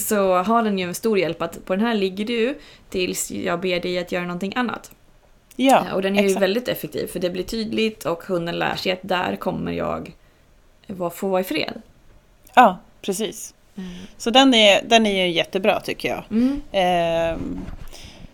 Så 0.00 0.42
har 0.42 0.62
den 0.62 0.78
ju 0.78 0.88
en 0.88 0.94
stor 0.94 1.18
hjälp 1.18 1.42
att 1.42 1.64
på 1.64 1.76
den 1.76 1.84
här 1.86 1.94
ligger 1.94 2.24
du 2.24 2.58
tills 2.90 3.30
jag 3.30 3.60
ber 3.60 3.80
dig 3.80 3.98
att 3.98 4.12
göra 4.12 4.22
någonting 4.24 4.52
annat. 4.56 4.90
Ja, 5.56 5.84
och 5.94 6.02
den 6.02 6.16
är 6.16 6.20
ju 6.22 6.26
exakt. 6.26 6.42
väldigt 6.42 6.68
effektiv 6.68 7.06
för 7.06 7.20
det 7.20 7.30
blir 7.30 7.42
tydligt 7.44 8.04
och 8.06 8.22
hunden 8.24 8.58
lär 8.58 8.76
sig 8.76 8.92
att 8.92 8.98
där 9.02 9.36
kommer 9.36 9.72
jag 9.72 10.12
få 11.14 11.28
vara 11.28 11.40
i 11.40 11.44
fred. 11.44 11.82
Ja, 12.54 12.78
precis. 13.02 13.54
Så 14.16 14.30
den 14.30 14.54
är, 14.54 14.82
den 14.88 15.06
är 15.06 15.24
ju 15.26 15.32
jättebra 15.32 15.80
tycker 15.80 16.08
jag. 16.08 16.24
Mm. 16.30 16.60
Ehm, 16.72 17.60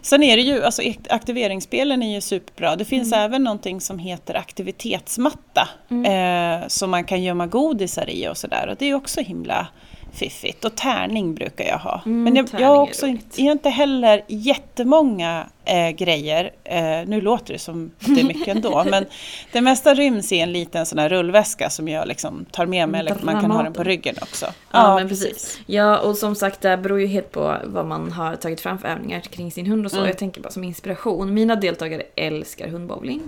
sen 0.02 0.22
är 0.22 0.36
det 0.36 0.42
ju, 0.42 0.64
alltså 0.64 0.82
akt- 0.82 1.06
aktiveringsspelen 1.10 2.02
är 2.02 2.14
ju 2.14 2.20
superbra. 2.20 2.76
Det 2.76 2.84
finns 2.84 3.12
även 3.12 3.44
någonting 3.44 3.80
som 3.80 3.98
heter 3.98 4.34
aktivitetsmatta. 4.34 5.68
Eh, 6.06 6.68
som 6.68 6.90
man 6.90 7.04
kan 7.04 7.22
gömma 7.22 7.46
godisar 7.46 8.10
i 8.10 8.28
och 8.28 8.36
sådär. 8.36 8.68
Och 8.68 8.76
det 8.78 8.86
är 8.86 8.94
också 8.94 9.20
himla 9.20 9.66
fiffigt. 10.12 10.64
Och 10.64 10.76
tärning 10.76 11.34
brukar 11.34 11.64
jag 11.64 11.78
ha. 11.78 12.02
Mm, 12.06 12.22
Men 12.22 12.36
jag, 12.36 12.48
jag 12.60 12.68
har 12.68 12.82
också 12.82 13.06
inte, 13.06 13.42
jag 13.42 13.48
har 13.48 13.52
inte 13.52 13.70
heller 13.70 14.24
jättemånga 14.28 15.46
eh, 15.64 15.90
grejer. 15.90 16.50
Eh, 16.64 16.80
nu 17.06 17.20
låter 17.20 17.52
det 17.52 17.58
som 17.58 17.90
det 17.98 18.20
är 18.20 18.24
mycket 18.24 18.48
ändå. 18.48 18.84
men 18.90 19.06
det 19.52 19.60
mesta 19.60 19.94
ryms 19.94 20.32
i 20.32 20.38
en 20.40 20.52
liten 20.52 20.86
sån 20.86 20.98
här 20.98 21.08
rullväska 21.08 21.70
som 21.70 21.88
jag 21.88 22.08
liksom 22.08 22.44
tar 22.44 22.66
med 22.66 22.88
mig. 22.88 23.00
Eller 23.00 23.16
man 23.22 23.40
kan 23.40 23.50
ha 23.50 23.62
den 23.62 23.72
på 23.72 23.82
ryggen 23.82 24.14
också. 24.22 24.46
Ja, 24.70 24.94
men 24.94 25.08
precis. 25.08 25.60
Ja, 25.66 25.98
och 25.98 26.16
som 26.16 26.34
sagt 26.34 26.60
det 26.60 26.76
beror 26.76 27.00
ju 27.00 27.06
helt 27.06 27.30
på 27.30 27.56
vad 27.64 27.86
man 27.86 28.12
har 28.12 28.36
tagit 28.36 28.60
fram 28.60 28.78
för 28.78 28.88
övningar 28.88 29.20
kring 29.20 29.52
sin 29.52 29.66
hund 29.66 29.86
och 29.86 29.90
så. 29.90 29.96
Mm. 29.96 30.08
Jag 30.08 30.18
tänker 30.18 30.40
bara 30.40 30.50
som 30.50 30.64
inspiration. 30.64 31.34
Mina 31.34 31.56
deltagare 31.56 32.02
älskar 32.16 32.68
hundbowling. 32.68 33.22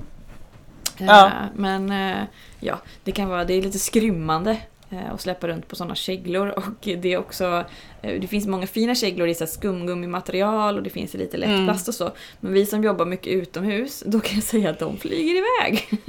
Ja. 0.98 1.26
Eh, 1.26 1.32
Men 1.54 1.90
eh, 1.90 2.24
ja, 2.60 2.78
det 3.04 3.12
kan 3.12 3.28
vara, 3.28 3.44
det 3.44 3.54
är 3.54 3.62
lite 3.62 3.78
skrymmande 3.78 4.56
eh, 4.92 5.12
att 5.14 5.20
släppa 5.20 5.48
runt 5.48 5.68
på 5.68 5.76
sådana 5.76 5.94
käglor 5.94 6.48
och 6.58 6.62
det 6.98 7.12
är 7.12 7.18
också, 7.18 7.64
eh, 8.02 8.20
det 8.20 8.26
finns 8.26 8.46
många 8.46 8.66
fina 8.66 8.94
käglor 8.94 9.28
i 9.28 9.34
skumgummimaterial 9.34 10.76
och 10.76 10.82
det 10.82 10.90
finns 10.90 11.14
i 11.14 11.18
lite 11.18 11.36
lätt 11.36 11.48
Mm. 11.48 11.66
plast 11.66 11.88
och 11.88 11.94
så. 11.94 12.10
Men 12.40 12.52
vi 12.52 12.66
som 12.66 12.84
jobbar 12.84 13.04
mycket 13.06 13.26
utomhus, 13.32 14.02
då 14.06 14.20
kan 14.20 14.34
jag 14.34 14.44
säga 14.44 14.70
att 14.70 14.78
de 14.78 14.96
flyger 14.96 15.34
iväg. 15.34 15.84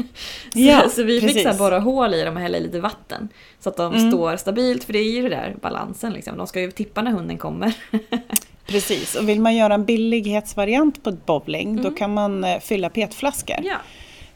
så, 0.54 0.60
Ja, 0.60 0.90
så 0.90 1.04
vi 1.04 1.22
precis. 1.22 1.58
borra 1.58 1.80
hål 1.80 2.14
i 2.14 2.24
dem 2.24 2.36
och 2.36 2.42
hälla 2.42 2.58
i 2.58 2.62
lite 2.62 2.80
vatten. 2.80 3.30
Så 3.60 3.70
att 3.70 3.78
de 3.78 3.94
Mm. 3.94 4.12
står 4.12 4.38
stabilt, 4.38 4.84
för 4.84 4.94
det 4.94 5.00
är 5.00 5.12
ju 5.12 5.22
det 5.22 5.30
där 5.30 5.56
balansen 5.62 6.14
liksom. 6.14 6.38
De 6.38 6.48
ska 6.48 6.62
ju 6.62 6.72
tippa 6.72 7.02
när 7.02 7.12
hunden 7.12 7.38
kommer. 7.38 7.74
Precis, 8.66 9.16
och 9.16 9.30
vill 9.30 9.42
man 9.42 9.56
göra 9.56 9.74
en 9.74 9.86
billighetsvariant 9.86 11.04
på 11.04 11.12
bowling 11.12 11.76
då 11.76 11.82
Mm. 11.88 11.96
kan 11.96 12.14
man 12.14 12.44
eh, 12.44 12.60
fylla 12.60 12.90
petflaskor. 12.90 13.56
ja. 13.64 13.76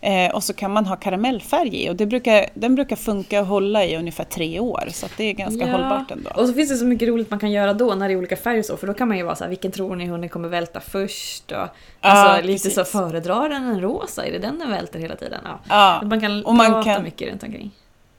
Eh, 0.02 0.32
och 0.36 0.44
så 0.44 0.54
kan 0.54 0.72
man 0.72 0.86
ha 0.86 0.96
karamellfärg 0.96 1.84
i 1.86 1.90
och 1.90 1.96
det 1.96 2.06
brukar, 2.06 2.46
den 2.54 2.76
brukar 2.76 2.96
funka 2.96 3.42
och 3.42 3.48
hålla 3.48 3.86
i 3.86 3.98
ungefär 3.98 4.24
tre 4.24 4.60
år 4.60 4.84
så 4.92 5.08
det 5.18 5.24
är 5.24 5.34
ganska 5.34 5.66
Ja. 5.66 5.72
hållbart 5.72 6.12
ändå. 6.12 6.30
Och 6.36 6.48
så 6.48 6.54
finns 6.54 6.70
det 6.70 6.76
så 6.76 6.86
mycket 6.86 7.08
roligt 7.10 7.30
man 7.30 7.40
kan 7.40 7.52
göra 7.52 7.74
då 7.74 7.96
när 7.96 8.08
det 8.08 8.14
är 8.14 8.18
olika 8.18 8.36
färger 8.36 8.60
och 8.60 8.66
så, 8.66 8.78
för 8.78 8.88
då 8.88 8.94
kan 8.94 9.08
man 9.08 9.18
ju 9.18 9.24
vara 9.24 9.36
så 9.36 9.44
här, 9.44 9.50
vilken 9.50 9.72
tror 9.72 9.96
ni 9.96 10.06
hunden 10.08 10.30
kommer 10.30 10.50
välta 10.50 10.80
först? 10.80 11.52
Och, 11.52 11.68
alltså 12.02 12.36
lite 12.42 12.48
precis. 12.64 12.76
så, 12.76 12.84
föredrar 12.86 13.50
den 13.50 13.64
en 13.64 13.82
rosa? 13.82 14.26
Är 14.26 14.32
det 14.32 14.40
den 14.40 14.60
den 14.60 14.72
välter 14.72 15.00
hela 15.00 15.16
tiden? 15.16 15.40
Ja. 15.44 15.60
Ja, 15.70 16.02
Man 16.08 16.22
kan 16.22 16.46
Och 16.46 16.56
man 16.56 16.72
prata 16.72 16.84
kan- 16.94 17.04
mycket 17.04 17.30
runt 17.32 17.44
omkring. 17.44 17.72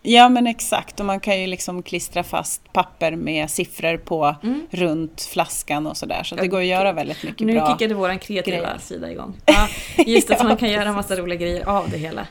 Ja 0.02 0.28
men 0.28 0.46
exakt 0.46 1.00
och 1.00 1.06
man 1.06 1.20
kan 1.20 1.40
ju 1.40 1.46
liksom 1.46 1.82
klistra 1.82 2.22
fast 2.24 2.72
papper 2.72 3.12
med 3.16 3.50
siffror 3.50 3.96
på 3.96 4.34
Mm. 4.42 4.66
runt 4.70 5.22
flaskan 5.32 5.86
och 5.86 5.96
sådär 5.96 6.22
så 6.22 6.34
det 6.34 6.48
går 6.48 6.58
att 6.60 6.66
göra 6.66 6.92
väldigt 6.92 7.22
mycket 7.22 7.46
Nu 7.46 7.52
bra. 7.52 7.66
kickade 7.78 7.94
våran 7.94 8.18
kreativa 8.18 8.56
grejer. 8.56 8.78
sida 8.78 9.10
igång. 9.12 9.36
Ja, 9.46 9.68
just 10.06 10.30
att 10.30 10.38
Ja, 10.38 10.44
man 10.44 10.56
kan 10.56 10.70
göra 10.70 10.92
massa 10.92 11.16
roliga 11.16 11.38
grejer 11.38 11.68
av 11.68 11.90
det 11.90 11.96
hela. 11.98 12.26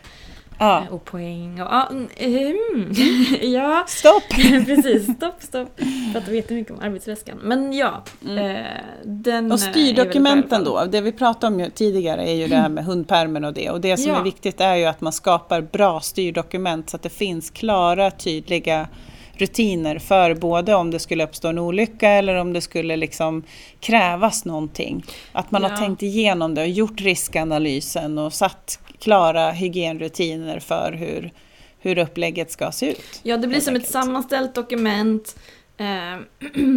Ja. 0.60 0.84
Och 0.92 1.06
poäng 1.06 1.62
och... 1.62 1.68
Ja, 1.72 1.88
mm, 1.92 2.08
mm, 2.18 2.94
ja 3.54 3.84
Stopp! 3.88 4.24
precis. 4.66 5.04
Stopp, 5.16 5.42
stopp. 5.42 5.80
Pratar 6.14 6.32
jättemycket 6.32 6.74
om 6.74 6.80
arbetsväskan. 6.80 7.38
Men 7.44 7.74
ja, 7.74 8.04
eh, 8.22 8.66
den 9.04 9.52
Och 9.52 9.60
eh, 9.60 9.72
styrdokumenten 9.72 10.64
då, 10.64 10.86
det 10.86 11.02
vi 11.02 11.12
pratade 11.12 11.56
om 11.66 11.72
tidigare 11.76 12.30
är 12.30 12.36
ju 12.36 12.48
det 12.48 12.56
här 12.56 12.70
med 12.70 12.86
hundpärmen 12.86 13.46
och 13.46 13.54
det. 13.54 13.70
Och 13.70 13.82
det 13.82 13.98
som 13.98 14.12
Ja. 14.12 14.20
är 14.20 14.24
viktigt 14.24 14.62
är 14.62 14.76
ju 14.76 14.86
att 14.86 15.02
man 15.02 15.14
skapar 15.14 15.62
bra 15.62 16.00
styrdokument 16.00 16.90
så 16.90 16.96
att 16.96 17.04
det 17.04 17.10
finns 17.10 17.50
klara, 17.50 18.12
tydliga 18.12 18.88
rutiner 19.34 20.00
för 20.00 20.36
både 20.36 20.76
om 20.76 20.92
det 20.92 21.00
skulle 21.00 21.24
uppstå 21.24 21.48
en 21.48 21.58
olycka 21.60 22.10
eller 22.10 22.36
om 22.36 22.54
det 22.54 22.62
skulle 22.62 22.96
liksom 22.96 23.44
krävas 23.80 24.46
någonting. 24.46 25.04
Att 25.32 25.52
man 25.52 25.62
Ja. 25.62 25.70
har 25.70 25.78
tänkt 25.78 26.04
igenom 26.04 26.56
det 26.56 26.62
och 26.62 26.68
gjort 26.68 27.02
riskanalysen 27.02 28.18
och 28.18 28.34
satt 28.34 28.80
klara 29.00 29.52
hygienrutiner 29.52 30.60
för 30.60 30.92
hur, 30.92 31.32
hur 31.80 31.98
upplägget 31.98 32.52
ska 32.52 32.72
se 32.72 32.92
ut. 32.92 33.20
Ja, 33.24 33.38
det 33.38 33.48
blir 33.48 33.60
som 33.60 33.76
ett 33.76 33.80
enkelt. 33.80 33.92
sammanställt 33.92 34.56
dokument. 34.56 35.40
Eh, 35.78 36.20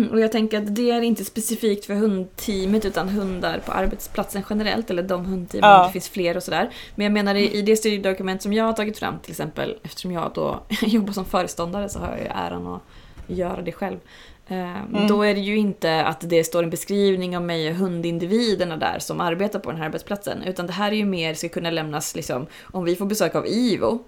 och 0.10 0.20
jag 0.20 0.32
tänker 0.32 0.58
att 0.58 0.74
det 0.76 0.90
är 0.90 1.02
inte 1.02 1.24
specifikt 1.24 1.84
för 1.86 1.94
hundteamet 1.94 2.84
utan 2.84 3.08
hundar 3.08 3.58
på 3.58 3.72
arbetsplatsen 3.72 4.42
generellt, 4.50 4.90
eller 4.90 5.02
de 5.02 5.24
hundteamen, 5.24 5.70
Ja. 5.70 5.86
det 5.86 5.92
finns 5.92 6.08
fler 6.08 6.36
och 6.36 6.42
sådär. 6.42 6.70
Men 6.94 7.04
jag 7.04 7.12
menar 7.12 7.34
i, 7.34 7.52
i 7.58 7.62
det 7.62 7.76
styrdokument 7.76 8.42
som 8.42 8.52
jag 8.52 8.64
har 8.64 8.72
tagit 8.72 8.98
fram 8.98 9.18
till 9.18 9.30
exempel, 9.30 9.76
eftersom 9.82 10.12
jag 10.12 10.30
då 10.34 10.62
jobbar 10.82 11.12
som 11.12 11.24
föreståndare 11.24 11.88
så 11.88 11.98
har 11.98 12.08
jag 12.08 12.18
ju 12.20 12.26
äran 12.26 12.66
att 12.66 12.82
göra 13.26 13.62
det 13.62 13.72
själv. 13.72 13.98
Eh, 14.50 15.06
Då 15.08 15.22
är 15.22 15.34
det 15.34 15.40
ju 15.40 15.56
inte 15.56 16.04
att 16.04 16.20
det 16.30 16.44
står 16.44 16.62
en 16.62 16.70
beskrivning 16.70 17.36
av 17.36 17.42
mig 17.42 17.70
och 17.70 17.76
hundindividerna 17.76 18.76
där 18.76 18.98
som 18.98 19.20
arbetar 19.20 19.58
på 19.58 19.70
den 19.70 19.78
här 19.80 19.86
arbetsplatsen, 19.86 20.42
utan 20.42 20.66
det 20.66 20.72
här 20.72 20.92
är 20.92 20.96
ju 20.96 21.04
mer 21.04 21.34
ska 21.34 21.48
kunna 21.48 21.70
lämnas 21.70 22.16
liksom, 22.16 22.46
om 22.62 22.84
vi 22.84 22.96
får 22.96 23.06
besök 23.06 23.34
av 23.34 23.46
IVO, 23.46 23.98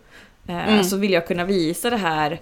eh, 0.48 0.68
Mm. 0.68 0.84
så 0.84 0.96
vill 0.96 1.12
jag 1.12 1.26
kunna 1.26 1.44
visa 1.44 1.90
det 1.90 1.96
här 1.96 2.40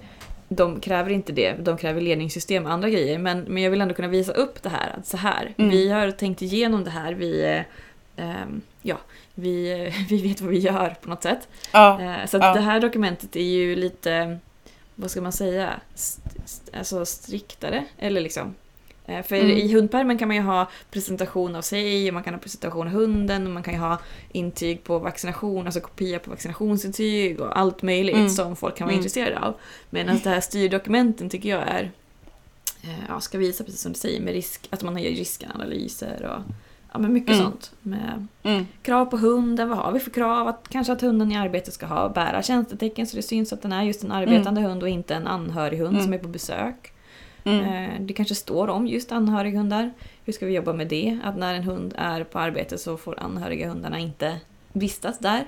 de 0.53 0.81
kräver 0.81 1.11
inte 1.11 1.33
det, 1.33 1.53
de 1.61 1.77
kräver 1.77 2.01
ledningssystem 2.01 2.67
och 2.67 2.73
andra 2.73 2.91
grejer. 2.91 3.19
Men, 3.19 3.41
men 3.41 3.63
jag 3.63 3.71
vill 3.71 3.81
ändå 3.81 3.95
kunna 3.95 4.09
visa 4.09 4.33
upp 4.33 4.63
det 4.63 4.69
här. 4.69 4.95
Att 4.99 5.07
så 5.07 5.17
här, 5.17 5.55
Mm. 5.59 5.71
vi 5.71 5.89
har 5.91 6.11
tänkt 6.11 6.43
igenom 6.43 6.85
det 6.85 6.91
här. 6.91 7.13
Vi, 7.13 7.63
ehm, 8.17 8.61
ja, 8.83 8.97
vi, 9.35 9.93
vi 10.09 10.23
vet 10.29 10.41
vad 10.41 10.51
vi 10.51 10.59
gör 10.59 10.95
på 11.03 11.09
något 11.11 11.23
sätt. 11.23 11.49
Ja, 11.73 12.01
Eh, 12.03 12.27
så 12.27 12.37
ja. 12.37 12.55
det 12.55 12.61
här 12.61 12.81
dokumentet 12.81 13.37
är 13.37 13.41
ju 13.43 13.77
lite, 13.77 14.39
vad 14.95 15.11
ska 15.11 15.21
man 15.21 15.33
säga, 15.33 15.71
alltså 16.73 17.07
striktare. 17.07 17.85
Eller 17.99 18.21
liksom. 18.21 18.55
Eh, 19.07 19.23
För 19.23 19.37
Mm. 19.37 19.51
i 19.51 19.73
hundpärmen 19.73 20.19
kan 20.19 20.29
man 20.29 20.37
ju 20.37 20.43
ha 20.43 20.71
presentation 20.91 21.57
av 21.57 21.63
sig, 21.63 22.09
och 22.09 22.15
man 22.15 22.23
kan 22.23 22.35
ha 22.35 22.41
presentation 22.41 22.87
av 22.87 22.93
hunden, 22.93 23.47
och 23.47 23.53
man 23.53 23.63
kan 23.63 23.75
ju 23.75 23.81
ha 23.81 23.99
intyg 24.33 24.85
på 24.85 24.99
vaccination, 24.99 25.67
alltså 25.67 25.81
kopia 25.81 26.19
på 26.19 26.31
vaccinationsintyg 26.31 27.41
och 27.41 27.59
allt 27.59 27.83
möjligt 27.83 28.17
Mm. 28.17 28.29
som 28.29 28.57
folk 28.57 28.77
kan 28.77 28.85
vara 28.87 28.93
Mm. 28.95 28.99
intresserade 29.05 29.39
av. 29.47 29.55
Medan 29.91 30.21
det 30.25 30.31
här 30.31 30.41
styrdokumenten 30.41 31.31
tycker 31.31 31.49
jag 31.49 31.63
är, 31.69 31.91
eh, 32.83 33.05
ja, 33.09 33.21
ska 33.21 33.39
visa 33.39 33.65
precis 33.65 33.81
som 33.81 33.93
du 33.93 33.99
säger, 33.99 34.21
med 34.21 34.33
risk, 34.33 34.67
att 34.71 34.83
man 34.83 34.95
har 34.97 35.03
riskanalyser 35.03 36.23
och 36.25 36.43
ja, 36.93 36.99
men 36.99 37.13
mycket 37.13 37.35
Mm. 37.35 37.45
sånt. 37.45 37.73
Med 37.83 38.27
Mm. 38.43 38.67
krav 38.83 39.05
på 39.07 39.17
hunden, 39.17 39.69
vad 39.69 39.79
har 39.79 39.93
vi 39.93 40.01
för 40.01 40.11
krav? 40.11 40.49
Att, 40.49 40.69
kanske 40.69 40.93
att 40.93 41.01
hunden 41.01 41.33
i 41.33 41.37
arbetet 41.37 41.75
ska 41.75 41.87
ha 41.87 42.09
bära 42.09 42.43
tjänstetecken 42.43 43.07
så 43.07 43.17
det 43.17 43.23
syns 43.23 43.53
att 43.53 43.63
den 43.63 43.73
är 43.73 43.83
just 43.83 44.05
en 44.05 44.13
arbetande 44.13 44.61
hund 44.61 44.83
och 44.83 44.89
inte 44.89 45.15
en 45.15 45.27
anhörig 45.27 45.79
hund 45.79 45.91
Mm. 45.95 46.03
som 46.05 46.13
är 46.15 46.19
på 46.19 46.29
besök. 46.29 46.93
Mm. 47.45 47.65
Eh, 47.65 48.01
Det 48.01 48.13
kanske 48.13 48.35
står 48.35 48.69
om 48.69 48.87
just 48.87 49.13
anhörighundar. 49.13 49.91
Hur 50.25 50.33
ska 50.33 50.47
vi 50.47 50.53
jobba 50.55 50.73
med 50.73 50.89
det? 50.89 51.19
Att 51.25 51.37
när 51.39 51.55
en 51.55 51.63
hund 51.63 51.95
är 51.99 52.25
på 52.25 52.39
arbete 52.39 52.79
så 52.79 52.97
får 52.97 53.21
anhöriga 53.21 53.69
hundarna 53.69 53.99
inte 53.99 54.37
vistas 54.73 55.19
där. 55.19 55.45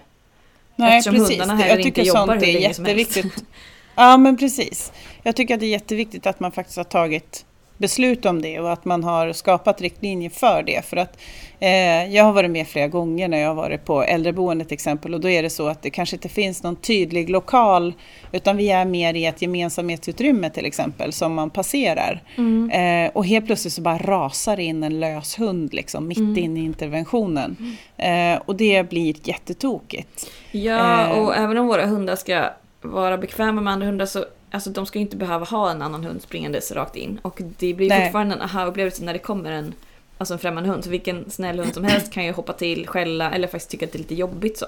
Nej, 0.76 0.98
Eftersom 0.98 1.18
precis. 1.18 1.30
hundarna 1.40 1.54
heller 1.62 1.76
jag 1.78 1.86
inte 1.86 2.02
jobbar 2.02 2.26
sånt 2.26 2.42
hur 2.42 2.52
länge 2.52 2.74
som 2.74 2.84
helst. 2.84 3.18
Ja, 3.94 4.16
men 4.16 4.36
precis. 4.36 4.92
Jag 5.22 5.36
tycker 5.36 5.54
att 5.54 5.60
det 5.60 5.66
är 5.66 5.70
jätteviktigt 5.70 6.26
att 6.26 6.40
man 6.40 6.52
faktiskt 6.52 6.76
har 6.76 6.84
tagit 6.84 7.44
beslut 7.78 8.26
om 8.26 8.42
det 8.42 8.60
och 8.60 8.72
att 8.72 8.84
man 8.84 9.04
har 9.04 9.32
skapat 9.32 9.80
riktlinjer 9.80 10.30
för 10.30 10.62
det. 10.62 10.84
För 10.84 10.96
att 10.96 11.18
eh, 11.60 12.14
jag 12.14 12.24
har 12.24 12.32
varit 12.32 12.50
med 12.50 12.66
flera 12.68 12.88
gånger 12.88 13.28
när 13.28 13.38
jag 13.38 13.48
har 13.48 13.54
varit 13.54 13.84
på 13.84 14.02
äldreboende 14.02 14.64
till 14.64 14.74
exempel 14.74 15.14
och 15.14 15.20
då 15.20 15.28
är 15.28 15.42
det 15.42 15.50
så 15.50 15.68
att 15.68 15.82
det 15.82 15.90
kanske 15.90 16.16
inte 16.16 16.28
finns 16.28 16.62
någon 16.62 16.76
tydlig 16.76 17.30
lokal 17.30 17.94
utan 18.32 18.56
vi 18.56 18.70
är 18.70 18.84
mer 18.84 19.14
i 19.14 19.26
ett 19.26 19.42
gemensamhetsutrymme 19.42 20.50
till 20.50 20.66
exempel 20.66 21.12
som 21.12 21.34
man 21.34 21.50
passerar. 21.50 22.22
Mm. 22.38 22.70
Eh, 23.06 23.10
och 23.14 23.26
helt 23.26 23.46
plötsligt 23.46 23.72
så 23.72 23.80
bara 23.82 23.98
rasar 23.98 24.60
in 24.60 24.82
en 24.82 25.00
lös 25.00 25.38
hund 25.38 25.74
liksom 25.74 26.08
mitt 26.08 26.18
Mm. 26.18 26.38
in 26.38 26.56
i 26.56 26.64
interventionen. 26.64 27.76
Eh, 27.96 28.40
och 28.44 28.56
det 28.56 28.88
blir 28.90 29.14
jättetokigt. 29.28 30.30
Ja, 30.52 31.02
Eh. 31.06 31.18
och 31.18 31.36
även 31.36 31.58
om 31.58 31.66
våra 31.66 31.86
hundar 31.86 32.16
ska 32.16 32.44
vara 32.82 33.18
bekväma 33.18 33.60
med 33.60 33.72
andra 33.72 33.86
hundar 33.86 34.06
så 34.06 34.24
alltså, 34.52 34.70
de 34.70 34.86
ska 34.86 34.98
ju 34.98 35.02
inte 35.02 35.16
behöva 35.16 35.44
ha 35.44 35.70
en 35.70 35.82
annan 35.82 36.04
hund 36.04 36.22
springandes 36.22 36.72
rakt 36.72 36.96
in. 36.96 37.18
Och 37.22 37.40
det 37.58 37.74
blir 37.74 37.88
Nej. 37.88 38.04
fortfarande 38.06 38.34
en 38.34 38.42
aha-upplevelse 38.42 39.04
när 39.04 39.12
det 39.12 39.18
kommer 39.18 39.50
en, 39.52 39.74
alltså 40.18 40.34
en 40.34 40.40
främmande 40.40 40.70
hund. 40.70 40.84
Så 40.84 40.90
vilken 40.90 41.30
snäll 41.30 41.58
hund 41.58 41.74
som 41.74 41.84
helst 41.84 42.12
kan 42.12 42.24
ju 42.24 42.32
hoppa 42.32 42.52
till, 42.52 42.86
skälla 42.88 43.30
eller 43.30 43.48
faktiskt 43.48 43.70
tycka 43.70 43.86
att 43.86 43.92
det 43.92 43.96
är 43.96 44.00
lite 44.00 44.14
jobbigt 44.14 44.58
så. 44.58 44.66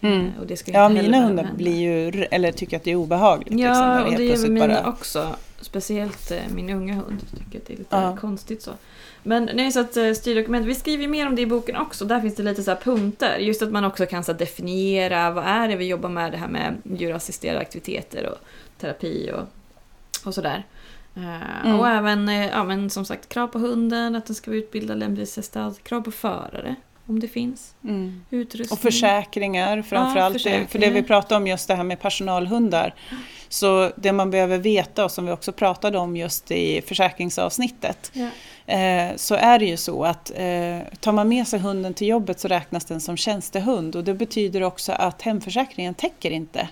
Mm. 0.00 0.26
Eh, 0.26 0.42
Och 0.42 0.50
Ja, 0.66 0.88
mina 0.88 1.20
hundar 1.20 1.44
hända. 1.44 1.56
blir 1.58 1.76
ju, 1.76 2.24
eller 2.30 2.52
tycker 2.52 2.76
att 2.76 2.84
det 2.84 2.90
är 2.90 2.96
obehagligt. 2.96 3.48
liksom, 3.50 3.66
Ja, 3.66 4.00
och 4.02 4.06
helt 4.06 4.16
det 4.16 4.24
gör 4.24 4.48
mina 4.48 4.66
bara- 4.68 4.88
också. 4.88 5.28
Speciellt 5.60 6.30
eh, 6.30 6.38
min 6.54 6.70
unga 6.70 6.94
hund 6.94 7.20
tycker 7.38 7.58
att 7.58 7.66
det 7.66 7.72
är 7.72 7.76
lite 7.76 7.96
Ja. 7.96 8.16
konstigt 8.20 8.62
så. 8.62 8.70
Men 9.22 9.50
nej, 9.54 9.72
så 9.72 9.80
att 9.80 9.96
eh, 9.96 10.12
styrdokument, 10.12 10.66
vi 10.66 10.74
skriver 10.74 11.08
mer 11.08 11.26
om 11.26 11.36
det 11.36 11.42
i 11.42 11.46
boken 11.46 11.76
också. 11.76 12.04
Där 12.04 12.20
finns 12.20 12.34
det 12.36 12.42
lite 12.42 12.62
så 12.62 12.70
här 12.70 12.78
punkter. 12.78 13.38
Just 13.38 13.62
att 13.62 13.72
man 13.72 13.84
också 13.84 14.06
kan 14.06 14.24
så 14.24 14.32
definiera 14.32 15.30
vad 15.30 15.44
är 15.44 15.68
det 15.68 15.76
vi 15.76 15.84
jobbar 15.86 16.08
med, 16.08 16.32
det 16.32 16.38
här 16.38 16.48
med 16.48 16.74
djurassisterade 16.98 17.60
aktiviteter 17.60 18.26
och 18.26 18.38
terapi 18.78 19.30
och, 19.34 19.42
och 20.26 20.34
sådär. 20.34 20.64
Eh, 21.16 21.66
Mm. 21.66 21.80
Och 21.80 21.88
även, 21.88 22.28
eh, 22.28 22.46
ja 22.46 22.64
men 22.64 22.90
som 22.90 23.04
sagt, 23.04 23.28
krav 23.28 23.46
på 23.46 23.58
hunden, 23.58 24.14
att 24.16 24.26
den 24.26 24.34
ska 24.36 24.50
vara 24.50 24.58
utbildad, 24.58 24.98
lämpligtvis 24.98 25.36
hästad, 25.36 25.74
krav 25.82 26.00
på 26.00 26.10
förare, 26.10 26.74
om 27.06 27.20
det 27.20 27.28
finns. 27.28 27.74
Mm. 27.84 28.24
Utrustning. 28.30 28.76
Och 28.76 28.82
försäkringar 28.82 29.82
framförallt. 29.82 30.44
det- 30.44 30.66
För 30.70 30.78
det 30.78 30.90
vi 30.90 31.02
pratade 31.02 31.36
om 31.36 31.46
just 31.46 31.68
det 31.68 31.74
här 31.74 31.84
med 31.84 32.00
personalhundar. 32.00 32.94
Så 33.48 33.90
det 33.96 34.12
man 34.12 34.30
behöver 34.30 34.58
veta 34.58 35.04
och 35.04 35.10
som 35.10 35.26
vi 35.26 35.32
också 35.32 35.52
pratade 35.52 35.98
om 35.98 36.16
just 36.16 36.50
i 36.50 36.82
försäkringsavsnittet. 36.82 38.10
Ja. 38.12 38.28
Eh, 38.74 39.16
så 39.16 39.34
är 39.34 39.58
det 39.58 39.64
ju 39.64 39.76
så 39.76 40.04
att 40.04 40.30
eh, 40.34 40.78
tar 41.00 41.12
man 41.12 41.28
med 41.28 41.48
sig 41.48 41.58
hunden 41.60 41.94
till 41.94 42.06
jobbet 42.08 42.40
så 42.40 42.48
räknas 42.48 42.84
den 42.84 43.00
som 43.00 43.16
tjänstehund. 43.16 43.96
Och 43.96 44.04
det 44.04 44.14
betyder 44.14 44.62
också 44.62 44.92
att 44.92 45.22
hemförsäkringen 45.22 45.94
täcker 45.94 46.30
inte. 46.30 46.68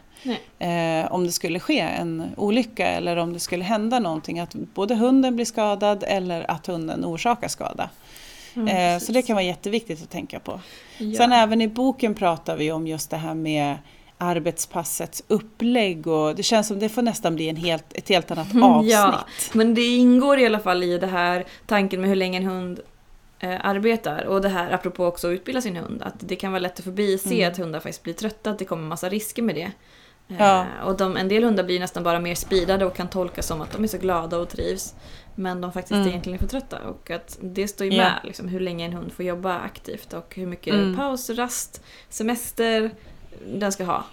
Eh, 0.59 1.13
om 1.13 1.25
det 1.27 1.33
skulle 1.33 1.61
ske 1.61 1.79
en 1.81 2.31
olycka 2.37 2.87
eller 2.87 3.17
om 3.17 3.33
det 3.33 3.41
skulle 3.41 3.65
hända 3.65 3.99
någonting. 3.99 4.39
Att 4.41 4.55
både 4.55 4.95
hunden 4.95 5.35
blir 5.37 5.45
skadad 5.45 6.05
eller 6.07 6.51
att 6.51 6.67
hunden 6.67 7.05
orsakar 7.05 7.49
skada. 7.49 7.91
Eh, 8.69 8.99
så 9.01 9.13
det 9.13 9.23
kan 9.23 9.37
vara 9.37 9.45
jätteviktigt 9.45 10.03
att 10.03 10.11
tänka 10.11 10.41
på. 10.41 10.61
Ja. 10.99 11.17
Sen 11.17 11.33
även 11.33 11.61
i 11.61 11.69
boken 11.69 12.15
pratar 12.15 12.57
vi 12.57 12.73
om 12.73 12.87
just 12.87 13.11
det 13.11 13.17
här 13.17 13.35
med 13.35 13.77
arbetspassets 14.19 15.23
upplägg 15.29 16.07
och 16.07 16.35
det 16.37 16.43
känns 16.43 16.69
som 16.69 16.79
det 16.79 16.89
får 16.89 17.03
nästan 17.03 17.35
bli 17.35 17.49
en 17.49 17.57
helt, 17.57 17.93
ett 17.93 18.09
helt 18.09 18.31
annat 18.31 18.51
Mm, 18.53 18.63
avsnitt. 18.65 18.93
ja. 18.93 19.25
Men 19.53 19.75
det 19.75 19.87
ingår 19.97 20.39
i 20.39 20.47
alla 20.47 20.59
fall 20.61 20.83
i 20.83 20.99
det 20.99 21.07
här 21.07 21.45
tanken 21.67 22.01
med 22.01 22.09
hur 22.11 22.17
länge 22.17 22.39
en 22.39 22.45
hund 22.47 22.81
eh, 23.41 23.67
arbetar. 23.67 24.25
Och 24.25 24.41
det 24.43 24.49
här 24.49 24.73
apropå 24.73 25.07
också 25.07 25.27
att 25.29 25.33
utbilda 25.33 25.61
sin 25.61 25.77
hund. 25.77 26.03
Att 26.03 26.15
det 26.19 26.37
kan 26.37 26.53
vara 26.53 26.61
lätt 26.61 26.79
att 26.79 26.85
förbise 26.85 27.35
Mm. 27.35 27.51
att 27.53 27.59
hundar 27.59 27.81
faktiskt 27.81 28.03
blir 28.03 28.15
trötta, 28.15 28.51
att 28.51 28.59
det 28.59 28.65
kommer 28.65 28.83
massa 28.89 29.09
risker 29.09 29.43
med 29.43 29.55
det. 29.55 29.71
Eh, 30.29 30.37
Ja. 30.39 30.67
Och 30.85 30.97
de, 30.97 31.17
en 31.17 31.29
del 31.29 31.45
hundar 31.45 31.65
blir 31.65 31.81
nästan 31.81 32.03
bara 32.03 32.21
mer 32.21 32.35
speedade 32.35 32.85
och 32.87 32.97
kan 32.97 33.09
tolkas 33.09 33.47
som 33.47 33.61
att 33.61 33.73
de 33.73 33.85
är 33.85 33.89
så 33.89 33.99
glada 33.99 34.39
och 34.39 34.49
trivs. 34.49 34.95
Men 35.35 35.61
de 35.61 35.73
faktiskt 35.73 35.93
Mm. 35.93 36.09
egentligen 36.09 36.35
är 36.39 36.41
för 36.41 36.49
trötta. 36.49 36.79
Och 36.89 37.11
att 37.11 37.39
det 37.43 37.69
står 37.69 37.87
ju 37.87 37.93
Ja. 37.93 38.03
med 38.03 38.13
liksom, 38.25 38.49
hur 38.49 38.61
länge 38.61 38.85
en 38.85 38.93
hund 38.93 39.13
får 39.13 39.25
jobba 39.25 39.55
aktivt 39.59 40.13
och 40.13 40.33
hur 40.37 40.47
mycket 40.47 40.75
Mm. 40.75 40.97
paus, 40.97 41.31
rast, 41.31 41.83
semester 42.09 42.91
den 43.55 43.73
ska 43.73 43.85
ha. 43.85 44.05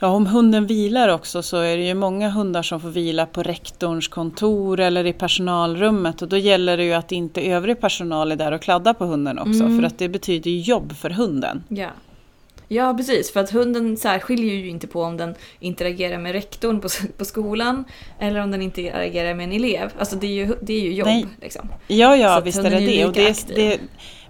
Ja, 0.00 0.08
om 0.08 0.26
hunden 0.26 0.66
vilar 0.66 1.08
också 1.08 1.42
så 1.42 1.56
är 1.56 1.76
det 1.76 1.82
ju 1.86 1.94
många 1.94 2.30
hundar 2.30 2.62
som 2.62 2.80
får 2.80 2.88
vila 2.88 3.26
på 3.26 3.42
rektorns 3.42 4.08
kontor 4.08 4.80
eller 4.80 5.06
i 5.06 5.12
personalrummet 5.12 6.22
och 6.22 6.28
då 6.28 6.36
gäller 6.36 6.76
det 6.76 6.84
ju 6.84 6.92
att 6.92 7.12
inte 7.12 7.40
övrig 7.50 7.80
personal 7.80 8.32
är 8.32 8.36
där 8.36 8.52
och 8.52 8.62
kladdar 8.62 8.94
på 8.94 9.04
hunden 9.04 9.38
också 9.38 9.64
Mm. 9.64 9.78
för 9.80 9.86
att 9.86 9.98
det 9.98 10.08
betyder 10.08 10.50
jobb 10.50 10.92
för 10.96 11.10
hunden. 11.10 11.64
Ja. 11.68 11.88
Ja, 12.74 12.94
precis. 12.94 13.32
För 13.32 13.40
att 13.40 13.50
hunden 13.50 13.96
särskiljer 13.96 14.54
ju 14.54 14.68
inte 14.68 14.86
på 14.86 15.02
om 15.02 15.16
den 15.16 15.34
interagerar 15.60 16.18
med 16.18 16.32
rektorn 16.32 16.80
på, 16.80 16.88
på 17.18 17.24
skolan 17.24 17.84
eller 18.18 18.40
om 18.40 18.50
den 18.50 18.62
interagerar 18.62 19.34
med 19.34 19.44
en 19.44 19.52
elev. 19.52 19.92
Alltså 19.98 20.16
det 20.16 20.26
är 20.26 20.46
ju, 20.46 20.56
det 20.62 20.72
är 20.74 20.80
ju 20.80 20.92
jobb. 20.92 21.06
Nej. 21.06 21.26
Liksom. 21.40 21.68
Ja, 21.88 22.16
ja 22.16 22.40
visst 22.44 22.58
är 22.58 22.70
det 22.70 22.78
det. 22.78 23.06
Och 23.06 23.12
det, 23.12 23.46
det 23.54 23.80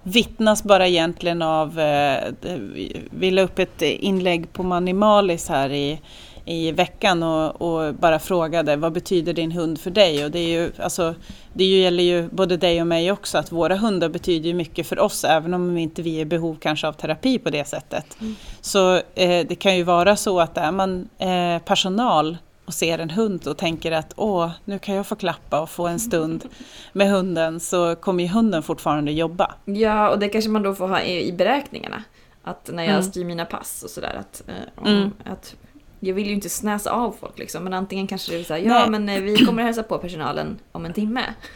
vittnas 0.03 0.63
bara 0.63 0.87
egentligen 0.87 1.41
av, 1.41 1.79
eh, 1.79 2.17
vi 3.11 3.31
la 3.31 3.41
upp 3.41 3.59
ett 3.59 3.81
inlägg 3.81 4.53
på 4.53 4.63
Manimalis 4.63 5.49
här 5.49 5.69
i, 5.69 5.99
i 6.45 6.71
veckan 6.71 7.23
och, 7.23 7.61
och 7.61 7.93
bara 7.95 8.19
frågade 8.19 8.75
vad 8.75 8.93
betyder 8.93 9.33
din 9.33 9.51
hund 9.51 9.79
för 9.79 9.91
dig? 9.91 10.25
Och 10.25 10.31
det, 10.31 10.39
är 10.39 10.47
ju, 10.61 10.71
alltså, 10.79 11.15
det 11.53 11.63
gäller 11.65 12.03
ju 12.03 12.29
både 12.29 12.57
dig 12.57 12.81
och 12.81 12.87
mig 12.87 13.11
också 13.11 13.37
att 13.37 13.51
våra 13.51 13.75
hundar 13.75 14.09
betyder 14.09 14.53
mycket 14.53 14.87
för 14.87 14.99
oss 14.99 15.23
även 15.23 15.53
om 15.53 15.77
inte 15.77 16.01
vi 16.01 16.15
är 16.17 16.21
i 16.21 16.25
behov 16.25 16.57
kanske 16.61 16.87
av 16.87 16.93
terapi 16.93 17.39
på 17.39 17.49
det 17.49 17.67
sättet. 17.67 18.17
Mm. 18.21 18.35
Så 18.61 18.95
eh, 18.95 19.47
det 19.47 19.59
kan 19.59 19.77
ju 19.77 19.83
vara 19.83 20.15
så 20.15 20.39
att 20.39 20.57
är 20.57 20.71
man 20.71 21.09
eh, 21.17 21.59
personal 21.65 22.37
och 22.65 22.73
ser 22.73 22.99
en 22.99 23.09
hund 23.09 23.47
och 23.47 23.57
tänker 23.57 23.91
att 23.91 24.13
åh, 24.15 24.49
nu 24.65 24.79
kan 24.79 24.95
jag 24.95 25.07
få 25.07 25.15
klappa 25.15 25.61
och 25.61 25.69
få 25.69 25.87
en 25.87 25.99
stund 25.99 26.45
med 26.93 27.09
hunden 27.09 27.59
så 27.59 27.95
kommer 27.95 28.23
ju 28.23 28.29
hunden 28.29 28.63
fortfarande 28.63 29.11
jobba. 29.11 29.51
Ja, 29.65 30.09
och 30.09 30.19
det 30.19 30.29
kanske 30.29 30.49
man 30.49 30.63
då 30.63 30.75
får 30.75 30.87
ha 30.87 31.01
i, 31.01 31.27
i 31.27 31.31
beräkningarna. 31.33 32.03
Att 32.43 32.69
när 32.73 32.83
jag 32.83 32.91
Mm. 32.91 33.03
styr 33.03 33.25
mina 33.25 33.45
pass 33.45 33.83
och 33.83 33.89
sådär 33.89 34.15
att, 34.19 34.43
eh, 34.47 34.53
om, 34.83 34.87
Mm. 34.87 35.11
att 35.25 35.55
jag 35.99 36.13
vill 36.13 36.27
ju 36.27 36.33
inte 36.33 36.49
snäsa 36.49 36.91
av 36.91 37.15
folk 37.19 37.39
liksom, 37.39 37.63
men 37.63 37.73
antingen 37.73 38.07
kanske 38.07 38.31
det 38.31 38.39
är 38.39 38.43
såhär, 38.43 38.61
ja 38.61 38.79
Nej. 38.79 38.89
men 38.89 39.09
eh, 39.09 39.21
vi 39.21 39.37
kommer 39.45 39.63
hälsa 39.63 39.83
på 39.83 39.97
personalen 39.97 40.59
om 40.71 40.85
en 40.85 40.93
timme. 40.93 41.21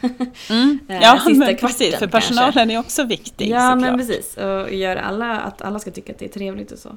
Eh, 0.88 1.02
Ja, 1.02 1.20
men 1.26 1.56
precis, 1.56 1.78
för 1.94 1.98
kanske. 1.98 2.08
personalen 2.08 2.70
är 2.70 2.78
också 2.78 3.04
viktig 3.04 3.48
Ja, 3.48 3.60
såklart. 3.72 3.80
men 3.90 3.98
precis. 3.98 4.36
Och 4.36 4.72
göra 4.74 5.00
alla, 5.00 5.40
att 5.40 5.62
alla 5.62 5.78
ska 5.78 5.90
tycka 5.90 6.12
att 6.12 6.18
det 6.18 6.24
är 6.24 6.28
trevligt 6.28 6.72
och 6.72 6.78
så. 6.78 6.96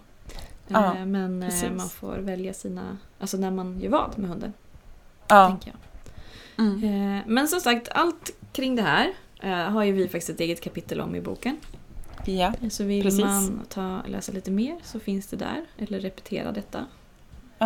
Ja, 0.68 0.96
Eh, 0.98 1.06
men 1.06 1.42
precis. 1.42 1.70
man 1.78 1.90
får 1.90 2.18
välja 2.18 2.54
sina, 2.54 2.98
alltså 3.20 3.38
när 3.38 3.52
man 3.52 3.80
gör 3.80 3.90
vad 3.90 4.20
med 4.20 4.30
hunden, 4.30 4.54
ja. 5.28 5.48
tänker 5.48 5.68
jag. 5.72 5.80
Mm. 6.66 7.22
Men 7.28 7.48
som 7.48 7.60
sagt, 7.60 7.90
allt 7.92 8.32
kring 8.54 8.76
det 8.76 8.82
här 8.82 9.14
har 9.70 9.84
ju 9.84 9.92
vi 9.92 10.04
faktiskt 10.08 10.30
ett 10.30 10.40
eget 10.40 10.62
kapitel 10.62 11.02
om 11.02 11.16
i 11.16 11.22
boken. 11.22 11.58
ja, 12.26 12.54
Så 12.72 12.84
vill 12.84 13.04
Precis. 13.04 13.22
man 13.26 13.62
ta, 13.70 14.02
läsa 14.08 14.32
lite 14.32 14.52
mer 14.52 14.76
så 14.84 15.00
finns 15.00 15.28
det 15.28 15.38
där, 15.38 15.66
eller 15.78 16.00
repetera 16.00 16.52
detta. 16.52 16.86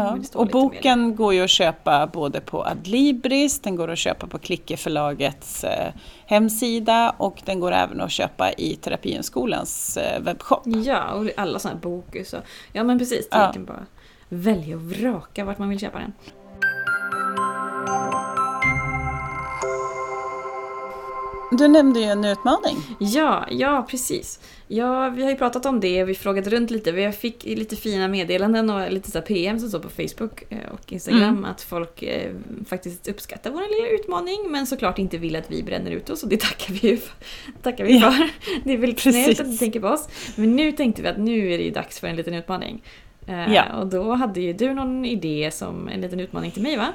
Ja. 0.03 0.23
Står 0.23 0.39
Och 0.39 0.47
boken 0.47 1.15
går 1.15 1.33
ju 1.33 1.43
att 1.43 1.49
köpa 1.49 2.07
både 2.07 2.41
på 2.41 2.65
Adlibris, 2.65 3.59
den 3.59 3.75
går 3.75 3.87
att 3.91 3.97
köpa 3.97 4.27
på 4.27 4.37
Klicke 4.39 4.77
förlagets 4.77 5.63
eh, 5.63 5.93
hemsida 6.25 7.15
och 7.17 7.41
den 7.45 7.59
går 7.59 7.71
även 7.71 8.01
att 8.01 8.11
köpa 8.11 8.51
i 8.51 8.75
Terapienskolans 8.75 9.97
eh, 9.97 10.21
webbshop. 10.21 10.61
Ja, 10.65 11.11
och 11.13 11.29
alla 11.37 11.59
sådana 11.59 11.75
här 11.75 11.81
bokus 11.81 12.33
och, 12.33 12.41
Ja 12.73 12.83
men 12.83 12.99
precis, 12.99 13.29
det 13.29 13.37
Ja. 13.37 13.51
kan 13.53 13.65
bara 13.65 13.85
välja 14.29 14.75
och 14.75 14.81
vraka 14.81 15.45
vart 15.45 15.57
man 15.57 15.69
vill 15.69 15.79
köpa 15.79 15.99
den. 15.99 16.13
Du 21.57 21.67
nämnde 21.67 21.99
ju 21.99 22.05
en 22.05 22.25
utmaning. 22.25 22.77
Ja, 22.99 23.45
ja 23.51 23.87
precis. 23.89 24.39
Ja, 24.67 25.09
vi 25.09 25.23
har 25.23 25.29
ju 25.29 25.35
pratat 25.35 25.65
om 25.65 25.79
det, 25.79 26.03
vi 26.03 26.13
har 26.13 26.13
frågat 26.19 26.47
runt 26.47 26.71
lite. 26.71 26.91
Vi 26.91 27.11
fick 27.11 27.43
lite 27.45 27.75
fina 27.75 28.07
meddelanden 28.07 28.69
och 28.69 28.91
lite 28.91 29.11
så 29.11 29.21
PM 29.21 29.59
som 29.59 29.69
står 29.69 29.79
på 29.79 29.89
Facebook 29.89 30.43
eh, 30.49 30.57
och 30.73 30.91
Instagram 30.93 31.23
Mm. 31.23 31.45
att 31.45 31.61
folk 31.61 32.03
eh, 32.03 32.31
faktiskt 32.69 33.07
uppskattar 33.07 33.51
vår 33.51 33.61
lilla 33.83 33.95
utmaning 34.01 34.37
men 34.51 34.67
såklart 34.67 34.99
inte 34.99 35.17
vill 35.17 35.35
att 35.35 35.51
vi 35.51 35.63
bränner 35.63 35.91
ut 35.91 36.09
oss 36.09 36.23
och 36.23 36.29
det 36.29 36.39
tackar 36.39 36.73
vi 36.73 36.87
ju 36.89 36.97
för. 36.97 37.13
Tackar 37.61 37.85
vi 37.85 37.99
Ja. 37.99 38.11
för. 38.11 38.29
Det 38.63 38.73
är 38.73 38.77
väldigt 38.77 38.99
snällt 38.99 39.39
att 39.39 39.51
du 39.51 39.57
tänker 39.57 39.79
på 39.79 39.87
oss. 39.87 40.09
Men 40.35 40.55
nu 40.55 40.71
tänkte 40.71 41.01
vi 41.01 41.07
att 41.07 41.17
nu 41.17 41.53
är 41.53 41.57
det 41.57 41.63
ju 41.63 41.71
dags 41.71 41.99
för 41.99 42.07
en 42.07 42.15
liten 42.15 42.33
utmaning. 42.33 42.83
Eh, 43.27 43.53
Ja. 43.53 43.63
Och 43.79 43.87
då 43.87 44.13
hade 44.13 44.41
ju 44.41 44.53
du 44.53 44.73
någon 44.73 45.05
idé 45.05 45.49
som 45.53 45.87
en 45.87 46.01
liten 46.01 46.19
utmaning 46.19 46.51
till 46.51 46.63
mig 46.63 46.77
va? 46.77 46.87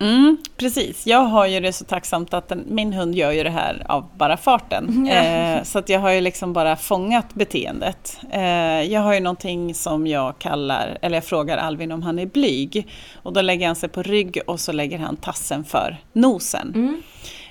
Mm, 0.00 0.36
precis, 0.56 1.06
jag 1.06 1.18
har 1.18 1.46
ju 1.46 1.60
det 1.60 1.72
så 1.72 1.84
tacksamt 1.84 2.34
att 2.34 2.48
den, 2.48 2.64
min 2.68 2.92
hund 2.92 3.14
gör 3.14 3.32
ju 3.32 3.42
det 3.42 3.50
här 3.50 3.82
av 3.88 4.10
bara 4.16 4.36
farten. 4.36 5.08
Eh, 5.20 5.62
så 5.62 5.78
att 5.78 5.88
jag 5.88 6.00
har 6.00 6.10
ju 6.10 6.20
liksom 6.20 6.52
bara 6.52 6.76
fångat 6.76 7.34
beteendet. 7.34 8.20
Eh, 8.30 8.42
jag 8.82 9.00
har 9.00 9.14
ju 9.14 9.20
någonting 9.20 9.74
som 9.74 10.06
jag 10.06 10.38
kallar, 10.38 10.98
eller 11.02 11.16
jag 11.16 11.24
frågar 11.24 11.58
Alvin 11.58 11.92
om 11.92 12.02
han 12.02 12.18
är 12.18 12.26
blyg. 12.26 12.88
Och 13.22 13.32
då 13.32 13.40
lägger 13.40 13.66
han 13.66 13.76
sig 13.76 13.88
på 13.88 14.02
rygg 14.02 14.40
och 14.46 14.60
så 14.60 14.72
lägger 14.72 14.98
han 14.98 15.16
tassen 15.16 15.64
för 15.64 15.96
nosen. 16.12 16.72
Mm. 16.74 17.02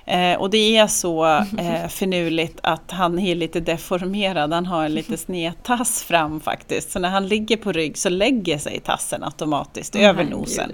Eh, 0.10 0.40
och 0.40 0.50
det 0.50 0.78
är 0.78 0.88
så 0.88 1.26
eh, 1.58 1.88
finurligt 1.90 2.60
att 2.64 2.92
han 2.92 3.20
är 3.20 3.36
lite 3.36 3.60
deformerad, 3.60 4.54
han 4.54 4.66
har 4.66 4.86
en 4.86 4.94
lite 4.94 5.18
sned 5.26 5.54
tass 5.64 6.04
fram 6.04 6.40
faktiskt. 6.40 6.92
Så 6.92 7.00
när 7.00 7.10
han 7.10 7.28
ligger 7.28 7.58
på 7.58 7.72
rygg 7.72 7.98
så 7.98 8.10
lägger 8.10 8.58
sig 8.58 8.80
tassen 8.80 9.24
automatiskt 9.24 9.96
över 9.96 10.24
Han 10.24 10.32
nosen. 10.32 10.72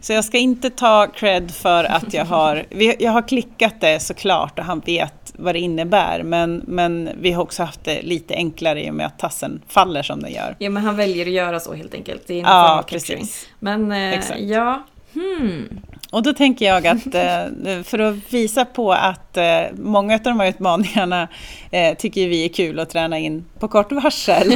Så 0.00 0.12
jag 0.12 0.24
ska 0.24 0.38
inte 0.38 0.70
ta 0.70 1.06
cred 1.06 1.50
för 1.50 1.84
att 1.84 2.14
jag 2.14 2.24
har, 2.24 2.66
vi, 2.70 2.96
jag 2.98 3.12
har 3.12 3.28
klickat 3.28 3.80
det 3.80 4.00
såklart 4.00 4.58
och 4.58 4.64
han 4.64 4.80
vet 4.80 5.32
vad 5.36 5.54
det 5.54 5.58
innebär. 5.58 6.22
Men, 6.22 6.62
men 6.66 7.10
vi 7.20 7.32
har 7.32 7.42
också 7.42 7.62
haft 7.62 7.84
det 7.84 8.02
lite 8.02 8.34
enklare 8.34 8.84
i 8.84 8.90
och 8.90 8.94
med 8.94 9.06
att 9.06 9.18
tassen 9.18 9.62
faller 9.68 10.02
som 10.02 10.22
den 10.22 10.32
gör. 10.32 10.56
Ja 10.58 10.70
men 10.70 10.82
han 10.82 10.96
väljer 10.96 11.26
att 11.26 11.32
göra 11.32 11.60
så 11.60 11.74
helt 11.74 11.94
enkelt. 11.94 12.26
Det 12.26 12.34
är 12.34 12.38
en 12.38 12.44
Ja, 12.44 12.84
precis. 12.88 13.48
Men 13.58 13.92
eh, 13.92 14.20
ja, 14.38 14.82
hmm. 15.12 15.80
Och 16.16 16.22
då 16.22 16.32
tänker 16.32 16.66
jag 16.66 16.86
att 16.86 17.06
eh, 17.14 17.82
för 17.84 17.98
att 17.98 18.14
visa 18.32 18.64
på 18.64 18.92
att 18.92 19.36
eh, 19.36 19.62
många 19.72 20.14
av 20.14 20.20
de 20.20 20.40
här 20.40 20.48
utmaningarna 20.48 21.28
eh, 21.70 21.96
tycker 21.96 22.28
vi 22.28 22.44
är 22.44 22.48
kul 22.48 22.78
att 22.78 22.90
träna 22.90 23.18
in 23.18 23.44
på 23.58 23.68
kort 23.68 23.92
varsel. 23.92 24.50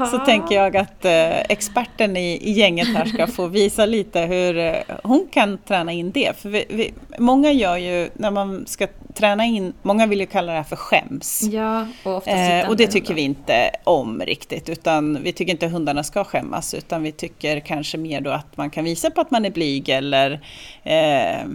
Så 0.10 0.18
tänker 0.18 0.54
jag 0.54 0.76
att 0.76 1.04
experten 1.48 2.16
i, 2.16 2.52
gänget 2.52 2.88
här 2.88 3.04
ska 3.04 3.26
få 3.26 3.46
visa 3.46 3.86
lite 3.86 4.20
hur 4.20 4.82
hon 5.02 5.28
kan 5.30 5.58
träna 5.58 5.92
in 5.92 6.10
det. 6.10 6.36
För 6.36 6.48
vi, 6.48 6.64
vi, 6.68 6.92
många 7.18 7.52
gör 7.52 7.76
ju, 7.76 8.08
när 8.14 8.30
man 8.30 8.66
ska 8.66 8.86
träna 9.18 9.44
in, 9.44 9.72
många 9.82 10.06
vill 10.06 10.20
ju 10.20 10.26
kalla 10.26 10.52
det 10.52 10.58
här 10.58 10.64
för 10.64 10.76
skäms. 10.76 11.42
Ja, 11.52 11.86
och 12.04 12.28
Eh, 12.28 12.68
och 12.68 12.76
det 12.76 12.86
tycker 12.86 13.14
vi 13.14 13.22
inte 13.22 13.70
om 13.84 14.20
riktigt, 14.20 14.68
utan 14.68 15.22
vi 15.22 15.32
tycker 15.32 15.52
inte 15.52 15.66
hundarna 15.66 16.04
ska 16.04 16.24
skämmas, 16.24 16.74
utan 16.74 17.02
vi 17.02 17.12
tycker 17.12 17.60
kanske 17.60 17.98
mer 17.98 18.20
då 18.20 18.30
att 18.30 18.56
man 18.56 18.70
kan 18.70 18.84
visa 18.84 19.10
på 19.10 19.20
att 19.20 19.30
man 19.30 19.44
är 19.44 19.50
blyg 19.50 19.88
eller 19.88 20.40
eh, 20.82 21.48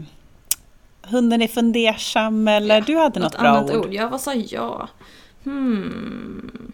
hunden 1.02 1.42
är 1.42 1.48
fundersam 1.48 2.48
eller 2.48 2.82
du 2.82 2.98
hade 2.98 3.20
något, 3.20 3.40
bra 3.40 3.50
annat 3.50 3.72
ord. 3.72 3.86
ord. 3.86 3.94
Ja, 3.94 4.10
vad 4.10 4.22
sa 4.22 4.34
jag? 4.34 4.88
Hmm. 5.44 6.72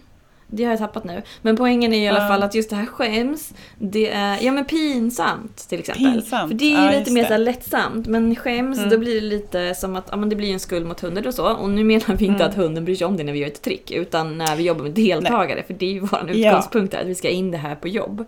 Det 0.52 0.64
har 0.64 0.72
jag 0.72 0.80
tappat 0.80 1.04
nu. 1.04 1.22
Men 1.42 1.58
poängen 1.58 1.94
är 1.94 1.98
i 2.06 2.08
alla 2.08 2.20
Ja. 2.22 2.28
fall 2.28 2.44
att 2.44 2.56
just 2.56 2.70
det 2.70 2.76
här 2.76 2.86
skäms, 2.86 3.54
det 3.78 4.10
är, 4.10 4.38
ja 4.44 4.52
men 4.52 4.66
pinsamt 4.66 5.58
till 5.70 5.80
exempel. 5.80 6.04
Pinsamt, 6.14 6.52
För 6.52 6.58
det 6.58 6.66
är 6.76 6.80
ju 6.90 6.94
ja, 6.94 7.00
lite 7.00 7.12
mer 7.12 7.26
så 7.26 7.38
lättsamt, 7.38 8.08
men 8.08 8.36
skäms 8.36 8.78
Mm. 8.78 8.90
då 8.90 8.98
blir 8.98 9.16
det 9.16 9.28
lite 9.28 9.76
som 9.76 9.96
att 9.96 10.08
ja, 10.12 10.18
men 10.18 10.30
det 10.30 10.36
blir 10.36 10.54
en 10.54 10.60
skuld 10.60 10.86
mot 10.86 11.00
hunden 11.00 11.28
och 11.28 11.34
så. 11.34 11.54
Och 11.56 11.70
nu 11.70 11.84
menar 11.84 12.16
vi 12.16 12.26
inte 12.26 12.44
Mm. 12.44 12.50
att 12.50 12.56
hunden 12.56 12.86
bryr 12.86 12.96
sig 12.96 13.08
om 13.08 13.18
det 13.18 13.24
när 13.24 13.34
vi 13.34 13.40
gör 13.40 13.48
ett 13.48 13.62
trick, 13.62 13.92
utan 13.92 14.38
när 14.38 14.56
vi 14.56 14.64
jobbar 14.64 14.84
med 14.84 14.92
deltagare. 14.92 15.64
För 15.64 15.74
det 15.74 15.86
är 15.86 15.94
ju 15.94 16.00
vår 16.00 16.32
Ja. 16.34 16.50
utgångspunkt 16.50 16.94
här, 16.94 17.02
att 17.02 17.08
vi 17.08 17.16
ska 17.16 17.30
in 17.30 17.52
det 17.52 17.58
här 17.58 17.76
på 17.76 17.88
jobb. 17.88 18.26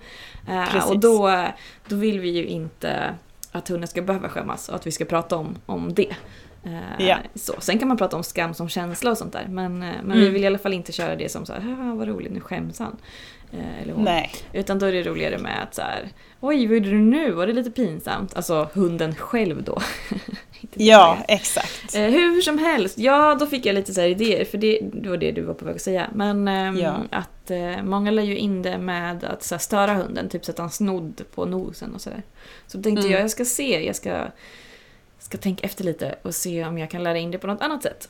Precis. 0.72 0.90
och 0.90 1.00
då, 1.00 1.46
då 1.88 1.96
vill 1.96 2.20
vi 2.20 2.30
ju 2.30 2.46
inte 2.46 3.16
att 3.52 3.68
hunden 3.70 3.88
ska 3.88 4.02
behöva 4.02 4.30
skämmas 4.30 4.70
och 4.70 4.76
att 4.76 4.88
vi 4.88 4.92
ska 4.92 5.06
prata 5.06 5.36
om, 5.36 5.56
om 5.66 5.94
det. 5.94 6.16
Eh, 6.64 7.07
Ja. 7.07 7.18
så. 7.36 7.53
Sen 7.59 7.80
kan 7.80 7.88
man 7.88 7.97
prata 7.97 8.18
om 8.18 8.24
skam 8.24 8.53
som 8.53 8.70
känsla 8.70 9.12
och 9.12 9.18
sånt 9.18 9.34
där. 9.34 9.47
Men, 9.49 9.84
eh, 9.84 9.89
men 10.03 10.18
vi 10.18 10.22
Mm. 10.22 10.34
vill 10.34 10.43
i 10.43 10.47
alla 10.47 10.57
fall 10.57 10.74
inte 10.74 10.91
köra 10.91 11.16
det 11.16 11.30
som 11.32 11.45
så 11.45 11.53
här, 11.53 11.59
"Haha, 11.62 11.95
vad 11.95 12.07
roligt, 12.07 12.32
nu 12.32 12.39
skäms 12.39 12.80
han. 12.80 12.97
Eh, 13.53 13.82
eller 13.82 13.93
hon. 13.93 14.03
Nej, 14.03 14.32
Utan 14.53 14.80
då 14.80 14.86
är 14.86 14.91
det 14.91 15.03
roligare 15.03 15.38
med 15.38 15.64
att 15.64 15.76
så 15.76 15.82
här, 15.82 16.09
oj 16.39 16.68
vad 16.68 16.76
gjorde 16.78 16.89
du 16.89 16.97
nu? 16.99 17.32
Var 17.32 17.47
det 17.47 17.53
lite 17.53 17.72
pinsamt? 17.72 18.36
Alltså 18.36 18.70
hunden 18.74 19.16
själv 19.16 19.64
då. 19.64 19.82
Ja 20.74 21.18
exakt. 21.28 21.95
Hur 21.95 22.41
som 22.41 22.57
helst, 22.57 22.97
ja 22.97 23.36
då 23.39 23.45
fick 23.47 23.66
jag 23.66 23.74
lite 23.74 23.93
så 23.93 24.01
här 24.01 24.07
idéer 24.07 24.45
för 24.45 24.57
det, 24.57 24.80
det 24.93 25.09
var 25.09 25.18
det 25.18 25.32
du 25.32 25.41
var 25.41 25.53
på 25.53 25.66
väg 25.66 25.76
att 25.76 25.82
säga. 25.82 26.07
Men 26.14 26.47
ehm, 26.47 26.78
Ja. 26.78 26.95
att 27.12 27.51
många 27.84 28.12
la 28.12 28.22
ju 28.22 28.38
in 28.38 28.62
det 28.62 28.78
med 28.78 29.24
att 29.24 29.43
så 29.43 29.55
här, 29.55 29.59
störa 29.59 29.93
hunden, 29.93 30.30
typ 30.30 30.45
så 30.45 30.51
att 30.51 30.57
han 30.57 30.70
snodd 30.70 31.22
på 31.36 31.45
nosen 31.45 31.95
och 31.95 32.01
sådär. 32.01 32.24
Så 32.68 32.82
tänkte 32.82 33.01
Mm. 33.01 33.12
jag, 33.12 33.22
jag 33.22 33.32
ska 33.32 33.45
se, 33.45 33.86
jag 33.86 33.95
ska, 33.95 34.26
ska 35.22 35.38
tänka 35.38 35.66
efter 35.66 35.84
lite 35.84 36.16
och 36.22 36.36
se 36.36 36.66
om 36.66 36.78
jag 36.78 36.90
kan 36.90 37.04
lära 37.04 37.18
in 37.18 37.32
det 37.32 37.38
på 37.38 37.48
något 37.48 37.62
annat 37.62 37.84
sätt. 37.84 38.10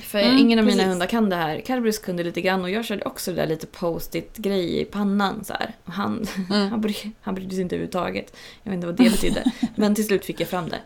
För 0.00 0.18
Mm, 0.18 0.38
ingen 0.38 0.58
av 0.58 0.64
mina 0.64 0.76
precis. 0.76 0.90
hundar 0.92 1.06
kan 1.06 1.28
det 1.30 1.36
här. 1.36 1.60
Kerberus 1.66 1.98
kunde 1.98 2.24
lite 2.24 2.40
grann 2.40 2.62
och 2.62 2.70
jag 2.70 2.84
körde 2.84 3.04
också 3.04 3.30
det 3.30 3.36
där 3.36 3.46
lite 3.46 3.66
post-it 3.66 4.36
grej 4.36 4.80
i 4.80 4.84
pannan 4.84 5.44
så 5.44 5.52
här. 5.52 5.74
Och 5.84 5.92
han, 5.92 6.26
Mm. 6.50 6.68
han, 6.70 6.80
bry, 6.80 6.94
han 7.20 7.34
brydde 7.34 7.50
sig 7.50 7.62
inte 7.62 7.74
överhuvudtaget. 7.74 8.36
Jag 8.62 8.70
vet 8.70 8.74
inte 8.76 8.86
vad 8.86 8.96
det 8.96 9.10
betydde. 9.10 9.44
Men 9.76 9.94
till 9.94 10.06
slut 10.06 10.24
fick 10.24 10.40
jag 10.40 10.48
fram 10.48 10.68
det. 10.68 10.80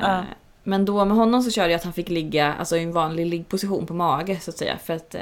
Ja. 0.00 0.24
Men 0.62 0.84
då 0.84 1.04
med 1.04 1.16
honom 1.16 1.42
så 1.42 1.50
körde 1.50 1.70
jag 1.70 1.78
att 1.78 1.84
han 1.84 1.92
fick 1.92 2.08
ligga 2.08 2.54
alltså, 2.54 2.76
i 2.76 2.82
en 2.82 2.92
vanlig 2.92 3.26
liggposition 3.26 3.86
på 3.86 3.94
mage 3.94 4.40
så 4.40 4.50
att 4.50 4.56
säga. 4.58 4.78
För 4.84 4.92
att 4.94 5.14
eh, 5.14 5.20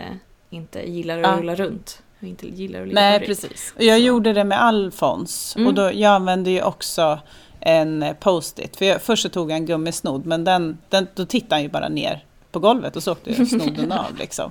inte 0.51 0.91
gillar 0.91 1.19
att 1.23 1.31
Ja. 1.31 1.37
rulla 1.41 1.55
runt. 1.55 2.02
Och 2.23 2.29
inte 2.29 2.49
gillar 2.49 2.81
att 2.81 2.89
ligga 2.89 3.01
Nej, 3.01 3.27
precis. 3.27 3.75
Och 3.77 3.83
jag 3.83 3.99
Så. 3.99 4.05
gjorde 4.05 4.33
det 4.33 4.45
med 4.45 4.63
Alfons. 4.63 5.57
Mm. 5.57 5.69
Och 5.69 5.75
då, 5.75 5.83
jag 5.93 6.15
använde 6.15 6.51
ju 6.51 6.63
också 6.63 7.19
en 7.61 8.05
post-it. 8.21 8.77
För 8.77 8.85
jag, 8.85 9.03
först 9.03 9.23
så 9.23 9.29
tog 9.29 9.51
jag 9.51 9.57
en 9.57 9.67
gummisnodd, 9.67 10.27
men 10.27 10.45
den, 10.45 10.79
den, 10.89 11.07
då 11.15 11.25
tittade 11.27 11.55
han 11.55 11.63
ju 11.63 11.69
bara 11.69 11.89
ner 11.89 12.25
på 12.53 12.59
golvet 12.59 12.97
och 12.97 13.03
så 13.03 13.13
åkte 13.13 13.31
ju 13.31 13.47
snodden 13.47 13.93
av. 13.99 14.17
Liksom. 14.19 14.51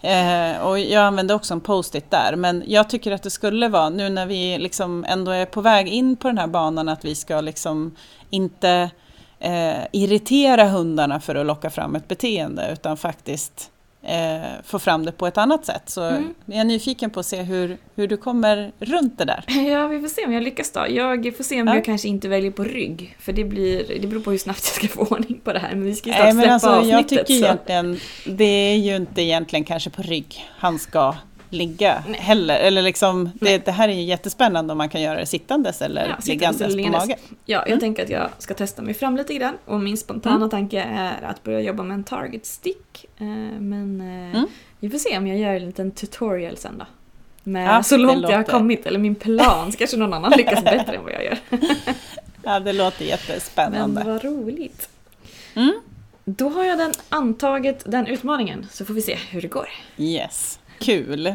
Eh, 0.00 0.66
och 0.66 0.78
jag 0.78 1.02
använde 1.02 1.34
också 1.34 1.54
en 1.54 1.60
post-it 1.60 2.10
där. 2.10 2.36
Men 2.36 2.62
jag 2.66 2.90
tycker 2.90 3.12
att 3.12 3.22
det 3.22 3.30
skulle 3.30 3.68
vara, 3.68 3.88
nu 3.88 4.08
när 4.08 4.26
vi 4.26 4.58
liksom 4.58 5.04
ändå 5.08 5.30
är 5.30 5.46
på 5.46 5.60
väg 5.60 5.88
in 5.88 6.16
på 6.16 6.28
den 6.28 6.38
här 6.38 6.46
banan, 6.46 6.88
att 6.88 7.04
vi 7.04 7.14
ska 7.14 7.40
liksom 7.40 7.96
inte 8.30 8.90
eh, 9.38 9.84
irritera 9.92 10.64
hundarna 10.64 11.20
för 11.20 11.34
att 11.34 11.46
locka 11.46 11.70
fram 11.70 11.96
ett 11.96 12.08
beteende, 12.08 12.70
utan 12.72 12.96
faktiskt 12.96 13.70
eh, 14.06 14.42
få 14.64 14.78
fram 14.78 15.04
det 15.04 15.12
på 15.12 15.26
ett 15.26 15.38
annat 15.38 15.66
sätt. 15.66 15.82
Så 15.86 16.02
Mm. 16.02 16.34
jag 16.46 16.56
är 16.58 16.64
nyfiken 16.64 17.10
på 17.10 17.20
att 17.20 17.26
se 17.26 17.42
hur, 17.42 17.78
hur 17.96 18.08
du 18.08 18.16
kommer 18.16 18.72
runt 18.78 19.18
det 19.18 19.24
där. 19.24 19.44
Ja, 19.70 19.86
vi 19.88 20.00
får 20.00 20.08
se 20.08 20.26
om 20.26 20.32
jag 20.32 20.42
lyckas 20.42 20.70
då. 20.72 20.86
Jag 20.88 21.36
får 21.36 21.44
se 21.44 21.60
om 21.62 21.68
Ja. 21.68 21.74
jag 21.74 21.84
kanske 21.84 22.08
inte 22.08 22.28
väljer 22.28 22.50
på 22.50 22.64
rygg. 22.64 23.16
För 23.20 23.32
det, 23.32 23.44
blir, 23.44 23.98
det 24.00 24.06
beror 24.06 24.20
på 24.20 24.30
hur 24.30 24.38
snabbt 24.38 24.60
jag 24.64 24.74
ska 24.74 24.88
få 24.88 25.14
ordning 25.14 25.40
på 25.44 25.52
det 25.52 25.58
här. 25.58 25.70
Men 25.70 25.84
vi 25.84 25.94
ska 25.94 26.08
ju 26.08 26.14
snart 26.14 26.24
Nej, 26.24 26.32
släppa 26.34 26.52
alltså, 26.52 26.68
jag 26.68 26.78
avsnittet. 26.78 27.26
tycker 27.26 27.40
så. 27.40 27.44
egentligen, 27.44 27.98
det 28.26 28.44
är 28.44 28.76
ju 28.76 28.96
inte 28.96 29.22
egentligen 29.22 29.64
kanske 29.64 29.90
på 29.90 30.02
rygg 30.02 30.44
han 30.58 30.78
ska 30.78 31.14
ligga 31.54 32.04
Nej. 32.08 32.20
heller. 32.20 32.56
Eller 32.58 32.82
liksom, 32.82 33.30
det, 33.40 33.64
det 33.64 33.70
här 33.72 33.88
är 33.88 33.92
ju 33.92 34.02
jättespännande 34.02 34.72
om 34.72 34.78
man 34.78 34.88
kan 34.88 35.02
göra 35.02 35.20
det 35.20 35.26
sittandes 35.26 35.82
eller 35.82 36.00
Ja, 36.08 36.20
sittandes 36.20 36.26
liggandes 36.28 36.60
på 36.72 36.76
liggandes. 36.76 37.00
mage. 37.08 37.16
Ja, 37.44 37.58
jag 37.58 37.66
Mm. 37.68 37.80
tänker 37.80 38.02
att 38.04 38.10
jag 38.10 38.28
ska 38.38 38.54
testa 38.54 38.82
mig 38.82 38.94
fram 38.94 39.16
lite 39.16 39.34
grann. 39.34 39.54
Och 39.64 39.80
min 39.80 39.96
spontana 39.96 40.36
Mm. 40.36 40.50
tanke 40.50 40.80
är 40.82 41.22
att 41.22 41.42
börja 41.42 41.60
jobba 41.60 41.82
med 41.82 41.94
en 41.94 42.04
target 42.04 42.46
stick. 42.46 43.04
Eh, 43.18 43.24
Men 43.58 44.00
eh, 44.00 44.36
Mm. 44.38 44.46
vi 44.80 44.90
får 44.90 44.98
se 44.98 45.18
om 45.18 45.26
jag 45.26 45.38
gör 45.38 45.54
en 45.54 45.66
liten 45.66 45.90
tutorial 45.90 46.56
sen 46.56 46.78
då. 46.78 46.84
Med 47.50 47.68
Ja, 47.68 47.82
så 47.82 47.96
långt 47.96 48.22
jag 48.22 48.36
har 48.36 48.42
kommit, 48.42 48.86
eller 48.86 48.98
min 48.98 49.14
plan. 49.14 49.72
Så 49.72 49.78
kanske 49.78 49.96
någon 49.96 50.12
annan 50.14 50.32
lyckas 50.36 50.64
bättre 50.64 50.96
än 50.96 51.02
vad 51.04 51.12
jag 51.12 51.24
gör. 51.24 51.38
Ja, 52.46 52.60
det 52.60 52.72
låter 52.72 52.98
Men 53.00 53.08
jättespännande. 53.08 54.02
vad 54.06 54.24
roligt. 54.24 54.88
Mm. 55.54 55.80
Då 56.24 56.48
har 56.48 56.64
jag 56.64 56.78
den 56.78 56.92
antagit 57.08 57.82
den 57.86 58.06
utmaningen, 58.06 58.66
så 58.70 58.84
får 58.84 58.94
vi 58.94 59.02
se 59.02 59.14
hur 59.30 59.42
det 59.42 59.48
går. 59.48 59.68
Yes, 59.98 60.58
kul. 60.78 61.34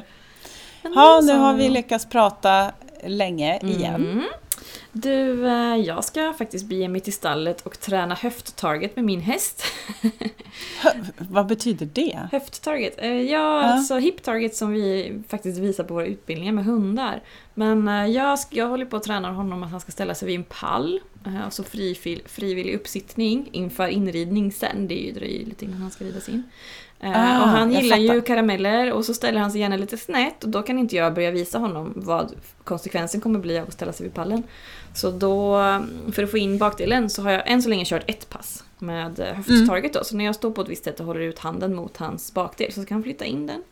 Ja, 0.81 1.21
nu 1.23 1.33
har 1.37 1.53
vi 1.53 1.69
lyckats 1.69 2.05
prata 2.09 2.71
länge 3.03 3.59
igen. 3.63 3.95
Mm. 4.11 4.23
Du, 4.91 5.47
eh, 5.47 5.75
jag 5.75 6.03
ska 6.03 6.33
faktiskt 6.33 6.65
bege 6.65 6.87
mig 6.87 7.01
till 7.01 7.13
stallet 7.13 7.61
och 7.61 7.79
träna 7.79 8.15
höfttarget 8.15 8.95
med 8.95 9.05
min 9.05 9.21
häst. 9.21 9.63
Vad 11.17 11.47
betyder 11.47 11.85
det? 11.93 12.19
Höfttarget? 12.31 12.93
Eh, 12.97 13.21
Ja, 13.21 13.63
alltså 13.63 13.95
hip 13.97 14.23
target 14.23 14.55
som 14.55 14.71
vi 14.71 15.13
faktiskt 15.27 15.59
visar 15.59 15.83
på 15.83 15.93
våra 15.93 16.05
utbildningar 16.05 16.53
med 16.53 16.65
hundar. 16.65 17.21
Men 17.59 17.87
eh, 17.87 18.07
jag, 18.07 18.39
jag 18.49 18.67
håller 18.67 18.85
på 18.85 18.97
att 18.97 19.03
träna 19.03 19.31
honom 19.31 19.63
att 19.63 19.71
han 19.71 19.79
ska 19.79 19.91
ställa 19.91 20.15
sig 20.15 20.27
vid 20.27 20.35
en 20.35 20.43
pall. 20.43 20.99
eh, 21.25 21.43
Alltså 21.45 21.63
frifil, 21.63 22.21
frivillig 22.25 22.75
uppsittning 22.75 23.49
inför 23.51 23.87
inridning 23.87 24.51
sen. 24.51 24.87
Det 24.87 25.01
är 25.03 25.05
ju 25.05 25.11
dröjer 25.11 25.45
lite 25.45 25.65
innan 25.65 25.81
han 25.81 25.91
ska 25.91 26.05
ridas 26.05 26.29
in. 26.29 26.43
Eh, 26.99 27.11
Ah, 27.15 27.41
och 27.43 27.47
han 27.49 27.71
gillar 27.71 27.97
ju 27.97 28.21
karameller 28.21 28.91
och 28.93 29.05
så 29.05 29.13
ställer 29.13 29.39
han 29.39 29.51
sig 29.51 29.61
gärna 29.61 29.75
lite 29.77 29.97
snett 29.97 30.43
och 30.43 30.49
då 30.49 30.61
kan 30.61 30.79
inte 30.79 30.95
jag 30.95 31.13
börja 31.13 31.31
visa 31.31 31.57
honom 31.59 31.93
vad 31.95 32.33
konsekvensen 32.63 33.21
kommer 33.21 33.39
bli 33.39 33.59
av 33.59 33.67
att 33.67 33.73
ställa 33.73 33.93
sig 33.93 34.03
vid 34.03 34.13
pallen. 34.13 34.43
Så 34.93 35.11
då, 35.11 35.57
för 36.11 36.23
att 36.23 36.31
få 36.31 36.37
in 36.37 36.57
bakdelen 36.57 37.09
så 37.09 37.21
har 37.21 37.31
jag 37.31 37.47
än 37.51 37.61
så 37.63 37.69
länge 37.69 37.85
kört 37.85 38.09
ett 38.09 38.29
pass 38.29 38.63
med 38.79 39.19
höfttarget 39.47 39.93
då. 39.93 40.03
Så 40.03 40.15
när 40.15 40.25
jag 40.25 40.35
står 40.35 40.51
på 40.51 40.61
ett 40.61 40.69
visst 40.69 40.83
sätt 40.83 40.99
och 40.99 41.05
håller 41.05 41.21
ut 41.21 41.39
handen 41.39 41.75
mot 41.75 41.97
hans 41.97 42.33
bakdel 42.33 42.71
så 42.73 42.81
ska 42.81 42.93
han 42.93 43.03
flytta 43.03 43.25
in 43.25 43.47
den. 43.47 43.63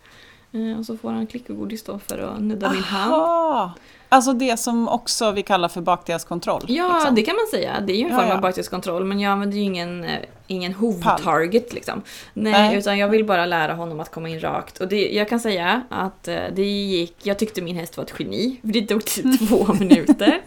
Eh, 0.52 0.80
Och 0.80 0.86
så 0.86 0.98
får 0.98 1.12
han 1.12 1.28
klick 1.28 1.50
och 1.50 1.56
godis 1.58 1.84
då 1.84 2.00
för 2.00 2.18
att 2.18 2.42
nudda 2.42 2.72
min 2.72 2.84
hand. 2.84 3.72
Alltså 4.10 4.34
det 4.34 4.58
som 4.60 4.88
också 4.90 5.32
vi 5.32 5.44
kallar 5.44 5.68
för 5.70 5.82
bakdelskontroll. 5.82 6.64
Ja, 6.68 6.94
liksom. 6.94 7.16
det 7.16 7.22
kan 7.22 7.36
man 7.36 7.48
säga. 7.52 7.84
Det 7.88 7.94
är 7.94 7.98
ju 7.98 8.04
en 8.04 8.10
Ja, 8.10 8.16
form 8.18 8.28
ja. 8.28 8.36
av 8.36 8.42
bakdelskontroll 8.42 9.06
men 9.06 9.20
jag 9.20 9.32
använder 9.32 9.58
ju 9.58 9.64
ingen, 9.64 10.04
eh, 10.04 10.20
ingen 10.48 10.74
hov-target 10.74 11.74
liksom. 11.74 12.02
Nej, 12.34 12.52
Nej. 12.54 12.78
utan 12.78 12.98
jag 12.98 13.08
vill 13.10 13.26
bara 13.26 13.46
lära 13.46 13.74
honom 13.74 14.00
att 14.00 14.12
komma 14.12 14.30
in 14.30 14.40
rakt. 14.40 14.78
Och 14.82 14.88
det, 14.88 15.10
jag 15.12 15.30
kan 15.30 15.40
säga 15.40 15.82
att 15.90 16.28
eh, 16.28 16.36
det 16.56 16.66
gick, 16.66 17.16
jag 17.24 17.40
tyckte 17.40 17.62
min 17.62 17.76
häst 17.76 17.98
var 17.98 18.04
ett 18.04 18.14
geni, 18.20 18.58
för 18.62 18.68
det 18.68 18.82
tog 18.82 19.06
typ 19.06 19.40
två 19.50 19.74
minuter. 19.80 20.42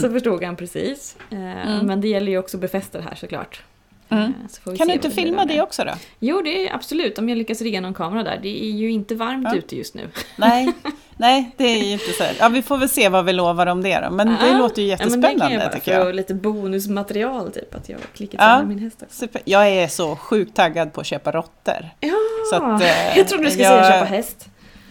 så 0.00 0.10
förstod 0.10 0.44
han 0.44 0.56
precis. 0.56 1.16
Mm. 1.30 1.86
Men 1.86 2.00
det 2.00 2.08
gäller 2.08 2.32
ju 2.32 2.38
också 2.38 2.56
att 2.56 2.60
befästa 2.60 2.98
det 2.98 3.04
här 3.04 3.14
såklart. 3.14 3.62
Mm. 4.10 4.34
Eh, 4.66 4.74
Kan 4.76 4.86
du 4.88 4.92
inte 4.94 5.08
det 5.08 5.14
filma 5.14 5.44
det 5.44 5.60
också 5.62 5.84
då? 5.84 5.92
Jo, 6.18 6.42
det 6.42 6.68
är 6.68 6.74
absolut. 6.74 7.18
Om 7.18 7.28
jag 7.28 7.38
lyckas 7.38 7.60
rigga 7.60 7.80
någon 7.80 7.94
kamera 7.94 8.22
där. 8.22 8.38
Det 8.42 8.64
är 8.64 8.70
ju 8.70 8.90
inte 8.90 9.14
varmt 9.14 9.48
Ja. 9.52 9.58
ute 9.58 9.76
just 9.76 9.94
nu. 9.94 10.08
Nej, 10.36 10.72
nej, 11.16 11.50
det 11.56 11.64
är 11.64 11.82
ju 11.84 11.92
inte 11.92 12.12
så. 12.12 12.24
Ja, 12.38 12.48
vi 12.48 12.62
får 12.62 12.78
väl 12.78 12.88
se 12.88 13.08
vad 13.08 13.24
vi 13.24 13.32
lovar 13.32 13.66
om 13.66 13.82
det 13.82 14.00
då. 14.00 14.10
Men 14.10 14.26
det 14.28 14.36
Ja. 14.46 14.58
låter 14.58 14.82
ju 14.82 14.88
Ja, 14.88 14.96
men 15.00 15.08
det 15.08 15.14
jättespännande 15.28 15.56
kan 15.56 15.64
jag 15.64 15.72
tycker 15.72 15.98
jag. 15.98 16.14
lite 16.14 16.34
bonusmaterial, 16.34 17.52
typ. 17.52 17.74
Att 17.74 17.88
jag 17.88 17.96
har 17.96 18.02
klickat 18.16 18.40
Ja. 18.40 18.62
min 18.62 18.78
häst 18.78 19.02
också. 19.02 19.14
Super. 19.16 19.42
Jag 19.44 19.68
är 19.68 19.88
så 19.88 20.16
sjukt 20.16 20.56
taggad 20.56 20.92
på 20.92 21.00
att 21.00 21.06
köpa 21.06 21.30
råttor. 21.32 21.90
Ja, 22.00 22.12
Så 22.50 22.56
att, 22.56 22.82
eh, 22.82 22.88
jag 23.18 23.28
trodde 23.28 23.44
du 23.44 23.50
skulle 23.50 23.64
jag- 23.64 23.84
säga 23.84 23.92
köpa 24.00 24.04
häst. 24.04 24.46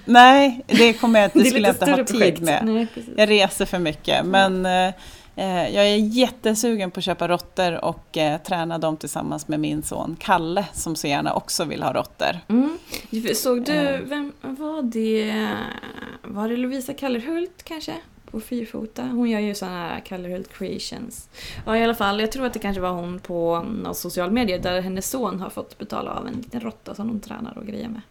Nej, 0.05 0.61
det 0.67 0.93
kommer 0.93 1.19
jag, 1.21 1.31
det 1.33 1.39
är 1.39 1.43
skulle 1.43 1.67
jag 1.67 1.75
inte 1.75 1.91
ha 1.91 1.97
tid 1.97 2.07
projekt. 2.07 2.39
med. 2.41 2.65
Nej. 2.65 2.87
Jag 3.17 3.29
reser 3.29 3.65
för 3.65 3.79
mycket. 3.79 4.25
Men 4.25 4.65
eh, 4.65 4.93
jag 5.47 5.87
är 5.87 5.95
jättesugen 5.95 6.91
på 6.91 6.99
att 6.99 7.03
köpa 7.03 7.27
råttor 7.27 7.85
och 7.85 8.17
eh, 8.17 8.41
träna 8.41 8.77
dem 8.77 8.97
tillsammans 8.97 9.47
med 9.47 9.59
min 9.59 9.83
son 9.83 10.15
Kalle 10.19 10.65
som 10.73 10.95
så 10.95 11.07
gärna 11.07 11.33
också 11.33 11.65
vill 11.65 11.83
ha 11.83 11.93
råttor. 11.93 12.39
Mm. 12.47 12.77
Såg 13.35 13.65
du, 13.65 13.73
Eh. 13.73 13.99
vem 13.99 14.33
var 14.41 14.81
det? 14.81 15.47
Var 16.23 16.49
det 16.49 16.57
Lovisa 16.57 16.93
Kallerhult 16.93 17.63
kanske? 17.63 17.93
På 18.31 18.39
Fyrfota. 18.41 19.03
Hon 19.03 19.29
gör 19.29 19.39
ju 19.39 19.55
såna 19.55 19.71
här 19.71 19.99
Kallerhult 19.99 20.53
Creations. 20.53 21.29
Ja 21.65 21.77
i 21.77 21.83
alla 21.83 21.95
fall, 21.95 22.19
jag 22.19 22.31
tror 22.31 22.45
att 22.45 22.53
det 22.53 22.59
kanske 22.59 22.81
var 22.81 22.89
hon 22.91 23.19
på 23.19 23.65
någon 23.83 23.95
social 23.95 24.31
medier 24.31 24.59
där 24.59 24.81
hennes 24.81 25.09
son 25.09 25.39
har 25.39 25.49
fått 25.49 25.77
betala 25.77 26.11
av 26.11 26.27
en 26.27 26.33
liten 26.33 26.61
råtta 26.61 26.95
som 26.95 27.09
hon 27.09 27.19
tränar 27.19 27.57
och 27.57 27.65
grejer 27.67 27.87
med. 27.89 28.01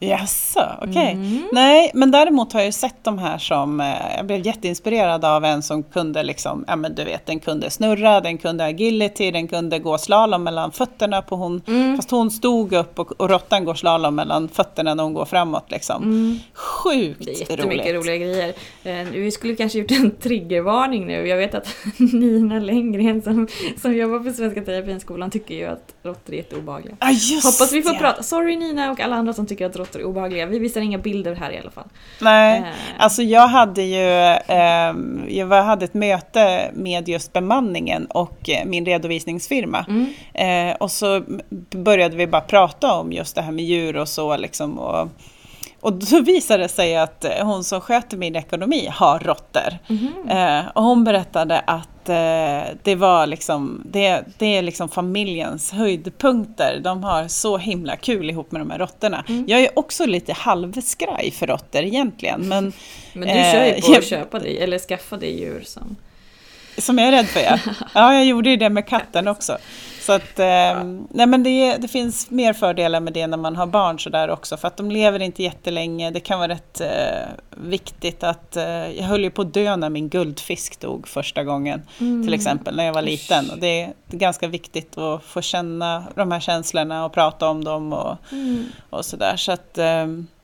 Jaså, 0.00 0.60
okej. 0.82 1.12
Mm. 1.12 1.48
Nej, 1.52 1.90
men 1.94 2.10
däremot 2.10 2.52
har 2.52 2.60
jag 2.60 2.66
ju 2.66 2.72
sett 2.72 3.04
de 3.04 3.18
här 3.18 3.38
som, 3.38 3.80
eh, 3.80 3.86
jag 4.16 4.26
blev 4.26 4.46
jätteinspirerad 4.46 5.24
av 5.24 5.44
en 5.44 5.62
som 5.62 5.82
kunde 5.82 6.22
liksom, 6.22 6.64
ja 6.68 6.76
men 6.76 6.94
du 6.94 7.04
vet, 7.04 7.26
den 7.26 7.38
kunde 7.40 7.70
snurra, 7.70 8.20
den 8.20 8.38
kunde 8.38 8.64
agility, 8.64 9.30
den 9.30 9.48
kunde 9.48 9.78
gå 9.78 9.98
slalom 9.98 10.42
mellan 10.44 10.72
fötterna 10.72 11.22
på 11.22 11.36
hon, 11.36 11.62
Mm. 11.66 11.96
fast 11.96 12.10
hon 12.10 12.30
stod 12.30 12.72
upp 12.72 12.98
och, 12.98 13.20
och 13.20 13.30
råttan 13.30 13.64
går 13.64 13.74
slalom 13.74 14.14
mellan 14.14 14.48
fötterna 14.48 14.94
när 14.94 15.02
hon 15.02 15.14
går 15.14 15.24
framåt 15.24 15.70
liksom. 15.70 16.02
Mm. 16.02 16.38
Sjukt 16.54 17.24
Det 17.24 17.30
är 17.30 17.40
jättemycket 17.40 17.86
roligt. 17.86 17.94
roliga 17.94 18.16
grejer. 18.16 18.48
Eh, 18.82 19.08
Vi 19.12 19.30
skulle 19.30 19.56
kanske 19.56 19.78
gjort 19.78 19.90
en 19.90 20.10
triggervarning 20.10 21.06
nu. 21.06 21.26
Jag 21.28 21.36
vet 21.36 21.54
att 21.54 21.68
Nina 22.12 22.58
Lenngren 22.58 23.22
som, 23.22 23.48
som 23.82 23.94
jobbar 23.96 24.18
på 24.18 24.32
Svenska 24.32 24.62
Terapinskolan 24.64 25.30
tycker 25.30 25.54
ju 25.54 25.64
att 25.66 25.94
råttor 26.02 26.32
är 26.32 26.36
jätteobehagliga. 26.36 26.96
Ja, 27.00 27.10
just 27.10 27.44
Hoppas 27.44 27.72
vi 27.72 27.82
får 27.82 27.92
det. 27.92 27.98
prata. 27.98 28.22
Sorry 28.22 28.56
Nina 28.56 28.90
och 28.90 29.00
alla 29.00 29.16
andra 29.16 29.32
som 29.32 29.46
tycker 29.46 29.66
att 29.66 29.76
råttor 29.76 29.87
är 29.96 30.04
obehagliga. 30.04 30.46
Vi 30.46 30.58
visar 30.58 30.80
inga 30.80 30.98
bilder 30.98 31.34
här 31.34 31.50
i 31.50 31.58
alla 31.58 31.70
fall. 31.70 31.88
Nej. 32.20 32.58
Eh, 32.58 32.64
Alltså 32.98 33.22
jag 33.22 33.48
hade 33.48 33.82
ju 33.82 34.36
ehm, 34.46 35.24
jag 35.28 35.48
hade 35.62 35.84
ett 35.84 35.94
möte 35.94 36.70
med 36.74 37.08
just 37.08 37.32
bemanningen 37.32 38.06
och 38.06 38.50
eh, 38.50 38.64
min 38.64 38.86
redovisningsfirma. 38.86 39.86
Mm. 39.88 40.70
Eh, 40.70 40.76
och 40.76 40.90
så 40.90 41.22
började 41.70 42.16
vi 42.16 42.26
bara 42.26 42.40
prata 42.40 42.92
om 42.92 43.12
just 43.12 43.34
det 43.34 43.42
här 43.42 43.52
med 43.52 43.64
djur 43.64 43.96
och 43.96 44.08
så 44.08 44.36
liksom. 44.36 44.78
Och, 44.78 45.08
och 45.80 45.92
då 45.92 46.20
visade 46.26 46.62
det 46.62 46.68
sig 46.68 46.96
att 46.96 47.24
eh, 47.24 47.30
hon 47.46 47.64
som 47.64 47.80
sköter 47.80 48.16
min 48.16 48.36
ekonomi 48.36 48.88
har 48.92 49.18
råttor. 49.18 49.78
Mhm. 49.88 50.28
Eh, 50.28 50.64
och 50.74 50.82
hon 50.82 51.04
berättade 51.04 51.58
att 51.66 51.88
eh, 52.08 52.62
det 52.82 52.94
var 52.94 53.26
liksom, 53.26 53.82
det, 53.84 54.24
det 54.38 54.46
är 54.56 54.62
liksom 54.62 54.88
familjens 54.88 55.72
höjdpunkter. 55.72 56.80
De 56.84 57.04
har 57.04 57.28
så 57.28 57.58
himla 57.58 57.96
kul 57.96 58.30
ihop 58.30 58.52
med 58.52 58.60
de 58.60 58.70
här 58.70 58.78
råttorna. 58.78 59.24
Mm. 59.28 59.44
Jag 59.48 59.60
är 59.60 59.78
också 59.78 60.06
lite 60.06 60.32
halvskraj 60.32 61.30
för 61.30 61.46
råttor 61.46 61.82
egentligen. 61.82 62.48
Men 62.48 62.72
Men 63.12 63.28
du 63.28 63.34
Eh, 63.34 63.52
kör 63.52 63.64
ju 63.66 63.72
på 63.80 63.92
jag- 63.92 63.98
att 63.98 64.04
köpa 64.08 64.38
dig, 64.38 64.58
eller 64.58 64.78
skaffa 64.78 65.16
dig 65.16 65.40
djur 65.40 65.62
som... 65.66 65.96
Som 66.78 66.98
jag 66.98 67.08
är 67.08 67.12
rädd 67.12 67.26
för 67.26 67.40
ja. 67.40 67.58
Ja, 67.94 68.14
jag 68.14 68.24
gjorde 68.24 68.50
ju 68.50 68.56
det 68.56 68.70
med 68.70 68.86
katten 68.86 69.28
också. 69.28 69.58
Så 70.08 70.12
att, 70.14 70.38
eh, 70.38 70.84
nej 71.10 71.26
men 71.26 71.42
det, 71.42 71.76
det 71.76 71.88
finns 71.88 72.30
mer 72.30 72.52
fördelar 72.52 73.00
med 73.00 73.12
det 73.12 73.26
när 73.26 73.36
man 73.36 73.56
har 73.56 73.66
barn 73.66 73.98
sådär 73.98 74.30
också. 74.30 74.56
För 74.56 74.68
att 74.68 74.76
de 74.76 74.90
lever 74.90 75.22
inte 75.22 75.42
jättelänge. 75.42 76.10
Det 76.10 76.20
kan 76.20 76.38
vara 76.38 76.48
rätt 76.48 76.80
eh, 76.80 76.88
viktigt 77.50 78.22
att... 78.22 78.56
Eh, 78.56 78.64
jag 78.66 79.04
höll 79.04 79.24
ju 79.24 79.30
på 79.30 79.42
att 79.42 79.54
dö 79.54 79.76
när 79.76 79.90
min 79.90 80.08
guldfisk 80.08 80.80
dog 80.80 81.08
första 81.08 81.44
gången. 81.44 81.82
Till 81.98 82.34
exempel 82.34 82.76
när 82.76 82.84
jag 82.84 82.92
var 82.92 83.02
liten. 83.02 83.50
Och 83.50 83.58
det, 83.58 83.82
är, 83.82 83.92
det 84.06 84.16
ganska 84.16 84.48
viktigt 84.48 84.98
att 84.98 85.22
få 85.24 85.42
känna 85.42 86.04
de 86.14 86.32
här 86.32 86.40
känslorna 86.40 87.04
och 87.04 87.12
prata 87.12 87.48
om 87.48 87.64
dem 87.64 87.92
och, 87.92 88.16
Mm. 88.32 88.64
och 88.90 89.04
sådär. 89.04 89.36
Så 89.36 89.52
att 89.52 89.78
eh, 89.78 89.86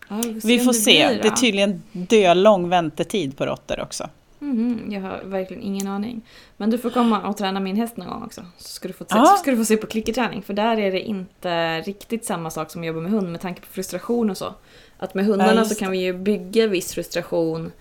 Ja, 0.09 0.21
vi 0.45 0.59
får 0.59 0.73
det 0.73 0.79
se. 0.79 1.09
blir, 1.09 1.23
Det 1.23 1.29
är 1.29 1.33
tydligen 1.37 1.83
dölång 1.93 2.69
väntetid 2.69 3.37
på 3.37 3.47
råttor 3.47 3.81
också. 3.81 4.09
Mhm, 4.51 4.93
jag 4.93 5.01
har 5.01 5.23
verkligen 5.25 5.63
ingen 5.63 5.89
aning. 5.89 6.23
Men 6.57 6.71
du 6.71 6.79
får 6.79 6.91
komma 6.91 7.29
och 7.29 7.37
träna 7.37 7.61
min 7.61 7.77
häst 7.77 7.97
någon 7.97 8.09
gång 8.09 8.23
också. 8.23 8.41
Så 8.59 8.69
ska 8.69 8.89
du 8.89 8.95
få 8.95 9.05
se, 9.05 9.17
Ja. 9.17 9.25
ska 9.39 9.51
du 9.51 9.57
få 9.57 9.65
se 9.65 9.77
på 9.77 9.87
klickerträning. 9.87 10.43
För 10.43 10.55
där 10.55 10.77
är 10.79 10.93
det 10.93 11.01
inte 11.01 11.81
riktigt 11.81 12.25
samma 12.25 12.51
sak 12.51 12.71
som 12.71 12.81
att 12.81 12.87
jobba 12.87 13.01
med 13.01 13.11
hund 13.11 13.33
med 13.33 13.41
tanke 13.41 13.61
på 13.61 13.67
frustration 13.67 14.31
och 14.31 14.37
så. 14.37 14.55
Att 14.99 15.15
med 15.15 15.25
hundarna 15.27 15.55
just 15.55 15.71
så 15.73 15.79
kan 15.79 15.91
vi 15.93 15.99
ju 15.99 16.13
bygga 16.13 16.67
viss 16.67 16.95
frustration 16.95 17.73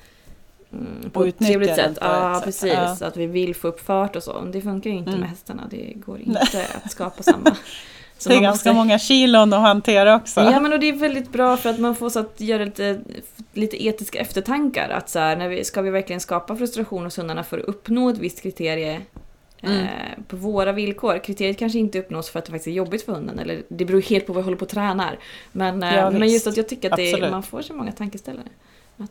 mm, 0.71 1.09
på 1.11 1.19
Och 1.19 1.27
ett 1.27 1.37
trevligt 1.39 1.75
sätt. 1.75 1.97
Ja, 2.01 2.35
sätt. 2.35 2.45
precis. 2.45 2.73
Ja. 2.73 3.07
Att 3.07 3.17
vi 3.17 3.25
vill 3.25 3.55
få 3.55 3.67
upp 3.67 3.79
fart 3.79 4.15
och 4.15 4.23
så. 4.23 4.41
Det 4.41 4.61
funkar 4.61 4.89
ju 4.89 4.95
inte 4.95 5.09
Mm. 5.09 5.19
med 5.21 5.29
hästarna. 5.29 5.63
Det 5.69 5.93
går 5.95 6.19
inte 6.19 6.67
att 6.83 6.91
skapa 6.91 7.23
samma. 7.23 7.55
Så 8.23 8.29
det 8.29 8.35
är 8.35 8.41
ganska 8.41 8.69
måste- 8.69 8.73
många 8.83 8.99
kilon 8.99 9.53
att 9.53 9.61
hantera 9.61 10.15
också. 10.15 10.41
Ja 10.41 10.59
men 10.59 10.73
och 10.73 10.79
det 10.79 10.89
är 10.89 10.93
väldigt 10.93 11.31
bra 11.31 11.57
för 11.57 11.69
att 11.69 11.79
man 11.79 11.95
får 11.95 12.09
så 12.09 12.19
att 12.19 12.41
göra 12.41 12.65
lite, 12.65 12.99
lite 13.53 13.85
etiska 13.85 14.19
eftertankar. 14.19 14.89
Att 14.89 15.09
så 15.09 15.19
här, 15.19 15.35
när 15.35 15.49
vi, 15.49 15.63
ska 15.63 15.81
vi 15.81 15.89
verkligen 15.89 16.19
skapa 16.19 16.55
frustration 16.55 17.03
hos 17.03 17.17
hundarna 17.17 17.43
för 17.43 17.57
att 17.59 17.65
uppnå 17.65 18.09
ett 18.09 18.17
visst 18.17 18.41
kriterie 18.41 19.01
Mm. 19.65 19.77
eh, 19.79 19.87
på 20.27 20.35
våra 20.35 20.71
villkor? 20.71 21.17
Kriteriet 21.23 21.59
kanske 21.59 21.79
inte 21.79 21.99
uppnås 21.99 22.29
för 22.29 22.39
att 22.39 22.45
det 22.45 22.51
faktiskt 22.51 22.67
är 22.67 22.71
jobbigt 22.71 23.05
för 23.05 23.13
hunden. 23.13 23.39
Eller 23.39 23.61
det 23.67 23.85
beror 23.85 24.01
helt 24.01 24.27
på 24.27 24.33
vad 24.33 24.39
jag 24.39 24.43
håller 24.45 24.57
på 24.57 24.65
och 24.65 24.69
tränar. 24.71 25.19
Men, 25.51 25.83
eh, 25.83 25.95
Ja, 25.95 26.11
men 26.11 26.29
just 26.29 26.47
att 26.47 26.57
jag 26.57 26.69
tycker 26.69 26.91
att 26.91 26.97
det, 26.97 27.31
man 27.31 27.43
får 27.43 27.61
så 27.61 27.73
många 27.73 27.91
tankeställare. 27.91 28.45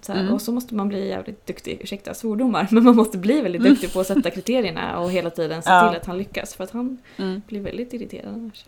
Så 0.00 0.12
här, 0.12 0.20
Mm. 0.20 0.34
Och 0.34 0.42
så 0.42 0.52
måste 0.52 0.74
man 0.74 0.88
bli 0.88 1.08
jävligt 1.08 1.46
duktig, 1.46 1.78
ursäkta 1.82 2.14
svordomar, 2.14 2.66
men 2.70 2.84
man 2.84 2.96
måste 2.96 3.18
bli 3.18 3.40
väldigt 3.40 3.62
duktig 3.62 3.92
på 3.92 4.00
att 4.00 4.06
sätta 4.06 4.30
kriterierna 4.30 4.98
och 4.98 5.10
hela 5.10 5.30
tiden 5.30 5.62
se 5.62 5.70
Ja. 5.70 5.88
till 5.88 6.00
att 6.00 6.06
han 6.06 6.18
lyckas. 6.18 6.54
För 6.54 6.64
att 6.64 6.70
han 6.70 6.98
Mm. 7.18 7.42
blir 7.46 7.60
väldigt 7.60 7.92
irriterad 7.92 8.34
annars. 8.34 8.64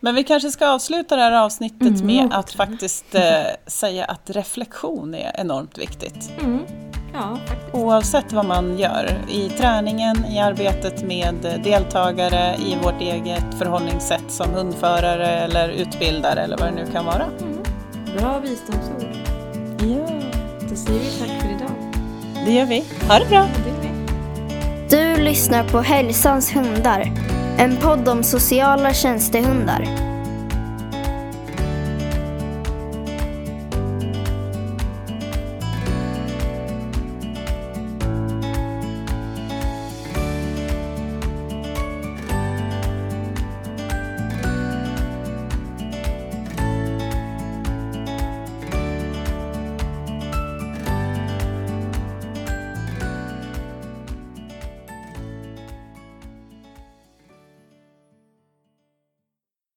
Men 0.00 0.14
vi 0.14 0.24
kanske 0.24 0.50
ska 0.50 0.68
avsluta 0.68 1.16
det 1.16 1.22
här 1.22 1.44
avsnittet 1.44 1.80
Mm, 2.00 2.06
med 2.06 2.28
att 2.32 2.52
faktiskt 2.52 3.14
eh, 3.14 3.22
säga 3.66 4.04
att 4.04 4.30
reflektion 4.30 5.14
är 5.14 5.32
enormt 5.40 5.78
viktigt. 5.78 6.32
Mm. 6.40 6.58
Ja, 7.14 7.38
faktiskt. 7.46 7.74
Oavsett 7.74 8.32
vad 8.32 8.46
man 8.46 8.78
gör, 8.78 9.18
i 9.30 9.48
träningen, 9.48 10.24
i 10.24 10.38
arbetet 10.38 11.02
med 11.02 11.60
deltagare, 11.64 12.56
i 12.66 12.76
vårt 12.82 13.00
eget 13.00 13.54
förhållningssätt 13.58 14.24
som 14.28 14.50
hundförare 14.50 15.26
eller 15.28 15.68
utbildare 15.68 16.40
eller 16.40 16.56
vad 16.56 16.68
det 16.68 16.74
nu 16.74 16.86
kan 16.92 17.04
vara. 17.04 17.24
Mm. 17.40 17.58
Bra 18.18 18.38
visdomsord. 18.38 19.16
Ja, 19.80 20.19
Då 20.70 20.76
säger 20.76 21.00
vi 21.00 21.10
tack 21.18 21.42
för 21.42 21.48
idag. 21.48 21.70
det 22.46 22.52
gör 22.52 22.66
vi. 22.66 22.84
Ha 23.08 23.18
det 23.18 23.26
bra! 23.28 23.48
Du 24.90 25.16
lyssnar 25.16 25.68
på 25.68 25.80
Hälsans 25.80 26.56
hundar. 26.56 27.12
En 27.58 27.76
podd 27.76 28.08
om 28.08 28.22
sociala 28.22 28.94
tjänstehundar. 28.94 30.09